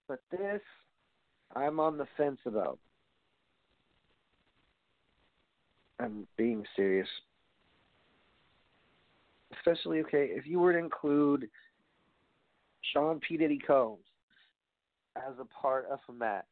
but 0.07 0.19
this, 0.31 0.61
I'm 1.55 1.79
on 1.79 1.97
the 1.97 2.07
fence 2.17 2.39
about. 2.45 2.79
I'm 5.99 6.27
being 6.37 6.65
serious 6.75 7.07
especially 9.65 9.99
okay 10.01 10.29
if 10.31 10.45
you 10.45 10.59
were 10.59 10.73
to 10.73 10.79
include 10.79 11.47
Sean 12.93 13.19
P 13.19 13.37
Diddy 13.37 13.59
Combs 13.59 14.05
as 15.15 15.33
a 15.39 15.45
part 15.45 15.87
of 15.91 15.99
a 16.09 16.13
match. 16.13 16.45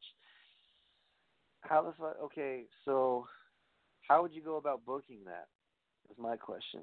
How 1.62 1.82
the 1.82 1.94
fuck? 1.98 2.18
Okay, 2.24 2.64
so 2.86 3.26
how 4.08 4.22
would 4.22 4.34
you 4.34 4.41
go 4.41 4.58
about 4.58 4.86
booking 4.86 5.20
that? 5.26 5.48
Is 6.10 6.18
my 6.18 6.36
question. 6.36 6.82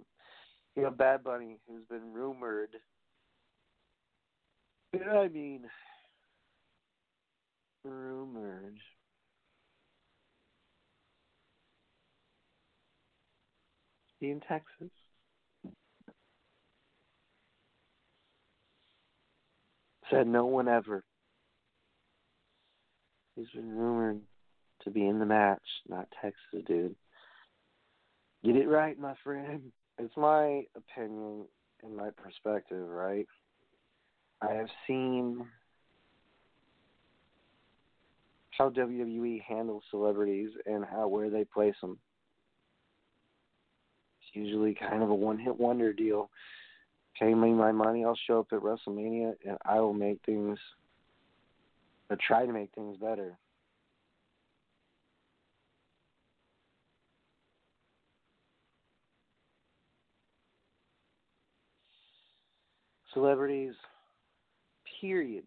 You 0.76 0.84
know, 0.84 0.90
Bad 0.90 1.24
Bunny, 1.24 1.58
who's 1.68 1.84
been 1.90 2.12
rumored. 2.12 2.70
You 4.92 5.00
know 5.00 5.14
what 5.14 5.24
I 5.24 5.28
mean, 5.28 5.62
rumored. 7.84 8.78
In 14.22 14.40
Texas. 14.46 14.90
Said 20.10 20.26
no 20.26 20.44
one 20.44 20.68
ever. 20.68 21.04
He's 23.34 23.48
been 23.54 23.74
rumored 23.74 24.20
to 24.84 24.90
be 24.90 25.06
in 25.06 25.18
the 25.18 25.24
match, 25.24 25.62
not 25.88 26.08
Texas, 26.20 26.64
dude. 26.66 26.94
Get 28.44 28.56
it 28.56 28.68
right, 28.68 28.98
my 28.98 29.14
friend. 29.24 29.72
It's 29.98 30.16
my 30.16 30.64
opinion 30.76 31.46
and 31.82 31.96
my 31.96 32.10
perspective, 32.10 32.86
right? 32.88 33.26
I 34.42 34.52
have 34.52 34.68
seen 34.86 35.46
how 38.50 38.70
WWE 38.70 39.42
handles 39.42 39.84
celebrities 39.90 40.50
and 40.66 40.84
how 40.84 41.08
where 41.08 41.30
they 41.30 41.44
place 41.44 41.74
them. 41.80 41.98
Usually 44.32 44.74
kind 44.74 45.02
of 45.02 45.10
a 45.10 45.14
one-hit 45.14 45.58
wonder 45.58 45.92
deal. 45.92 46.30
Pay 47.18 47.34
me 47.34 47.52
my 47.52 47.72
money. 47.72 48.04
I'll 48.04 48.18
show 48.26 48.40
up 48.40 48.52
at 48.52 48.60
WrestleMania 48.60 49.34
and 49.46 49.58
I 49.64 49.80
will 49.80 49.92
make 49.92 50.20
things, 50.24 50.58
or 52.08 52.16
try 52.26 52.46
to 52.46 52.52
make 52.52 52.72
things 52.74 52.96
better. 52.96 53.36
Celebrities, 63.12 63.74
period, 65.00 65.44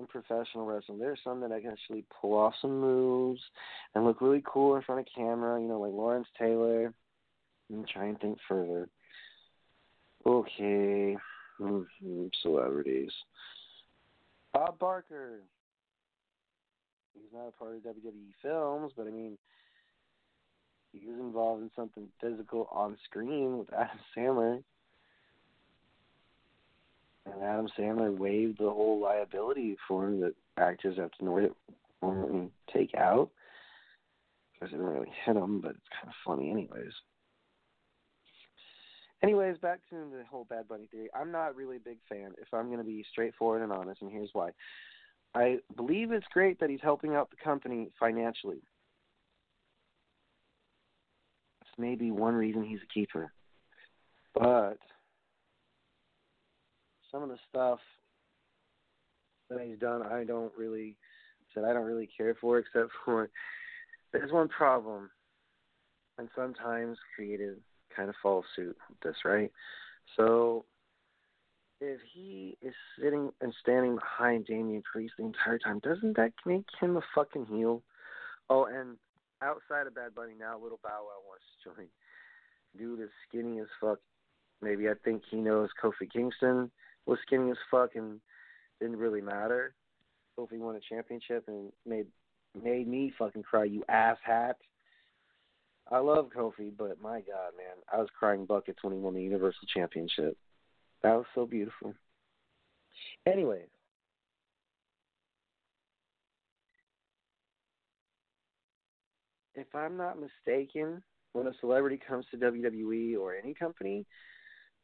in 0.00 0.06
professional 0.06 0.66
wrestling. 0.66 0.98
There's 0.98 1.20
some 1.22 1.40
that 1.42 1.52
I 1.52 1.60
can 1.60 1.70
actually 1.70 2.04
pull 2.20 2.36
off 2.36 2.54
some 2.60 2.80
moves 2.80 3.40
and 3.94 4.04
look 4.04 4.20
really 4.20 4.42
cool 4.44 4.74
in 4.74 4.82
front 4.82 5.00
of 5.00 5.06
camera, 5.14 5.60
you 5.60 5.68
know, 5.68 5.78
like 5.78 5.92
Lawrence 5.92 6.26
Taylor. 6.36 6.92
I'm 7.72 7.84
trying 7.92 8.14
to 8.14 8.20
think 8.20 8.38
further. 8.48 8.88
Okay. 10.26 11.16
Mm-hmm. 11.60 12.26
Celebrities. 12.42 13.12
Bob 14.52 14.78
Barker. 14.78 15.40
He's 17.14 17.32
not 17.32 17.48
a 17.48 17.52
part 17.52 17.76
of 17.76 17.82
WWE 17.82 18.32
films, 18.42 18.92
but 18.96 19.06
I 19.06 19.10
mean, 19.10 19.38
he 20.92 21.06
was 21.06 21.18
involved 21.18 21.62
in 21.62 21.70
something 21.74 22.08
physical 22.20 22.68
on 22.72 22.96
screen 23.04 23.58
with 23.58 23.72
Adam 23.72 23.98
Sandler. 24.16 24.62
And 27.26 27.42
Adam 27.42 27.68
Sandler 27.78 28.16
waived 28.16 28.58
the 28.58 28.70
whole 28.70 29.00
liability 29.00 29.76
for 29.88 30.06
him 30.06 30.20
that 30.20 30.34
actors 30.56 30.98
have 30.98 31.10
to 31.12 31.24
normally 31.24 32.50
take 32.72 32.94
out. 32.94 33.30
Because 34.52 34.72
it 34.72 34.76
didn't 34.76 34.92
really 34.92 35.12
hit 35.24 35.36
him, 35.36 35.60
but 35.60 35.72
it's 35.72 35.88
kind 36.00 36.08
of 36.08 36.14
funny, 36.24 36.50
anyways. 36.50 36.92
Anyways, 39.24 39.56
back 39.56 39.80
to 39.88 39.96
the 39.96 40.22
whole 40.30 40.44
Bad 40.44 40.68
Bunny 40.68 40.86
theory. 40.90 41.08
I'm 41.18 41.32
not 41.32 41.56
really 41.56 41.78
a 41.78 41.80
big 41.80 41.96
fan, 42.10 42.32
if 42.36 42.52
I'm 42.52 42.66
going 42.66 42.76
to 42.76 42.84
be 42.84 43.06
straightforward 43.10 43.62
and 43.62 43.72
honest, 43.72 44.02
and 44.02 44.12
here's 44.12 44.28
why. 44.34 44.50
I 45.34 45.60
believe 45.74 46.12
it's 46.12 46.26
great 46.30 46.60
that 46.60 46.68
he's 46.68 46.82
helping 46.82 47.14
out 47.14 47.30
the 47.30 47.42
company 47.42 47.90
financially. 47.98 48.60
It's 51.62 51.70
maybe 51.78 52.10
one 52.10 52.34
reason 52.34 52.64
he's 52.64 52.80
a 52.82 52.92
keeper. 52.92 53.32
But 54.34 54.76
some 57.10 57.22
of 57.22 57.30
the 57.30 57.38
stuff 57.48 57.78
that 59.48 59.62
he's 59.62 59.78
done, 59.78 60.02
I 60.02 60.24
don't 60.24 60.52
really 60.54 60.96
said 61.54 61.64
I 61.64 61.72
don't 61.72 61.86
really 61.86 62.10
care 62.14 62.36
for, 62.38 62.58
except 62.58 62.90
for 63.06 63.30
there's 64.12 64.32
one 64.32 64.48
problem, 64.48 65.08
and 66.18 66.28
sometimes 66.36 66.98
creative 67.16 67.56
kind 67.94 68.08
of 68.08 68.14
fall 68.22 68.44
suit 68.54 68.76
with 68.88 69.00
this, 69.00 69.16
right? 69.24 69.50
So 70.16 70.64
if 71.80 72.00
he 72.12 72.56
is 72.62 72.74
sitting 73.00 73.30
and 73.40 73.52
standing 73.60 73.96
behind 73.96 74.46
Damian 74.46 74.82
Priest 74.82 75.14
the 75.18 75.24
entire 75.24 75.58
time, 75.58 75.80
doesn't 75.80 76.16
that 76.16 76.32
make 76.46 76.66
him 76.80 76.96
a 76.96 77.02
fucking 77.14 77.46
heel? 77.46 77.82
Oh, 78.48 78.66
and 78.66 78.96
outside 79.42 79.86
of 79.86 79.94
Bad 79.94 80.14
Bunny 80.14 80.34
now, 80.38 80.58
Little 80.58 80.80
Bow 80.82 81.04
Wow 81.04 81.22
wants 81.26 81.44
to 81.62 81.70
join. 81.70 81.86
Dude 82.76 83.00
is 83.00 83.10
skinny 83.28 83.60
as 83.60 83.66
fuck. 83.80 83.98
Maybe 84.62 84.88
I 84.88 84.94
think 85.04 85.22
he 85.30 85.36
knows 85.36 85.70
Kofi 85.82 86.10
Kingston 86.10 86.70
was 87.06 87.18
skinny 87.26 87.50
as 87.50 87.56
fuck 87.70 87.90
and 87.94 88.20
didn't 88.80 88.96
really 88.96 89.20
matter. 89.20 89.74
Kofi 90.38 90.58
won 90.58 90.76
a 90.76 90.80
championship 90.80 91.44
and 91.46 91.70
made 91.86 92.06
made 92.60 92.86
me 92.86 93.12
fucking 93.18 93.42
cry, 93.42 93.64
you 93.64 93.82
ass 93.88 94.16
hat. 94.22 94.56
I 95.90 95.98
love 95.98 96.30
Kofi, 96.34 96.72
but 96.76 97.00
my 97.00 97.20
God, 97.20 97.52
man, 97.56 97.76
I 97.92 97.98
was 97.98 98.08
crying 98.18 98.46
buckets 98.46 98.78
when 98.82 98.94
he 98.94 98.98
won 98.98 99.14
the 99.14 99.22
Universal 99.22 99.68
Championship. 99.72 100.36
That 101.02 101.14
was 101.14 101.26
so 101.34 101.46
beautiful. 101.46 101.94
Anyways, 103.26 103.68
if 109.54 109.66
I'm 109.74 109.96
not 109.96 110.16
mistaken, 110.18 111.02
when 111.32 111.46
a 111.48 111.52
celebrity 111.60 112.00
comes 112.06 112.24
to 112.30 112.38
WWE 112.38 113.18
or 113.18 113.34
any 113.34 113.52
company, 113.52 114.06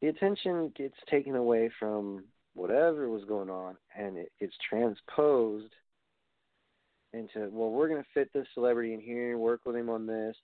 the 0.02 0.08
attention 0.08 0.72
gets 0.76 0.96
taken 1.10 1.36
away 1.36 1.70
from 1.78 2.24
whatever 2.54 3.08
was 3.08 3.24
going 3.24 3.48
on 3.48 3.76
and 3.96 4.16
it 4.16 4.32
gets 4.40 4.54
transposed 4.68 5.72
into, 7.12 7.48
well, 7.50 7.70
we're 7.70 7.88
going 7.88 8.02
to 8.02 8.08
fit 8.12 8.30
this 8.32 8.46
celebrity 8.54 8.94
in 8.94 9.00
here, 9.00 9.38
work 9.38 9.60
with 9.64 9.76
him 9.76 9.88
on 9.88 10.06
this, 10.06 10.36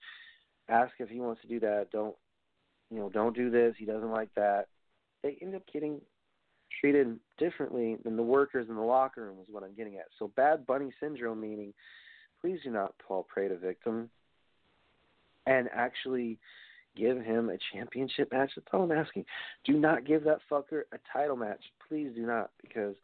ask 0.69 0.93
if 0.99 1.09
he 1.09 1.21
wants 1.21 1.43
to 1.43 1.49
do 1.49 1.61
that. 1.61 1.89
Don't 1.93 2.15
you 2.91 2.99
know? 2.99 3.09
Don't 3.09 3.37
do 3.37 3.51
this. 3.51 3.75
He 3.79 3.85
doesn't 3.85 4.11
like 4.11 4.31
that. 4.37 4.67
They 5.23 5.37
end 5.41 5.55
up 5.55 5.63
getting 5.73 6.01
treated 6.81 7.19
differently 7.39 7.97
than 8.05 8.17
the 8.17 8.23
workers 8.23 8.69
in 8.69 8.77
the 8.77 8.83
locker 8.83 9.25
room. 9.25 9.39
Is 9.43 9.49
what 9.51 9.63
I'm 9.63 9.75
getting 9.75 9.97
at. 9.97 10.07
So 10.19 10.31
bad 10.37 10.67
bunny 10.67 10.91
syndrome, 11.01 11.41
meaning 11.41 11.73
please 12.41 12.59
do 12.63 12.71
not 12.71 12.95
fall 13.07 13.23
prey 13.23 13.49
to 13.49 13.57
victim, 13.57 14.11
and 15.47 15.69
actually 15.75 16.39
give 16.97 17.21
him 17.21 17.51
a 17.51 17.59
championship 17.73 18.33
match. 18.33 18.51
That's 18.57 18.67
all 18.73 18.83
I'm 18.83 18.93
asking. 18.93 19.25
Do 19.65 19.75
not 19.75 20.07
give 20.07 20.25
that 20.25 20.41
fucker 20.51 20.83
a 20.93 20.99
title 21.13 21.37
match. 21.37 21.63
Please 21.89 22.11
do 22.15 22.27
not, 22.27 22.51
because 22.63 22.95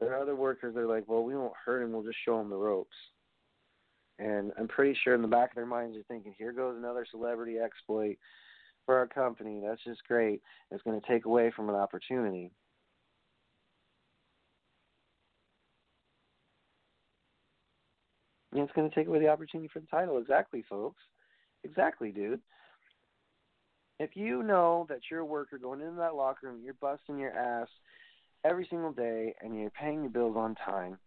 there 0.00 0.12
are 0.12 0.20
other 0.20 0.36
workers 0.36 0.74
that 0.74 0.80
are 0.80 0.86
like, 0.86 1.04
well, 1.06 1.22
we 1.22 1.36
won't 1.36 1.52
hurt 1.64 1.82
him. 1.82 1.92
We'll 1.92 2.02
just 2.02 2.18
show 2.24 2.40
him 2.40 2.50
the 2.50 2.56
ropes. 2.56 2.96
And 4.18 4.52
I'm 4.58 4.68
pretty 4.68 4.98
sure 5.04 5.14
in 5.14 5.22
the 5.22 5.28
back 5.28 5.50
of 5.50 5.56
their 5.56 5.66
minds 5.66 5.94
they're 5.94 6.04
thinking, 6.08 6.34
here 6.38 6.52
goes 6.52 6.76
another 6.76 7.06
celebrity 7.10 7.58
exploit 7.58 8.16
for 8.86 8.96
our 8.96 9.06
company. 9.06 9.62
That's 9.64 9.82
just 9.84 10.06
great. 10.06 10.40
It's 10.70 10.82
going 10.82 11.00
to 11.00 11.06
take 11.06 11.26
away 11.26 11.52
from 11.54 11.68
an 11.68 11.74
opportunity. 11.74 12.50
And 18.52 18.62
it's 18.62 18.72
going 18.72 18.88
to 18.88 18.94
take 18.94 19.06
away 19.06 19.18
the 19.18 19.28
opportunity 19.28 19.68
for 19.70 19.80
the 19.80 19.86
title. 19.86 20.16
Exactly, 20.16 20.64
folks. 20.68 21.02
Exactly, 21.64 22.10
dude. 22.10 22.40
If 23.98 24.10
you 24.14 24.42
know 24.42 24.86
that 24.88 25.00
you're 25.10 25.20
a 25.20 25.24
worker 25.26 25.58
going 25.58 25.80
into 25.80 25.96
that 25.96 26.14
locker 26.14 26.46
room, 26.48 26.60
you're 26.64 26.74
busting 26.74 27.18
your 27.18 27.32
ass 27.32 27.68
every 28.44 28.66
single 28.70 28.92
day, 28.92 29.34
and 29.40 29.58
you're 29.58 29.70
paying 29.70 30.02
your 30.02 30.10
bills 30.10 30.36
on 30.36 30.54
time, 30.54 30.98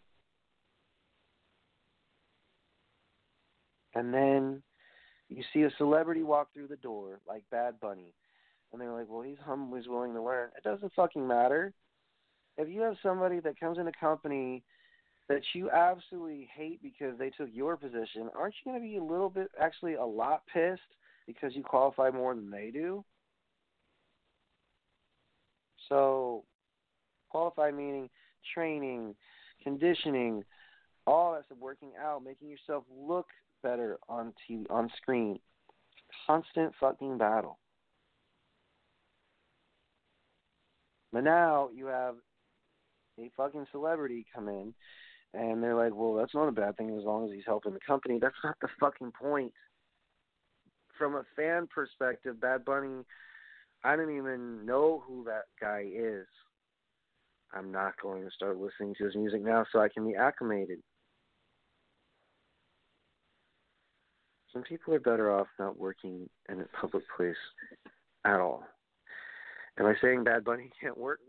and 3.99 4.13
then 4.13 4.63
you 5.27 5.43
see 5.53 5.63
a 5.63 5.71
celebrity 5.77 6.23
walk 6.23 6.53
through 6.53 6.67
the 6.67 6.77
door 6.77 7.19
like 7.27 7.43
Bad 7.51 7.79
Bunny, 7.79 8.13
and 8.71 8.81
they're 8.81 8.93
like, 8.93 9.07
"Well, 9.09 9.21
he's 9.21 9.37
humble, 9.39 9.77
he's 9.77 9.87
willing 9.87 10.13
to 10.13 10.21
learn." 10.21 10.51
It 10.57 10.63
doesn't 10.63 10.93
fucking 10.93 11.27
matter. 11.27 11.73
If 12.57 12.69
you 12.69 12.81
have 12.81 12.97
somebody 13.03 13.39
that 13.41 13.59
comes 13.59 13.77
in 13.77 13.87
a 13.87 13.91
company 13.91 14.63
that 15.27 15.41
you 15.53 15.69
absolutely 15.69 16.49
hate 16.53 16.81
because 16.81 17.17
they 17.17 17.29
took 17.29 17.49
your 17.53 17.77
position, 17.77 18.29
aren't 18.35 18.55
you 18.55 18.71
going 18.71 18.81
to 18.81 18.87
be 18.87 18.97
a 18.97 19.03
little 19.03 19.29
bit, 19.29 19.51
actually, 19.59 19.93
a 19.93 20.05
lot 20.05 20.43
pissed 20.51 20.81
because 21.27 21.55
you 21.55 21.63
qualify 21.63 22.09
more 22.09 22.33
than 22.33 22.49
they 22.49 22.71
do? 22.71 23.05
So, 25.87 26.43
qualify 27.29 27.71
meaning 27.71 28.09
training, 28.53 29.15
conditioning, 29.63 30.43
all 31.05 31.33
that 31.33 31.45
stuff, 31.45 31.57
working 31.59 31.91
out, 32.01 32.23
making 32.23 32.49
yourself 32.49 32.83
look 32.89 33.27
better 33.61 33.97
on 34.07 34.33
TV, 34.49 34.65
on 34.69 34.89
screen. 34.97 35.39
Constant 36.25 36.73
fucking 36.79 37.17
battle. 37.17 37.59
But 41.11 41.23
now 41.23 41.69
you 41.73 41.87
have 41.87 42.15
a 43.19 43.31
fucking 43.35 43.67
celebrity 43.71 44.25
come 44.33 44.47
in, 44.47 44.73
and 45.33 45.61
they're 45.63 45.75
like, 45.75 45.93
"Well, 45.93 46.15
that's 46.15 46.33
not 46.33 46.47
a 46.47 46.51
bad 46.51 46.77
thing 46.77 46.95
as 46.97 47.03
long 47.03 47.25
as 47.25 47.31
he's 47.31 47.45
helping 47.45 47.73
the 47.73 47.79
company." 47.79 48.19
That's 48.19 48.43
not 48.43 48.59
the 48.61 48.69
fucking 48.79 49.11
point. 49.11 49.53
From 50.97 51.15
a 51.15 51.23
fan 51.35 51.67
perspective, 51.67 52.39
Bad 52.39 52.65
Bunny, 52.65 53.05
I 53.83 53.95
don't 53.95 54.15
even 54.15 54.65
know 54.65 54.99
who 54.99 55.23
that 55.25 55.45
guy 55.59 55.85
is. 55.91 56.27
I'm 57.53 57.71
not 57.71 57.99
going 58.01 58.23
to 58.23 58.31
start 58.31 58.57
listening 58.57 58.93
to 58.95 59.05
his 59.05 59.15
music 59.15 59.41
now 59.41 59.65
so 59.71 59.79
I 59.79 59.89
can 59.89 60.05
be 60.05 60.15
acclimated. 60.15 60.83
Some 64.53 64.63
people 64.63 64.93
are 64.93 64.99
better 64.99 65.31
off 65.31 65.47
not 65.59 65.77
working 65.77 66.29
in 66.49 66.61
a 66.61 66.65
public 66.79 67.03
place 67.15 67.35
at 68.25 68.39
all. 68.39 68.63
Am 69.79 69.85
I 69.85 69.95
saying 70.01 70.23
Bad 70.23 70.43
Bunny 70.43 70.69
can't 70.81 70.97
work? 70.97 71.19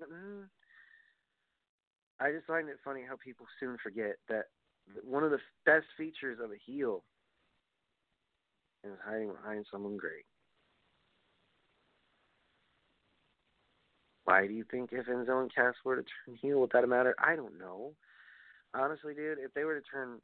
I 2.21 2.33
just 2.33 2.47
find 2.47 2.69
it 2.69 2.77
funny 2.85 3.03
how 3.09 3.17
people 3.17 3.47
soon 3.59 3.77
forget 3.83 4.17
that 4.29 4.47
one 5.05 5.23
of 5.23 5.31
the 5.31 5.39
best 5.65 5.87
features 5.97 6.39
of 6.43 6.51
a 6.51 6.57
heel 6.67 7.05
is 8.85 8.93
hiding 9.05 9.33
behind 9.33 9.67
someone 9.71 9.97
great. 9.97 10.25
Why 14.25 14.47
do 14.47 14.53
you 14.53 14.65
think 14.71 14.91
if 14.93 15.07
Enzo 15.07 15.41
and 15.41 15.55
Cass 15.55 15.75
were 15.85 15.97
to 15.97 16.03
turn 16.03 16.37
heel, 16.37 16.61
would 16.61 16.71
that 16.73 16.89
matter? 16.89 17.15
I 17.19 17.37
don't 17.37 17.59
know. 17.59 17.93
Honestly, 18.75 19.15
dude, 19.15 19.39
if 19.39 19.53
they 19.55 19.65
were 19.65 19.75
to 19.75 19.87
turn 19.87 20.21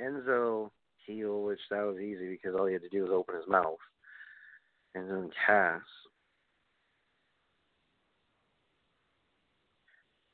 Enzo 0.00 0.70
heel, 1.06 1.42
which 1.42 1.60
that 1.70 1.84
was 1.84 1.98
easy 1.98 2.28
because 2.28 2.54
all 2.58 2.66
he 2.66 2.72
had 2.72 2.82
to 2.82 2.88
do 2.88 3.02
was 3.02 3.10
open 3.12 3.36
his 3.36 3.48
mouth. 3.48 3.78
And 4.94 5.08
then 5.08 5.30
Cass. 5.46 5.82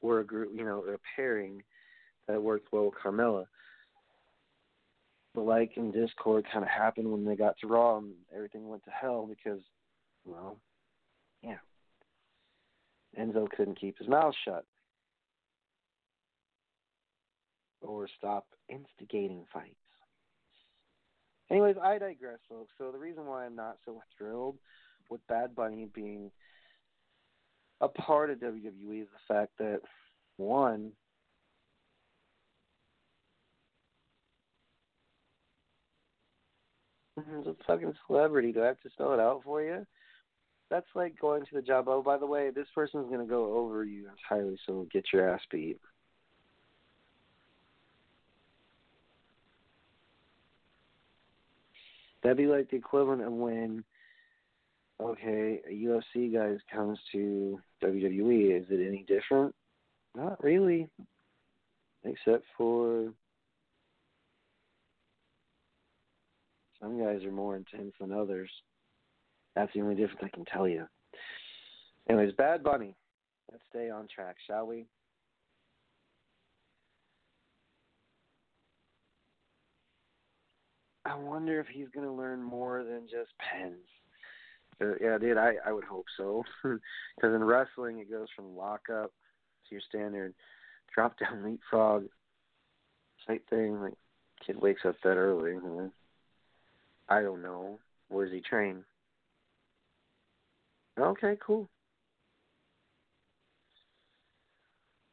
were 0.06 0.20
a 0.20 0.24
group, 0.24 0.52
you 0.54 0.64
know, 0.64 0.84
a 0.84 0.96
pairing 1.14 1.62
that 2.28 2.42
worked 2.42 2.72
well 2.72 2.86
with 2.86 2.94
Carmella. 2.94 3.46
The 5.34 5.40
like 5.40 5.72
and 5.76 5.92
Discord 5.92 6.46
kind 6.50 6.64
of 6.64 6.70
happened 6.70 7.10
when 7.10 7.24
they 7.24 7.36
got 7.36 7.58
to 7.58 7.66
Raw 7.66 7.98
and 7.98 8.12
everything 8.34 8.68
went 8.68 8.84
to 8.84 8.90
hell 8.90 9.26
because, 9.26 9.60
well, 10.24 10.56
yeah, 11.42 11.58
Enzo 13.20 13.48
couldn't 13.50 13.78
keep 13.78 13.98
his 13.98 14.08
mouth 14.08 14.34
shut 14.44 14.64
or 17.82 18.08
stop 18.16 18.46
instigating 18.68 19.44
fights. 19.52 19.74
Anyways, 21.50 21.76
I 21.82 21.98
digress, 21.98 22.38
folks. 22.48 22.72
So 22.78 22.90
the 22.90 22.98
reason 22.98 23.26
why 23.26 23.44
I'm 23.44 23.56
not 23.56 23.78
so 23.84 24.00
thrilled 24.16 24.56
with 25.10 25.26
Bad 25.28 25.54
Bunny 25.54 25.86
being 25.94 26.30
a 27.80 27.88
part 27.88 28.30
of 28.30 28.38
WWE 28.38 29.02
is 29.02 29.08
the 29.08 29.34
fact 29.34 29.52
that 29.58 29.80
one, 30.36 30.92
he's 37.16 37.46
a 37.46 37.54
fucking 37.66 37.94
celebrity. 38.06 38.52
Do 38.52 38.62
I 38.62 38.66
have 38.66 38.80
to 38.80 38.90
spell 38.90 39.14
it 39.14 39.20
out 39.20 39.42
for 39.44 39.62
you? 39.62 39.86
That's 40.70 40.86
like 40.94 41.18
going 41.20 41.42
to 41.42 41.54
the 41.54 41.62
job. 41.62 41.86
Oh, 41.88 42.02
by 42.02 42.18
the 42.18 42.26
way, 42.26 42.50
this 42.50 42.66
person's 42.74 43.08
gonna 43.10 43.24
go 43.24 43.56
over 43.56 43.84
you 43.84 44.08
entirely, 44.08 44.58
so 44.66 44.86
get 44.92 45.04
your 45.12 45.30
ass 45.30 45.40
beat. 45.50 45.78
That'd 52.26 52.38
be 52.38 52.46
like 52.46 52.68
the 52.70 52.76
equivalent 52.76 53.22
of 53.22 53.32
when, 53.32 53.84
okay, 55.00 55.60
a 55.64 55.72
UFC 55.72 56.34
guy 56.34 56.56
comes 56.74 56.98
to 57.12 57.60
WWE. 57.84 58.60
Is 58.60 58.66
it 58.68 58.84
any 58.84 59.04
different? 59.06 59.54
Not 60.12 60.42
really, 60.42 60.90
except 62.02 62.42
for 62.58 63.12
some 66.82 66.98
guys 66.98 67.22
are 67.22 67.30
more 67.30 67.54
intense 67.54 67.92
than 68.00 68.10
others. 68.10 68.50
That's 69.54 69.72
the 69.72 69.82
only 69.82 69.94
difference 69.94 70.22
I 70.24 70.34
can 70.34 70.46
tell 70.46 70.66
you. 70.66 70.84
Anyways, 72.10 72.32
Bad 72.36 72.64
Bunny. 72.64 72.96
Let's 73.52 73.62
stay 73.70 73.88
on 73.88 74.08
track, 74.12 74.34
shall 74.48 74.66
we? 74.66 74.86
I 81.06 81.16
wonder 81.16 81.60
if 81.60 81.66
he's 81.68 81.88
going 81.94 82.06
to 82.06 82.12
learn 82.12 82.42
more 82.42 82.82
than 82.82 83.02
just 83.02 83.30
pens. 83.38 83.76
Uh, 84.80 84.94
yeah, 85.00 85.18
dude, 85.18 85.38
I 85.38 85.54
I 85.64 85.72
would 85.72 85.84
hope 85.84 86.06
so. 86.16 86.42
Because 87.16 87.34
in 87.34 87.44
wrestling, 87.44 87.98
it 87.98 88.10
goes 88.10 88.28
from 88.34 88.56
lockup 88.56 89.10
to 89.10 89.70
your 89.70 89.80
standard 89.88 90.34
drop 90.94 91.18
down 91.18 91.44
leapfrog 91.44 92.06
type 93.26 93.48
thing. 93.48 93.80
Like, 93.80 93.94
kid 94.44 94.60
wakes 94.60 94.82
up 94.84 94.96
that 95.02 95.16
early. 95.16 95.52
You 95.52 95.62
know? 95.62 95.90
I 97.08 97.22
don't 97.22 97.42
know. 97.42 97.78
Where's 98.08 98.32
he 98.32 98.40
train? 98.40 98.84
Okay, 100.98 101.36
cool. 101.44 101.68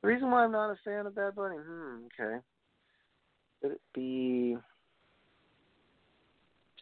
The 0.02 0.08
reason 0.10 0.32
why 0.32 0.44
I'm 0.44 0.52
not 0.52 0.72
a 0.72 0.78
fan 0.84 1.06
of 1.06 1.16
Bad 1.16 1.36
Bunny, 1.36 1.56
hmm, 1.58 2.06
okay. 2.08 2.38
Could 3.62 3.72
it 3.72 3.82
be 3.94 4.58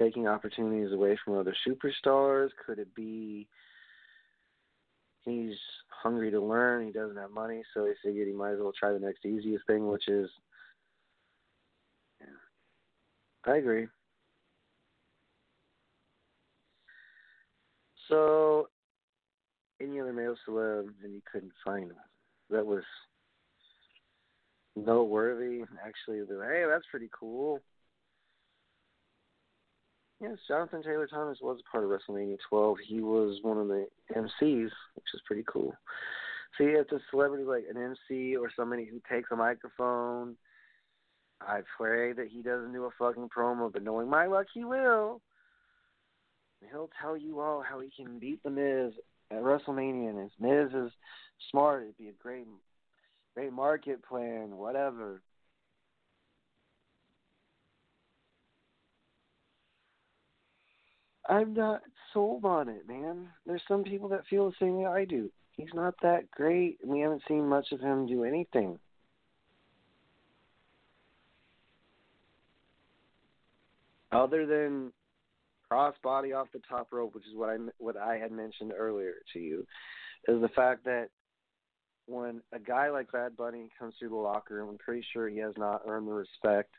taking 0.02 0.28
opportunities 0.28 0.91
away 0.91 1.18
from 1.24 1.38
other 1.38 1.56
superstars? 1.68 2.49
Could 2.66 2.80
it 2.80 2.93
be 2.95 3.47
he's 5.24 5.56
hungry 5.89 6.32
to 6.32 6.41
learn, 6.41 6.86
he 6.86 6.91
doesn't 6.91 7.18
have 7.18 7.32
money, 7.32 7.62
so 7.74 7.86
he 7.86 7.93
figured 8.04 8.28
he 8.28 8.34
might 8.34 8.54
as 8.54 8.60
well 8.60 8.74
try 8.78 8.91
the 8.91 8.99
next 8.99 9.26
easiest 9.26 9.66
thing, 9.68 9.88
which 9.88 10.08
is 10.08 10.30
yeah. 12.20 13.52
I 13.52 13.58
agree. 13.58 13.88
So 18.10 18.68
any 19.82 19.99
other 19.99 20.14
male 20.14 20.36
celeb 20.47 20.89
and 21.04 21.14
you 21.14 21.22
couldn't 21.32 21.54
find 21.64 21.91
him. 21.91 21.97
That 22.49 22.66
was 22.66 22.84
noteworthy. 24.76 25.62
Actually, 25.86 26.20
hey, 26.20 26.66
that's 26.70 26.86
pretty 26.91 27.10
cool. 27.18 27.62
Yes, 30.22 30.38
Jonathan 30.47 30.84
Taylor 30.84 31.07
Thomas 31.07 31.39
was 31.41 31.59
a 31.59 31.72
part 31.72 31.84
of 31.84 31.89
WrestleMania 31.89 32.38
12. 32.47 32.78
He 32.88 33.01
was 33.01 33.39
one 33.41 33.57
of 33.57 33.67
the 33.67 33.88
MCs, 34.15 34.69
which 34.93 35.05
is 35.15 35.22
pretty 35.26 35.43
cool. 35.51 35.74
See, 36.57 36.65
if 36.65 36.91
a 36.91 36.99
celebrity 37.09 37.43
like 37.43 37.63
an 37.67 37.82
MC 37.82 38.36
or 38.36 38.51
somebody 38.55 38.86
who 38.86 39.01
takes 39.09 39.30
a 39.32 39.36
microphone, 39.36 40.36
I 41.41 41.61
pray 41.76 42.13
that 42.13 42.28
he 42.28 42.43
doesn't 42.43 42.72
do 42.72 42.86
a 42.86 42.91
fucking 42.99 43.30
promo, 43.36 43.74
but 43.74 43.82
knowing 43.82 44.09
my 44.09 44.28
luck, 44.28 44.45
he 44.53 44.63
will. 44.63 45.22
He'll 46.69 46.91
tell 47.01 47.17
you 47.17 47.39
all 47.39 47.63
how 47.67 47.80
he 47.80 47.89
can 47.89 48.19
beat 48.19 48.43
The 48.43 48.51
Miz 48.51 48.93
at 49.32 49.41
WrestleMania, 49.41 50.09
and 50.09 50.19
if 50.19 50.32
Miz 50.39 50.72
is 50.72 50.91
smart, 51.49 51.82
it'd 51.82 51.97
be 51.97 52.09
a 52.09 52.22
great, 52.22 52.45
great 53.34 53.53
market 53.53 54.05
plan, 54.05 54.55
whatever. 54.55 55.24
I'm 61.32 61.53
not 61.53 61.82
sold 62.13 62.43
on 62.43 62.67
it, 62.67 62.86
man. 62.89 63.29
There's 63.45 63.61
some 63.65 63.86
people 63.86 64.09
that 64.09 64.27
feel 64.29 64.49
the 64.49 64.55
same 64.59 64.75
way 64.75 64.86
I 64.86 65.05
do. 65.05 65.32
He's 65.55 65.73
not 65.73 65.95
that 66.01 66.29
great. 66.29 66.79
and 66.84 66.91
We 66.91 66.99
haven't 66.99 67.23
seen 67.25 67.47
much 67.47 67.71
of 67.71 67.79
him 67.79 68.05
do 68.05 68.25
anything. 68.25 68.77
Other 74.11 74.45
than 74.45 74.91
crossbody 75.71 76.36
off 76.36 76.49
the 76.51 76.59
top 76.67 76.89
rope, 76.91 77.15
which 77.15 77.25
is 77.25 77.34
what 77.34 77.49
I 77.49 77.57
what 77.77 77.95
I 77.95 78.17
had 78.17 78.34
mentioned 78.34 78.73
earlier 78.77 79.13
to 79.32 79.39
you, 79.39 79.65
is 80.27 80.41
the 80.41 80.49
fact 80.49 80.84
that 80.84 81.07
when 82.07 82.41
a 82.51 82.59
guy 82.59 82.89
like 82.89 83.09
Bad 83.13 83.38
Bunny 83.38 83.69
comes 83.79 83.93
through 83.97 84.09
the 84.09 84.15
locker 84.15 84.55
room, 84.55 84.67
I'm 84.67 84.77
pretty 84.77 85.05
sure 85.13 85.29
he 85.29 85.38
has 85.38 85.53
not 85.57 85.84
earned 85.88 86.09
the 86.09 86.13
respect 86.13 86.73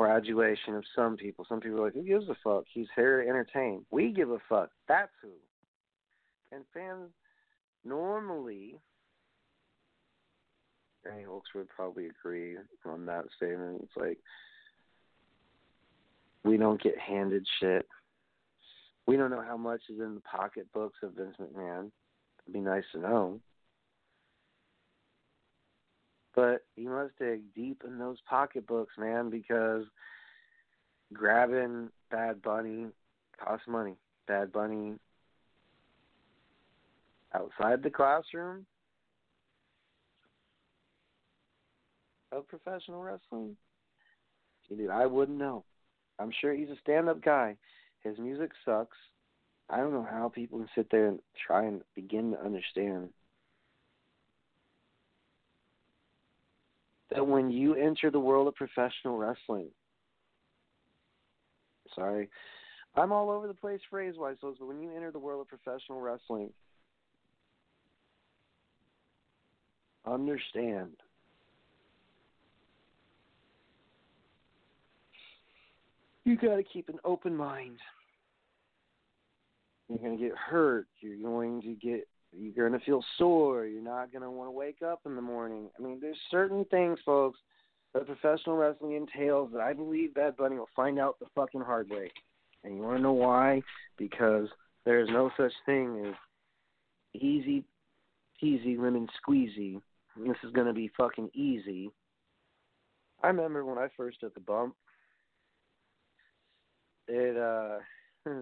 or 0.00 0.08
adulation 0.08 0.74
of 0.74 0.84
some 0.96 1.14
people. 1.14 1.44
Some 1.46 1.60
people 1.60 1.78
are 1.78 1.84
like, 1.84 1.92
who 1.92 2.02
gives 2.02 2.26
a 2.30 2.36
fuck? 2.42 2.64
He's 2.72 2.86
here 2.96 3.22
to 3.22 3.28
entertain. 3.28 3.84
We 3.90 4.12
give 4.12 4.30
a 4.30 4.38
fuck. 4.48 4.70
That's 4.88 5.12
who. 5.20 5.28
And 6.52 6.64
fans 6.72 7.10
normally, 7.84 8.76
Danny 11.04 11.24
Holks 11.24 11.50
would 11.54 11.68
probably 11.68 12.06
agree 12.06 12.56
on 12.86 13.04
that 13.04 13.26
statement. 13.36 13.82
It's 13.82 13.92
like, 13.94 14.16
we 16.44 16.56
don't 16.56 16.82
get 16.82 16.98
handed 16.98 17.46
shit. 17.60 17.86
We 19.06 19.18
don't 19.18 19.30
know 19.30 19.44
how 19.46 19.58
much 19.58 19.82
is 19.90 20.00
in 20.00 20.14
the 20.14 20.22
pocketbooks 20.22 20.96
of 21.02 21.12
Vince 21.12 21.36
McMahon. 21.38 21.90
It'd 22.44 22.54
be 22.54 22.60
nice 22.60 22.84
to 22.92 23.00
know. 23.00 23.38
But 26.34 26.64
you 26.76 26.90
must 26.90 27.18
dig 27.18 27.42
deep 27.54 27.82
in 27.86 27.98
those 27.98 28.18
pocketbooks, 28.28 28.94
man, 28.98 29.30
because 29.30 29.84
grabbing 31.12 31.90
Bad 32.10 32.40
Bunny 32.42 32.86
costs 33.42 33.66
money. 33.66 33.96
Bad 34.28 34.52
Bunny 34.52 34.94
outside 37.34 37.82
the 37.82 37.90
classroom 37.90 38.66
of 42.32 42.46
professional 42.48 43.02
wrestling? 43.02 43.56
Dude, 44.68 44.90
I 44.90 45.06
wouldn't 45.06 45.38
know. 45.38 45.64
I'm 46.20 46.32
sure 46.40 46.54
he's 46.54 46.68
a 46.68 46.76
stand 46.80 47.08
up 47.08 47.20
guy. 47.22 47.56
His 48.04 48.18
music 48.18 48.52
sucks. 48.64 48.96
I 49.68 49.78
don't 49.78 49.92
know 49.92 50.06
how 50.08 50.28
people 50.28 50.58
can 50.58 50.68
sit 50.74 50.88
there 50.90 51.08
and 51.08 51.18
try 51.46 51.64
and 51.64 51.82
begin 51.94 52.32
to 52.32 52.44
understand 52.44 53.08
that 57.10 57.26
when 57.26 57.50
you 57.50 57.74
enter 57.74 58.10
the 58.10 58.20
world 58.20 58.48
of 58.48 58.54
professional 58.54 59.16
wrestling, 59.16 59.68
sorry, 61.94 62.28
I'm 62.96 63.12
all 63.12 63.30
over 63.30 63.46
the 63.46 63.54
place 63.54 63.80
phrase 63.88 64.14
wise, 64.16 64.36
but 64.40 64.60
when 64.66 64.80
you 64.80 64.94
enter 64.94 65.10
the 65.10 65.18
world 65.18 65.40
of 65.40 65.48
professional 65.48 66.00
wrestling, 66.00 66.50
understand 70.06 70.90
you 76.24 76.36
got 76.36 76.56
to 76.56 76.62
keep 76.62 76.88
an 76.88 76.98
open 77.04 77.34
mind. 77.34 77.78
You're 79.88 79.98
going 79.98 80.16
to 80.16 80.22
get 80.22 80.36
hurt. 80.36 80.86
You're 81.00 81.18
going 81.18 81.60
to 81.62 81.74
get 81.74 82.06
you're 82.32 82.68
going 82.68 82.78
to 82.78 82.84
feel 82.84 83.04
sore. 83.18 83.66
You're 83.66 83.82
not 83.82 84.12
going 84.12 84.22
to 84.22 84.30
want 84.30 84.48
to 84.48 84.52
wake 84.52 84.82
up 84.82 85.00
in 85.06 85.16
the 85.16 85.22
morning. 85.22 85.68
I 85.78 85.82
mean, 85.82 85.98
there's 86.00 86.18
certain 86.30 86.64
things, 86.66 86.98
folks, 87.04 87.38
that 87.94 88.06
professional 88.06 88.56
wrestling 88.56 88.92
entails 88.92 89.50
that 89.52 89.60
I 89.60 89.72
believe 89.72 90.14
Bad 90.14 90.36
Bunny 90.36 90.56
will 90.56 90.68
find 90.76 90.98
out 90.98 91.18
the 91.18 91.26
fucking 91.34 91.62
hard 91.62 91.90
way. 91.90 92.10
And 92.62 92.76
you 92.76 92.82
want 92.82 92.98
to 92.98 93.02
know 93.02 93.12
why? 93.12 93.62
Because 93.96 94.48
there's 94.84 95.08
no 95.08 95.30
such 95.36 95.52
thing 95.66 96.06
as 96.06 96.14
easy 97.20 97.64
peasy 98.42 98.78
lemon 98.78 99.06
squeezy 99.20 99.80
this 100.16 100.36
is 100.44 100.52
going 100.52 100.66
to 100.66 100.72
be 100.72 100.90
fucking 100.96 101.30
easy. 101.34 101.90
I 103.22 103.28
remember 103.28 103.64
when 103.64 103.78
I 103.78 103.88
first 103.96 104.20
took 104.20 104.34
the 104.34 104.40
bump, 104.40 104.74
it 107.08 107.36
uh 107.36 107.78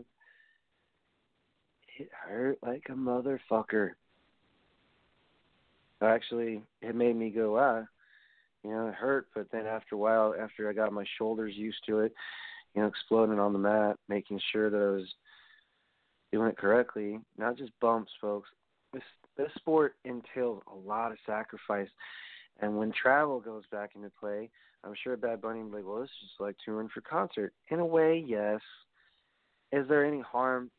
it 1.99 2.11
hurt 2.12 2.59
like 2.62 2.86
a 2.88 2.92
motherfucker. 2.92 3.90
Actually, 6.01 6.62
it 6.80 6.94
made 6.94 7.16
me 7.16 7.30
go, 7.30 7.59
ah, 7.59 7.84
you 8.62 8.70
know, 8.70 8.88
it 8.88 8.94
hurt, 8.94 9.28
but 9.34 9.51
then 9.51 9.66
after 9.66 9.94
a 9.94 9.99
while, 9.99 10.34
after 10.38 10.68
I 10.68 10.72
got 10.72 10.92
my 10.92 11.05
shoulders 11.16 11.55
used 11.57 11.84
to 11.86 12.01
it, 12.01 12.12
you 12.74 12.82
know, 12.82 12.88
exploding 12.88 13.38
on 13.38 13.53
the 13.53 13.59
mat, 13.59 13.96
making 14.09 14.40
sure 14.53 14.70
that 14.70 14.76
I 14.76 14.90
was 14.90 15.09
doing 16.32 16.49
it 16.49 16.59
correctly, 16.59 17.18
not 17.36 17.57
just 17.57 17.72
bumps, 17.80 18.12
folks. 18.20 18.49
This 18.92 19.03
this 19.36 19.51
sport 19.57 19.94
entails 20.05 20.62
a 20.70 20.88
lot 20.88 21.12
of 21.12 21.18
sacrifice. 21.26 21.88
And 22.61 22.76
when 22.76 22.92
travel 22.92 23.40
goes 23.40 23.62
back 23.70 23.90
into 23.94 24.11
play, 24.18 24.51
I'm 24.82 24.94
sure 25.03 25.16
Bad 25.16 25.40
Bunny 25.40 25.61
will 25.61 25.70
be 25.70 25.76
like, 25.76 25.86
well, 25.86 26.01
this 26.01 26.11
is 26.11 26.28
just 26.28 26.40
like 26.40 26.57
touring 26.64 26.88
for 26.92 27.01
concert. 27.01 27.53
In 27.68 27.78
a 27.78 27.86
way, 27.86 28.22
yes. 28.26 28.61
Is 29.70 29.86
there 29.88 30.05
any 30.05 30.20
harm 30.20 30.70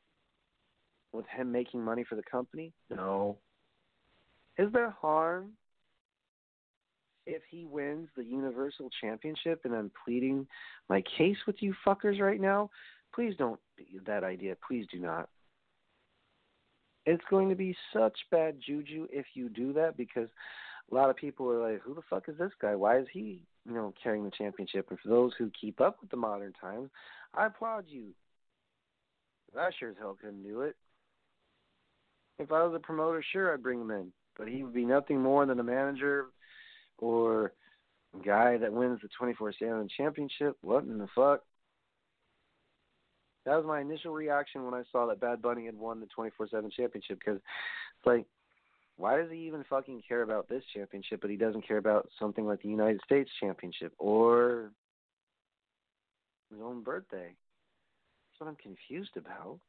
with 1.12 1.26
him 1.28 1.52
making 1.52 1.84
money 1.84 2.04
for 2.04 2.16
the 2.16 2.24
company? 2.24 2.74
No. 2.90 3.38
Is 4.58 4.72
there 4.74 4.90
harm 4.90 5.52
if 7.26 7.42
he 7.50 7.66
wins 7.66 8.10
the 8.16 8.24
Universal 8.24 8.90
Championship 9.02 9.62
and 9.64 9.74
I'm 9.74 9.92
pleading 10.06 10.48
my 10.90 11.02
case 11.18 11.38
with 11.48 11.58
you 11.62 11.74
fuckers 11.86 12.20
right 12.20 12.42
now? 12.42 12.70
Please 13.14 13.36
don't 13.38 13.60
that 14.06 14.24
idea. 14.24 14.56
Please 14.68 14.86
do 14.92 15.00
not. 15.00 15.30
It's 17.06 17.24
going 17.30 17.50
to 17.50 17.56
be 17.56 17.76
such 17.94 18.18
bad 18.30 18.58
juju 18.66 19.08
if 19.12 19.26
you 19.34 19.50
do 19.50 19.74
that 19.74 19.98
because 19.98 20.30
a 20.92 20.96
lot 20.96 21.10
of 21.10 21.16
people 21.16 21.50
are 21.50 21.72
like, 21.72 21.82
"Who 21.82 21.94
the 21.94 22.02
fuck 22.10 22.30
is 22.30 22.38
this 22.38 22.52
guy? 22.62 22.76
Why 22.76 23.00
is 23.00 23.08
he, 23.12 23.42
you 23.66 23.74
know, 23.74 23.94
carrying 24.02 24.26
the 24.26 24.32
championship?" 24.32 24.90
And 24.90 25.00
for 25.00 25.08
those 25.08 25.34
who 25.38 25.50
keep 25.52 25.82
up 25.82 26.02
with 26.02 26.10
the 26.12 26.18
modern 26.18 26.54
times, 26.54 26.90
I 27.34 27.48
applaud 27.48 27.86
you. 27.88 28.14
I 29.58 29.72
sure 29.72 29.90
as 29.90 29.98
hell 29.98 30.18
couldn't 30.20 30.44
do 30.44 30.62
it. 30.62 30.76
If 32.40 32.52
I 32.52 32.64
was 32.64 32.74
a 32.74 32.80
promoter, 32.80 33.24
sure 33.32 33.54
I'd 33.54 33.62
bring 33.62 33.82
him 33.82 33.92
in, 33.92 34.12
but 34.38 34.48
he 34.48 34.64
would 34.64 34.74
be 34.74 34.86
nothing 34.86 35.22
more 35.22 35.46
than 35.46 35.60
a 35.60 35.64
manager 35.64 36.28
or 36.98 37.54
a 38.18 38.26
guy 38.26 38.58
that 38.58 38.74
wins 38.74 39.00
the 39.02 39.10
twenty 39.18 39.34
four 39.34 39.54
seven 39.60 39.90
championship. 39.96 40.58
What 40.62 40.86
in 40.86 40.98
the 40.98 41.08
fuck? 41.14 41.42
That 43.46 43.56
was 43.58 43.66
my 43.66 43.82
initial 43.82 44.14
reaction 44.14 44.64
when 44.64 44.74
I 44.74 44.84
saw 44.92 45.08
that 45.08 45.20
Bad 45.20 45.42
Bunny 45.42 45.66
had 45.66 45.78
won 45.78 46.00
the 46.00 46.08
twenty 46.08 46.32
four 46.38 46.48
seven 46.48 46.72
championship 46.72 47.20
because 47.20 47.42
like 48.06 48.26
why 49.00 49.16
does 49.16 49.32
he 49.32 49.48
even 49.48 49.64
fucking 49.70 50.04
care 50.06 50.24
about 50.24 50.50
this 50.50 50.64
championship, 50.74 51.22
but 51.22 51.30
he 51.30 51.38
doesn't 51.38 51.66
care 51.66 51.78
about 51.78 52.10
something 52.20 52.46
like 52.46 52.62
the 52.62 52.68
United 52.68 53.00
States 53.06 53.30
Championship 53.40 53.94
or 53.98 54.72
his 56.52 56.60
own 56.62 56.84
birthday? 56.84 57.34
That's 57.34 58.40
what 58.40 58.50
I'm 58.50 58.58
confused 58.58 59.16
about. 59.16 59.60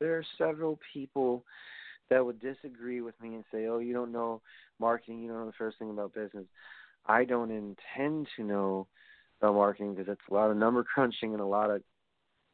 There 0.00 0.16
are 0.16 0.24
several 0.38 0.78
people 0.92 1.44
that 2.08 2.24
would 2.24 2.40
disagree 2.40 3.00
with 3.00 3.14
me 3.20 3.34
and 3.34 3.44
say, 3.52 3.66
"Oh, 3.66 3.78
you 3.78 3.92
don't 3.92 4.12
know 4.12 4.40
marketing. 4.78 5.22
You 5.22 5.28
don't 5.28 5.40
know 5.40 5.46
the 5.46 5.52
first 5.52 5.78
thing 5.78 5.90
about 5.90 6.14
business." 6.14 6.46
I 7.06 7.24
don't 7.24 7.50
intend 7.50 8.28
to 8.36 8.44
know 8.44 8.86
about 9.40 9.54
marketing 9.54 9.94
because 9.94 10.10
it's 10.10 10.28
a 10.30 10.34
lot 10.34 10.50
of 10.50 10.56
number 10.56 10.84
crunching 10.84 11.32
and 11.32 11.40
a 11.40 11.46
lot 11.46 11.70
of 11.70 11.82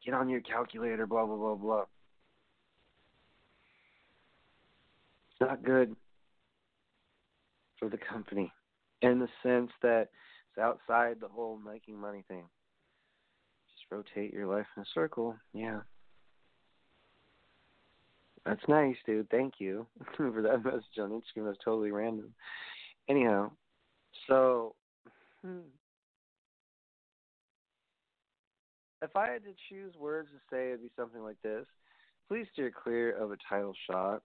get 0.03 0.13
on 0.13 0.29
your 0.29 0.41
calculator, 0.41 1.05
blah, 1.05 1.25
blah, 1.25 1.35
blah, 1.35 1.55
blah. 1.55 1.85
It's 5.31 5.41
not 5.41 5.63
good 5.63 5.95
for 7.77 7.89
the 7.89 7.97
company 7.97 8.51
in 9.01 9.19
the 9.19 9.27
sense 9.43 9.71
that 9.81 10.09
it's 10.49 10.57
outside 10.59 11.17
the 11.19 11.27
whole 11.27 11.59
making 11.63 11.99
money 11.99 12.23
thing. 12.27 12.45
Just 13.75 13.91
rotate 13.91 14.33
your 14.33 14.47
life 14.47 14.65
in 14.75 14.83
a 14.83 14.85
circle. 14.93 15.35
Yeah. 15.53 15.81
That's 18.47 18.67
nice, 18.69 18.95
dude. 19.05 19.29
Thank 19.29 19.55
you 19.59 19.85
for 20.15 20.41
that 20.41 20.63
message 20.63 20.97
on 20.99 21.11
Instagram. 21.11 21.47
That's 21.47 21.57
totally 21.63 21.91
random. 21.91 22.33
Anyhow, 23.09 23.51
so 24.27 24.73
hmm. 25.45 25.59
if 29.01 29.15
I 29.15 29.29
had 29.29 29.43
to 29.43 29.53
choose 29.69 29.93
words 29.99 30.29
to 30.29 30.55
say, 30.55 30.69
it'd 30.69 30.81
be 30.81 30.91
something 30.95 31.21
like 31.21 31.41
this: 31.43 31.65
Please 32.29 32.47
steer 32.53 32.71
clear 32.71 33.11
of 33.11 33.31
a 33.31 33.37
title 33.49 33.73
shot. 33.89 34.21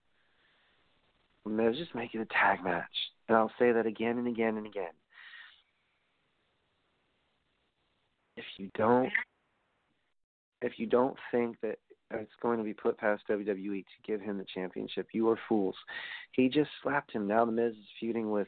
Let's 1.45 1.77
just 1.77 1.93
make 1.93 2.15
it 2.15 2.21
a 2.21 2.25
tag 2.25 2.63
match, 2.63 2.85
and 3.27 3.37
I'll 3.37 3.51
say 3.59 3.73
that 3.73 3.85
again 3.85 4.17
and 4.17 4.27
again 4.27 4.55
and 4.55 4.65
again. 4.65 4.93
If 8.37 8.45
you 8.57 8.69
don't, 8.75 9.11
if 10.61 10.73
you 10.77 10.85
don't 10.85 11.17
think 11.31 11.57
that 11.61 11.77
it's 12.13 12.31
going 12.41 12.57
to 12.57 12.63
be 12.63 12.73
put 12.73 12.97
past 12.97 13.23
WWE 13.29 13.83
to 13.83 13.83
give 14.05 14.21
him 14.21 14.37
the 14.37 14.45
championship, 14.53 15.07
you 15.13 15.29
are 15.29 15.39
fools. 15.47 15.75
He 16.31 16.49
just 16.49 16.69
slapped 16.81 17.11
him. 17.11 17.27
Now 17.27 17.45
the 17.45 17.51
Miz 17.51 17.73
is 17.73 17.85
feuding 17.99 18.31
with 18.31 18.47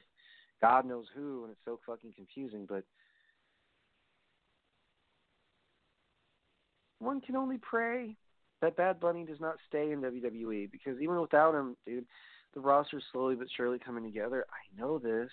God 0.61 0.86
knows 0.86 1.05
who, 1.16 1.43
and 1.43 1.51
it's 1.51 1.61
so 1.66 1.80
fucking 1.86 2.13
confusing. 2.16 2.66
But 2.68 2.84
one 6.99 7.22
can 7.22 7.36
only 7.36 7.57
pray 7.57 8.16
that 8.61 8.78
Bad 8.78 8.99
Bunny 8.99 9.26
does 9.26 9.39
not 9.39 9.57
stay 9.68 9.91
in 9.91 10.01
WWE 10.01 10.72
because 10.72 10.99
even 10.99 11.20
without 11.20 11.53
him, 11.53 11.76
dude, 11.86 12.05
the 12.53 12.61
roster 12.61 12.97
is 12.97 13.03
slowly 13.11 13.36
but 13.36 13.47
surely 13.55 13.80
coming 13.80 14.03
together. 14.03 14.45
I 14.49 14.82
know 14.82 14.97
this. 14.97 15.30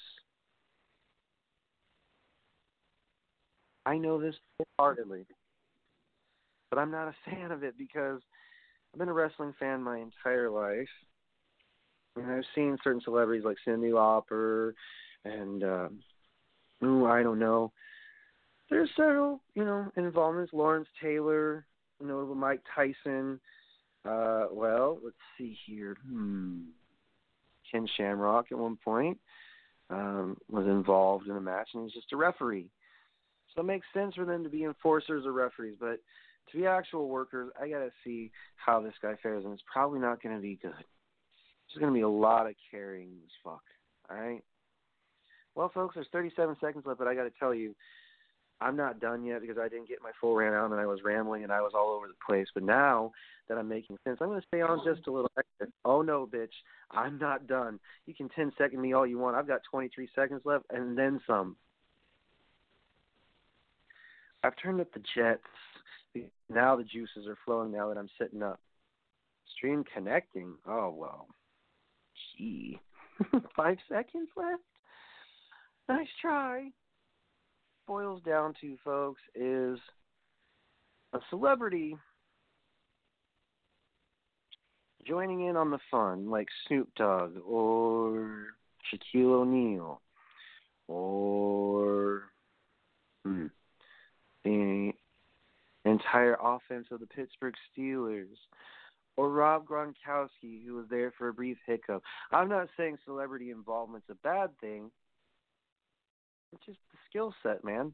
I 3.87 3.97
know 3.97 4.21
this 4.21 4.35
wholeheartedly. 4.79 5.27
But 6.73 6.81
I'm 6.81 6.91
not 6.91 7.09
a 7.09 7.15
fan 7.31 7.53
of 7.53 7.63
it 7.63 7.77
because 7.77 8.21
I've 8.93 8.99
been 8.99 9.09
a 9.09 9.13
wrestling 9.13 9.55
fan 9.61 9.83
my 9.83 9.99
entire 9.99 10.49
life. 10.51 10.89
And 12.17 12.31
I've 12.31 12.45
seen 12.55 12.79
certain 12.83 13.03
celebrities 13.05 13.45
like 13.45 13.57
Cyndi 13.67 13.91
Lauper 13.91 14.73
and 15.25 15.63
uh, 15.63 15.89
ooh, 16.85 17.07
I 17.07 17.23
don't 17.23 17.39
know. 17.39 17.73
There's 18.71 18.91
several, 18.97 19.41
you 19.55 19.65
know, 19.65 19.91
involvements. 19.97 20.53
Lawrence 20.55 20.89
Taylor, 21.03 21.67
notable 22.01 22.35
Mike 22.35 22.63
Tyson. 22.75 23.39
Uh, 24.07 24.47
well, 24.51 24.99
let's 25.05 25.17
see 25.37 25.57
here. 25.67 25.97
Hmm. 26.09 26.61
Ken 27.71 27.87
Shamrock 27.97 28.47
at 28.51 28.59
one 28.59 28.79
point 28.83 29.19
um, 29.91 30.37
was 30.51 30.67
involved 30.67 31.29
in 31.29 31.37
a 31.37 31.41
match, 31.41 31.69
and 31.75 31.85
he's 31.85 31.95
just 31.95 32.13
a 32.13 32.17
referee. 32.17 32.71
So 33.55 33.61
it 33.61 33.65
makes 33.65 33.87
sense 33.95 34.15
for 34.15 34.25
them 34.25 34.43
to 34.43 34.51
be 34.51 34.65
enforcers 34.65 35.25
or 35.27 35.33
referees, 35.33 35.77
but 35.79 36.01
to 36.51 36.59
be 36.59 36.67
actual 36.67 37.09
workers, 37.09 37.51
I 37.61 37.69
gotta 37.69 37.91
see 38.05 38.31
how 38.57 38.81
this 38.81 38.95
guy 39.01 39.15
fares, 39.23 39.45
and 39.45 39.53
it's 39.55 39.63
probably 39.73 40.01
not 40.01 40.21
to 40.37 40.43
be 40.43 40.59
good. 40.61 40.73
There's 40.73 41.81
to 41.93 41.99
be 41.99 42.03
a 42.03 42.09
lot 42.09 42.47
of 42.47 42.55
carrying 42.71 43.11
this 43.23 43.33
fuck. 43.43 43.63
All 44.11 44.17
right. 44.17 44.43
Well, 45.55 45.71
folks, 45.73 45.95
there's 45.95 46.07
37 46.13 46.57
seconds 46.61 46.85
left, 46.87 46.99
but 46.99 47.09
I 47.09 47.15
got 47.15 47.25
to 47.25 47.33
tell 47.39 47.55
you, 47.55 47.75
I'm 48.61 48.77
not 48.77 49.01
done 49.01 49.25
yet 49.25 49.41
because 49.41 49.59
I 49.59 49.69
didn't 49.69 49.89
get 49.89 50.03
my 50.03 50.13
full 50.21 50.37
rant 50.37 50.55
out 50.55 50.71
and 50.71 50.81
I 50.81 50.87
was 50.87 51.01
rambling 51.05 51.43
and 51.43 51.53
I 51.53 51.61
was 51.61 51.73
all 51.75 51.91
over 51.91 52.07
the 52.07 52.15
place. 52.25 52.47
But 52.55 52.63
now 52.63 53.13
that 53.49 53.59
I'm 53.59 53.69
making 53.69 53.99
sense, 54.05 54.19
I'm 54.21 54.29
to 54.41 54.47
stay 54.47 54.61
on 54.61 54.81
just 54.85 55.07
a 55.09 55.11
little 55.11 55.31
extra. 55.37 55.67
Oh 55.85 56.01
no, 56.03 56.27
bitch, 56.33 56.53
I'm 56.91 57.19
not 57.19 57.47
done. 57.47 57.81
You 58.07 58.15
can 58.15 58.29
10 58.29 58.53
second 58.57 58.81
me 58.81 58.93
all 58.93 59.07
you 59.07 59.19
want. 59.19 59.37
I've 59.37 59.49
got 59.49 59.63
23 59.71 60.09
seconds 60.15 60.43
left 60.45 60.65
and 60.71 60.97
then 60.97 61.21
some. 61.27 61.57
I've 64.45 64.57
turned 64.63 64.81
up 64.81 64.93
the 64.93 65.03
jets. 65.15 65.43
Now 66.49 66.77
the 66.77 66.85
juices 66.85 67.27
are 67.27 67.39
flowing. 67.45 67.73
Now 67.73 67.89
that 67.89 67.99
I'm 67.99 68.11
sitting 68.21 68.43
up. 68.43 68.61
Stream 69.57 69.85
connecting. 69.95 70.55
Oh 70.67 70.95
well. 70.97 71.29
Gee, 72.37 72.79
five 73.57 73.79
seconds 73.89 74.29
left. 74.37 74.63
Nice 75.89 76.09
try. 76.21 76.69
Boils 77.87 78.23
down 78.25 78.55
to, 78.61 78.77
folks, 78.85 79.21
is 79.35 79.79
a 81.13 81.19
celebrity 81.31 81.97
joining 85.07 85.47
in 85.47 85.57
on 85.57 85.71
the 85.71 85.81
fun, 85.91 86.31
like 86.31 86.47
Snoop 86.67 86.89
Dogg 86.97 87.37
or 87.47 88.47
Shaquille 88.93 89.41
O'Neal 89.41 90.01
or 90.89 92.23
hmm, 93.25 93.47
the 94.45 94.93
entire 95.93 96.37
offense 96.43 96.87
of 96.91 97.01
the 97.01 97.07
Pittsburgh 97.07 97.55
Steelers 97.71 98.37
or 99.17 99.31
Rob 99.31 99.67
Gronkowski, 99.67 100.65
who 100.65 100.75
was 100.75 100.87
there 100.91 101.13
for 101.17 101.29
a 101.29 101.35
brief 101.35 101.59
hiccup. 101.67 102.03
I'm 102.31 102.49
not 102.49 102.69
saying 102.77 102.99
celebrity 103.05 103.51
involvement's 103.51 104.09
a 104.11 104.15
bad 104.15 104.51
thing. 104.61 104.91
It's 106.53 106.65
just 106.67 106.79
the 106.91 106.99
skill 107.09 107.35
set, 107.43 107.65
man. 107.65 107.93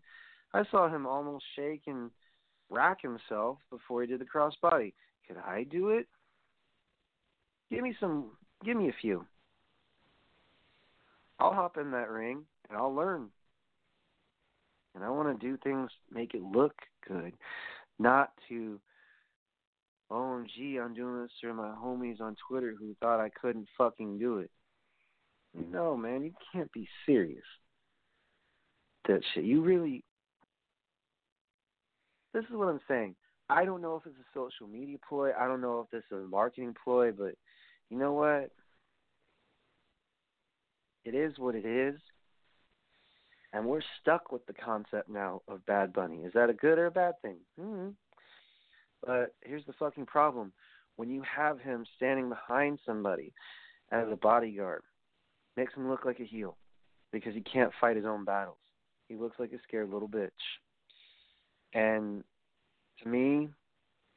I 0.55 0.65
saw 0.71 0.89
him 0.89 1.07
almost 1.07 1.45
shake 1.57 1.83
and 1.87 2.11
rack 2.71 3.03
himself 3.03 3.59
before 3.71 4.03
he 4.03 4.09
did 4.09 4.21
the 4.21 4.25
crossbody. 4.25 4.93
Could 5.27 5.37
I 5.39 5.65
do 5.65 5.91
it? 5.91 6.07
Give 7.71 7.83
me 7.83 7.95
some. 8.01 8.31
Give 8.65 8.77
me 8.77 8.89
a 8.89 8.95
few. 9.01 9.25
I'll 11.39 11.53
hop 11.53 11.77
in 11.77 11.91
that 11.93 12.11
ring 12.11 12.45
and 12.69 12.79
I'll 12.79 12.95
learn. 12.95 13.29
And 14.95 15.05
I 15.05 15.11
want 15.11 15.39
to 15.39 15.47
do 15.47 15.57
things, 15.59 15.91
make 16.13 16.35
it 16.35 16.43
look 16.43 16.75
good, 17.07 17.33
not 17.99 18.31
to. 18.49 18.81
Gee, 20.57 20.79
I'm 20.83 20.95
doing 20.95 21.23
this 21.23 21.31
through 21.41 21.55
my 21.55 21.75
homies 21.83 22.21
on 22.21 22.35
Twitter 22.49 22.75
who 22.79 22.95
thought 23.01 23.21
I 23.21 23.29
couldn't 23.29 23.69
fucking 23.77 24.19
do 24.19 24.39
it. 24.39 24.51
No, 25.71 25.97
man, 25.97 26.23
you 26.23 26.33
can't 26.53 26.73
be 26.73 26.89
serious. 27.05 27.45
That 29.07 29.21
shit. 29.35 29.45
You 29.45 29.63
really. 29.63 30.05
This 32.33 32.45
is 32.45 32.53
what 32.53 32.69
I'm 32.69 32.81
saying. 32.89 33.15
I 33.51 33.65
don't 33.65 33.83
know 33.83 33.97
if 33.97 34.07
it's 34.07 34.17
a 34.19 34.39
social 34.39 34.67
media 34.67 34.99
ploy. 35.09 35.31
I 35.39 35.47
don't 35.47 35.61
know 35.61 35.81
if 35.81 35.91
this 35.91 36.05
is 36.11 36.25
a 36.25 36.29
marketing 36.29 36.75
ploy, 36.85 37.13
but 37.13 37.35
you 37.91 37.99
know 37.99 38.13
what? 38.13 38.51
It 41.05 41.15
is 41.15 41.39
what 41.39 41.55
it 41.55 41.65
is. 41.65 41.95
And 43.53 43.65
we're 43.65 43.83
stuck 44.01 44.31
with 44.31 44.45
the 44.47 44.53
concept 44.53 45.09
now 45.09 45.41
of 45.49 45.65
Bad 45.65 45.93
Bunny. 45.93 46.19
Is 46.19 46.33
that 46.35 46.51
a 46.51 46.55
good 46.55 46.79
or 46.79 46.87
a 46.87 46.91
bad 46.91 47.15
thing? 47.23 47.39
Mm-hmm. 47.59 47.89
But 49.07 49.35
here's 49.43 49.65
the 49.67 49.73
fucking 49.75 50.07
problem. 50.07 50.53
When 50.97 51.09
you 51.09 51.23
have 51.23 51.61
him 51.61 51.87
standing 51.97 52.29
behind 52.29 52.79
somebody 52.85 53.33
as 53.91 54.07
a 54.11 54.17
bodyguard, 54.17 54.83
makes 55.57 55.73
him 55.75 55.89
look 55.89 56.05
like 56.05 56.21
a 56.21 56.25
heel 56.25 56.57
because 57.13 57.35
he 57.35 57.41
can't 57.41 57.73
fight 57.81 57.97
his 57.97 58.05
own 58.05 58.25
battles. 58.25 58.59
He 59.09 59.17
looks 59.17 59.39
like 59.39 59.53
a 59.53 59.59
scared 59.67 59.91
little 59.91 60.09
bitch. 60.09 60.29
And 61.73 62.23
to 63.03 63.09
me, 63.09 63.49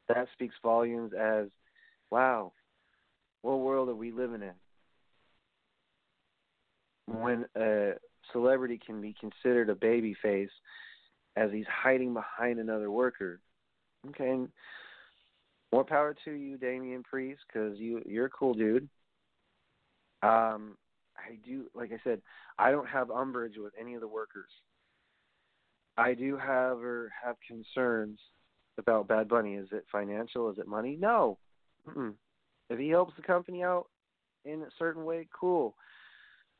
that 0.09 0.27
speaks 0.33 0.55
volumes 0.61 1.13
as, 1.13 1.47
wow, 2.09 2.51
what 3.43 3.59
world 3.59 3.87
are 3.89 3.95
we 3.95 4.11
living 4.11 4.41
in? 4.41 4.53
When 7.07 7.45
a 7.55 7.93
celebrity 8.31 8.79
can 8.83 9.01
be 9.01 9.15
considered 9.19 9.69
a 9.69 9.75
baby 9.75 10.15
face 10.21 10.49
as 11.35 11.51
he's 11.51 11.65
hiding 11.67 12.13
behind 12.13 12.59
another 12.59 12.91
worker. 12.91 13.39
Okay, 14.09 14.47
more 15.71 15.83
power 15.83 16.15
to 16.25 16.31
you, 16.31 16.57
Damian 16.57 17.03
Priest, 17.03 17.41
because 17.47 17.77
you 17.77 18.01
you're 18.05 18.25
a 18.25 18.29
cool 18.29 18.53
dude. 18.53 18.89
Um, 20.23 20.77
I 21.17 21.37
do, 21.45 21.65
like 21.73 21.91
I 21.91 21.99
said, 22.03 22.21
I 22.57 22.71
don't 22.71 22.87
have 22.87 23.09
umbrage 23.11 23.55
with 23.57 23.73
any 23.79 23.95
of 23.95 24.01
the 24.01 24.07
workers. 24.07 24.49
I 25.97 26.13
do 26.13 26.37
have 26.37 26.77
or 26.79 27.11
have 27.23 27.35
concerns 27.47 28.19
about 28.77 29.07
Bad 29.07 29.27
Bunny. 29.27 29.55
Is 29.55 29.69
it 29.71 29.85
financial? 29.91 30.49
Is 30.49 30.57
it 30.57 30.67
money? 30.67 30.97
No. 30.99 31.37
Mm-mm. 31.87 32.13
If 32.69 32.79
he 32.79 32.89
helps 32.89 33.15
the 33.15 33.21
company 33.21 33.63
out 33.63 33.87
in 34.45 34.61
a 34.61 34.69
certain 34.79 35.05
way, 35.05 35.27
cool. 35.37 35.75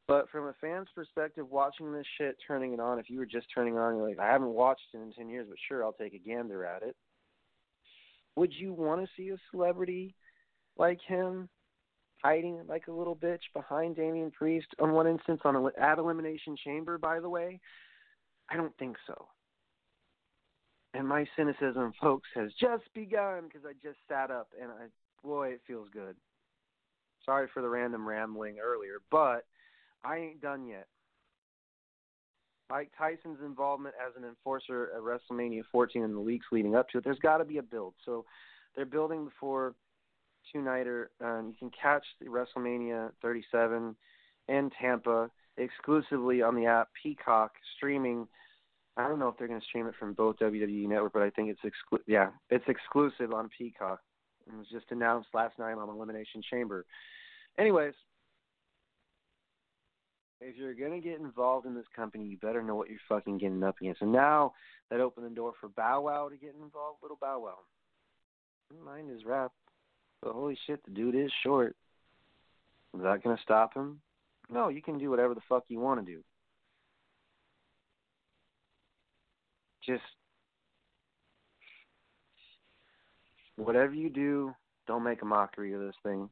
But 0.08 0.30
from 0.30 0.47
a 0.47 0.56
fan's 0.60 0.89
perspective, 0.93 1.49
watching 1.49 1.93
this 1.93 2.06
shit, 2.18 2.38
turning 2.45 2.74
it 2.74 2.80
on, 2.80 2.99
if 2.99 3.10
you 3.10 3.20
were 3.20 3.26
just 3.26 3.47
turning 3.54 3.78
on, 3.78 3.95
you're 3.95 4.10
like, 4.10 4.20
I 4.20 4.28
haven't 4.28 4.49
watched 4.49 4.82
it 4.93 4.97
in 4.97 5.14
10 5.14 5.30
years, 5.30 5.47
but 5.47 5.58
sure, 5.68 5.84
I'll 5.84 5.93
take 5.93 6.14
a 6.14 6.18
gander 6.18 6.66
at 6.66 6.84
it. 6.84 6.95
Would 8.36 8.52
you 8.54 8.74
want 8.74 9.02
to 9.02 9.10
see 9.16 9.30
a 9.30 9.38
celebrity 9.52 10.16
like 10.78 10.99
him 11.06 11.49
hiding 12.24 12.62
like 12.68 12.88
a 12.88 12.91
little 12.91 13.16
bitch 13.16 13.41
behind 13.54 13.95
Damian 13.95 14.32
Priest 14.32 14.68
on 14.80 14.91
one 14.91 15.08
instance 15.08 15.41
on 15.43 15.56
a, 15.56 15.66
at 15.80 15.97
Elimination 15.97 16.56
Chamber, 16.64 16.97
by 16.97 17.20
the 17.20 17.30
way? 17.30 17.60
I 18.49 18.58
don't 18.58 18.76
think 18.78 18.97
so. 19.08 19.28
And 20.93 21.08
my 21.08 21.26
cynicism, 21.38 21.93
folks, 22.02 22.28
has 22.36 22.52
just 22.60 22.84
begun 22.93 23.43
because 23.45 23.66
I 23.66 23.74
just 23.82 23.99
sat 24.10 24.30
up 24.30 24.49
and 24.62 24.72
I, 24.72 24.88
boy, 25.26 25.49
it 25.49 25.62
feels 25.66 25.88
good. 25.93 26.16
Sorry 27.26 27.47
for 27.54 27.62
the 27.62 27.70
random 27.70 28.08
rambling 28.08 28.58
earlier, 28.60 28.97
but 29.10 29.45
I 30.04 30.18
ain't 30.18 30.41
done 30.41 30.68
yet. 30.68 30.88
Mike 32.70 32.91
Tyson's 32.97 33.39
involvement 33.43 33.95
as 33.99 34.14
an 34.16 34.24
enforcer 34.24 34.91
at 34.95 35.02
WrestleMania 35.02 35.64
14 35.72 36.04
and 36.04 36.16
the 36.16 36.22
weeks 36.22 36.45
leading 36.54 36.74
up 36.74 36.88
to 36.89 36.99
it, 36.99 37.04
there's 37.04 37.20
got 37.20 37.38
to 37.38 37.45
be 37.45 37.58
a 37.58 37.64
build. 37.64 37.93
So 38.06 38.24
they're 38.76 38.86
building 38.86 39.26
before 39.26 39.76
two 40.52 40.62
nighter. 40.62 41.12
Um, 41.22 41.47
you 41.47 41.54
can 41.60 41.70
catch 41.70 42.06
the 42.22 42.28
WrestleMania 42.28 43.12
37 43.22 43.95
in 44.47 44.72
Tampa 44.80 45.30
exclusively 45.58 46.41
on 46.41 46.56
the 46.56 46.66
app 46.66 46.89
Peacock 47.02 47.52
streaming. 47.76 48.28
I 48.95 49.08
don't 49.08 49.20
know 49.20 49.28
if 49.28 49.38
they're 49.38 49.49
going 49.49 49.60
to 49.60 49.66
stream 49.66 49.88
it 49.88 49.95
from 49.99 50.14
both 50.14 50.38
WWE 50.39 50.88
Network, 50.88 51.14
but 51.14 51.24
I 51.24 51.30
think 51.30 51.49
it's 51.49 51.62
exclu- 51.62 52.04
yeah, 52.08 52.30
it's 52.49 52.66
exclusive 52.68 53.34
on 53.34 53.49
Peacock. 53.58 53.99
It 54.47 54.58
was 54.58 54.68
just 54.72 54.86
announced 54.91 55.30
last 55.34 55.60
night 55.60 55.78
on 55.78 55.89
Elimination 55.89 56.41
Chamber. 56.49 56.86
Anyways, 57.58 57.93
if 60.42 60.58
you're 60.58 60.74
going 60.74 61.00
to 61.00 61.08
get 61.08 61.20
involved 61.20 61.66
in 61.66 61.76
this 61.76 61.86
company, 61.96 62.26
you 62.26 62.38
better 62.38 62.64
know 62.64 62.76
what 62.76 62.89
you're 62.89 63.00
fucking 63.08 63.38
getting 63.38 63.64
up 63.64 63.76
against. 63.80 64.02
And 64.02 64.12
now 64.12 64.54
that 64.89 65.00
opened 65.00 65.26
the 65.28 65.36
door 65.36 65.54
for 65.60 65.70
Bow 65.70 66.02
Wow 66.02 66.30
to 66.30 66.36
get 66.36 66.56
involved, 66.56 67.00
little 67.02 67.18
Bow 67.20 67.39
Wow. 67.39 67.60
Mind 68.86 69.10
his 69.10 69.26
rap. 69.26 69.52
But 70.22 70.34
holy 70.34 70.58
shit, 70.66 70.84
the 70.86 70.92
dude 70.92 71.16
is 71.16 71.32
short. 71.44 71.76
Is 72.96 73.04
that 73.04 73.24
going 73.24 73.36
to 73.36 73.44
stop 73.44 73.74
him? 73.74 74.02
No, 74.50 74.70
you 74.70 74.82
can 74.82 74.98
do 74.98 75.10
whatever 75.10 75.34
the 75.34 75.42
fuck 75.48 75.64
you 75.68 75.80
want 75.80 76.06
to 76.06 76.12
do. 76.12 76.22
Just 79.86 80.04
whatever 83.56 83.94
you 83.94 84.10
do, 84.10 84.54
don't 84.88 85.04
make 85.04 85.22
a 85.22 85.26
mockery 85.26 85.74
of 85.74 85.82
this 85.82 85.96
thing 86.04 86.30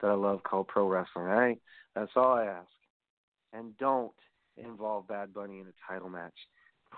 that 0.00 0.10
I 0.10 0.14
love 0.14 0.42
called 0.42 0.68
pro 0.68 0.86
wrestling. 0.88 1.26
All 1.26 1.36
right, 1.36 1.60
that's 1.94 2.10
all 2.16 2.34
I 2.34 2.44
ask. 2.44 2.68
And 3.52 3.76
don't 3.78 4.12
involve 4.56 5.08
Bad 5.08 5.34
Bunny 5.34 5.58
in 5.58 5.66
a 5.66 5.92
title 5.92 6.08
match. 6.08 6.34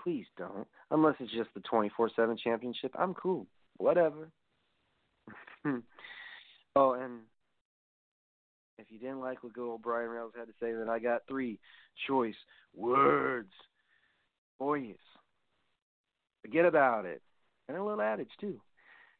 Please 0.03 0.25
don't, 0.37 0.67
unless 0.91 1.15
it's 1.19 1.31
just 1.31 1.49
the 1.53 1.61
twenty 1.61 1.89
four 1.95 2.09
seven 2.15 2.37
championship. 2.37 2.91
I'm 2.97 3.13
cool. 3.13 3.47
Whatever. 3.77 4.29
oh, 6.75 6.93
and 6.93 7.19
if 8.79 8.87
you 8.89 8.99
didn't 8.99 9.21
like 9.21 9.43
what 9.43 9.53
good 9.53 9.69
old 9.69 9.81
Brian 9.81 10.09
Reynolds 10.09 10.35
had 10.37 10.47
to 10.47 10.53
say, 10.59 10.73
then 10.73 10.89
I 10.89 10.99
got 10.99 11.21
three 11.27 11.59
choice 12.07 12.35
words 12.75 13.51
for 14.57 14.77
you. 14.77 14.95
Forget 16.41 16.65
about 16.65 17.05
it. 17.05 17.21
And 17.67 17.77
a 17.77 17.83
little 17.83 18.01
adage, 18.01 18.31
too. 18.41 18.59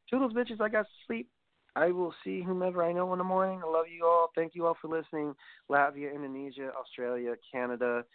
Toodles, 0.10 0.34
bitches, 0.34 0.60
I 0.60 0.70
got 0.70 0.82
to 0.82 0.92
sleep. 1.08 1.30
I 1.76 1.92
will 1.92 2.14
see 2.24 2.42
whomever 2.42 2.84
I 2.84 2.94
know 2.94 3.12
in 3.14 3.18
the 3.18 3.24
morning. 3.24 3.62
I 3.66 3.70
love 3.70 3.86
you 3.94 4.06
all. 4.06 4.30
Thank 4.36 4.54
you 4.54 4.68
all 4.68 4.78
for 4.80 4.88
listening. 4.88 5.34
Latvia, 5.72 6.14
Indonesia, 6.14 6.72
Australia, 6.80 7.34
Canada, 7.52 8.06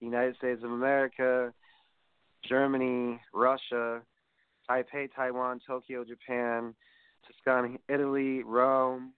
United 0.00 0.36
States 0.36 0.62
of 0.62 0.70
America, 0.70 1.52
Germany, 2.46 3.18
Russia, 3.32 4.02
Taipei, 4.68 5.08
Taiwan, 5.14 5.60
Tokyo, 5.66 6.04
Japan, 6.04 6.74
Tuscany, 7.26 7.78
Italy, 7.88 8.42
Rome, 8.42 9.12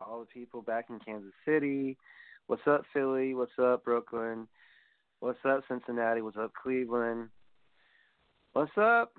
all 0.00 0.20
the 0.20 0.26
people 0.26 0.62
back 0.62 0.86
in 0.88 0.98
Kansas 1.00 1.32
City. 1.44 1.98
What's 2.46 2.66
up, 2.66 2.82
Philly? 2.92 3.34
What's 3.34 3.58
up, 3.62 3.84
Brooklyn? 3.84 4.48
What's 5.20 5.38
up, 5.44 5.62
Cincinnati? 5.68 6.22
What's 6.22 6.36
up, 6.36 6.52
Cleveland? 6.54 7.28
What's 8.52 8.76
up? 8.78 9.12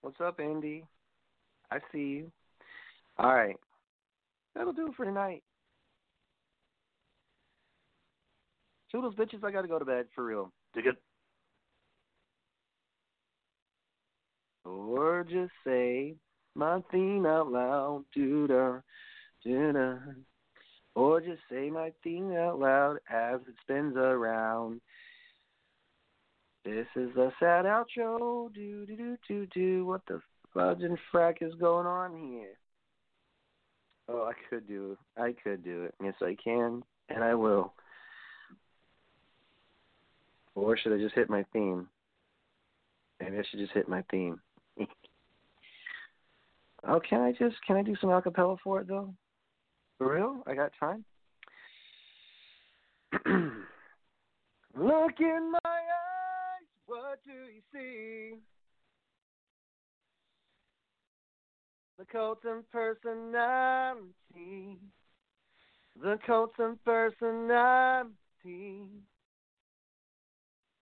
What's 0.00 0.20
up, 0.20 0.40
Andy? 0.40 0.84
I 1.70 1.78
see 1.92 1.98
you. 1.98 2.32
All 3.18 3.34
right. 3.34 3.56
That'll 4.54 4.72
do 4.72 4.86
it 4.86 4.94
for 4.96 5.04
tonight. 5.04 5.42
Toodles, 8.90 9.14
bitches, 9.14 9.44
I 9.44 9.50
gotta 9.50 9.68
go 9.68 9.78
to 9.78 9.84
bed 9.84 10.06
for 10.14 10.24
real. 10.24 10.52
Dig 10.74 10.86
it. 10.86 10.96
Or 14.64 15.24
just 15.24 15.52
say 15.66 16.14
my 16.54 16.82
theme 16.90 17.26
out 17.26 17.50
loud. 17.50 18.04
Do-da, 18.14 18.80
do-da. 19.44 19.96
Or 20.94 21.20
just 21.20 21.40
say 21.50 21.70
my 21.70 21.92
theme 22.02 22.32
out 22.32 22.58
loud 22.58 22.98
as 23.10 23.40
it 23.46 23.54
spins 23.62 23.96
around. 23.96 24.80
This 26.68 26.86
is 26.96 27.16
a 27.16 27.32
sad 27.40 27.64
outro. 27.64 28.52
Do 28.52 28.84
do 28.84 28.94
do 28.94 29.16
do 29.26 29.46
do. 29.46 29.86
What 29.86 30.02
the 30.06 30.20
fudge 30.52 30.82
and 30.82 30.98
frack 31.12 31.36
is 31.40 31.54
going 31.54 31.86
on 31.86 32.14
here? 32.18 32.58
Oh, 34.06 34.24
I 34.24 34.32
could 34.50 34.68
do 34.68 34.92
it. 34.92 34.98
I 35.20 35.34
could 35.42 35.64
do 35.64 35.84
it. 35.84 35.94
Yes, 36.02 36.12
I 36.20 36.36
can, 36.42 36.82
and 37.08 37.24
I 37.24 37.34
will. 37.34 37.72
Or 40.54 40.76
should 40.76 40.92
I 40.92 40.98
just 40.98 41.14
hit 41.14 41.30
my 41.30 41.42
theme? 41.54 41.88
Maybe 43.18 43.38
I 43.38 43.42
should 43.50 43.60
just 43.60 43.72
hit 43.72 43.88
my 43.88 44.04
theme. 44.10 44.38
oh, 46.86 47.00
can 47.08 47.22
I 47.22 47.32
just 47.32 47.56
can 47.66 47.76
I 47.76 47.82
do 47.82 47.96
some 47.98 48.10
acapella 48.10 48.58
for 48.62 48.82
it 48.82 48.88
though? 48.88 49.14
For 49.96 50.14
real? 50.14 50.42
I 50.46 50.54
got 50.54 50.72
time. 50.78 51.02
Look 54.76 55.18
in 55.18 55.52
my 55.52 55.67
what 57.18 57.34
do 57.34 57.40
you 57.52 57.60
see? 57.72 58.36
the 61.98 62.04
cult 62.04 62.44
of 62.44 62.70
personality. 62.70 64.78
The 66.00 66.16
cult 66.24 66.52
of 66.60 66.84
personality. 66.84 68.12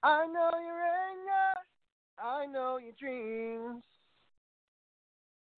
I 0.03 0.27
know 0.27 0.51
your 0.61 0.83
anger. 0.83 1.55
I 2.19 2.45
know 2.47 2.79
your 2.79 2.93
dreams. 3.01 3.83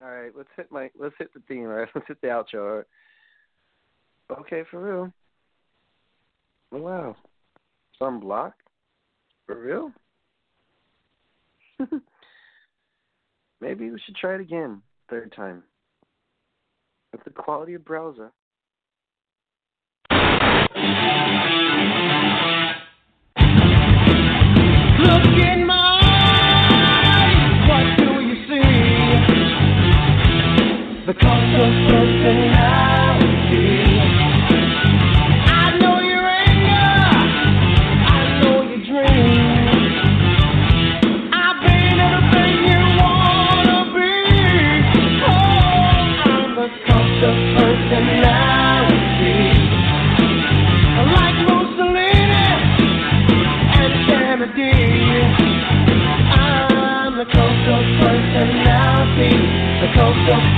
All 0.01 0.09
right, 0.09 0.31
let's 0.33 0.47
hit 0.55 0.71
my 0.71 0.89
let's 0.97 1.15
hit 1.19 1.33
the 1.33 1.41
theme. 1.49 1.63
Right, 1.63 1.89
let's 1.93 2.07
hit 2.07 2.21
the 2.21 2.27
outro. 2.27 2.85
Right. 4.29 4.39
Okay, 4.39 4.63
for 4.71 4.81
real. 4.81 5.11
Wow, 6.71 7.17
some 7.97 8.21
block 8.21 8.53
for 9.45 9.59
real. 9.59 9.91
Maybe 13.61 13.91
we 13.91 13.99
should 14.05 14.15
try 14.15 14.35
it 14.35 14.41
again, 14.41 14.81
third 15.09 15.33
time. 15.35 15.63
With 17.11 17.23
the 17.25 17.31
quality 17.31 17.73
of 17.73 17.83
browser. 17.83 18.31
Look 20.11 20.25
in 25.43 25.65
my 25.65 25.99
eyes, 26.03 27.67
what 27.69 27.97
do 27.97 28.21
you 28.21 28.35
see? 28.47 28.63
The 31.05 31.13
cult 31.19 31.55
of 31.59 31.71
personality. 31.89 33.78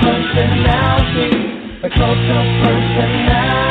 Personality, 0.03 1.31
the 1.81 1.89
cult 1.89 2.17
of 2.17 2.45
personality. 2.63 3.70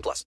18 0.00 0.02
plus. 0.02 0.24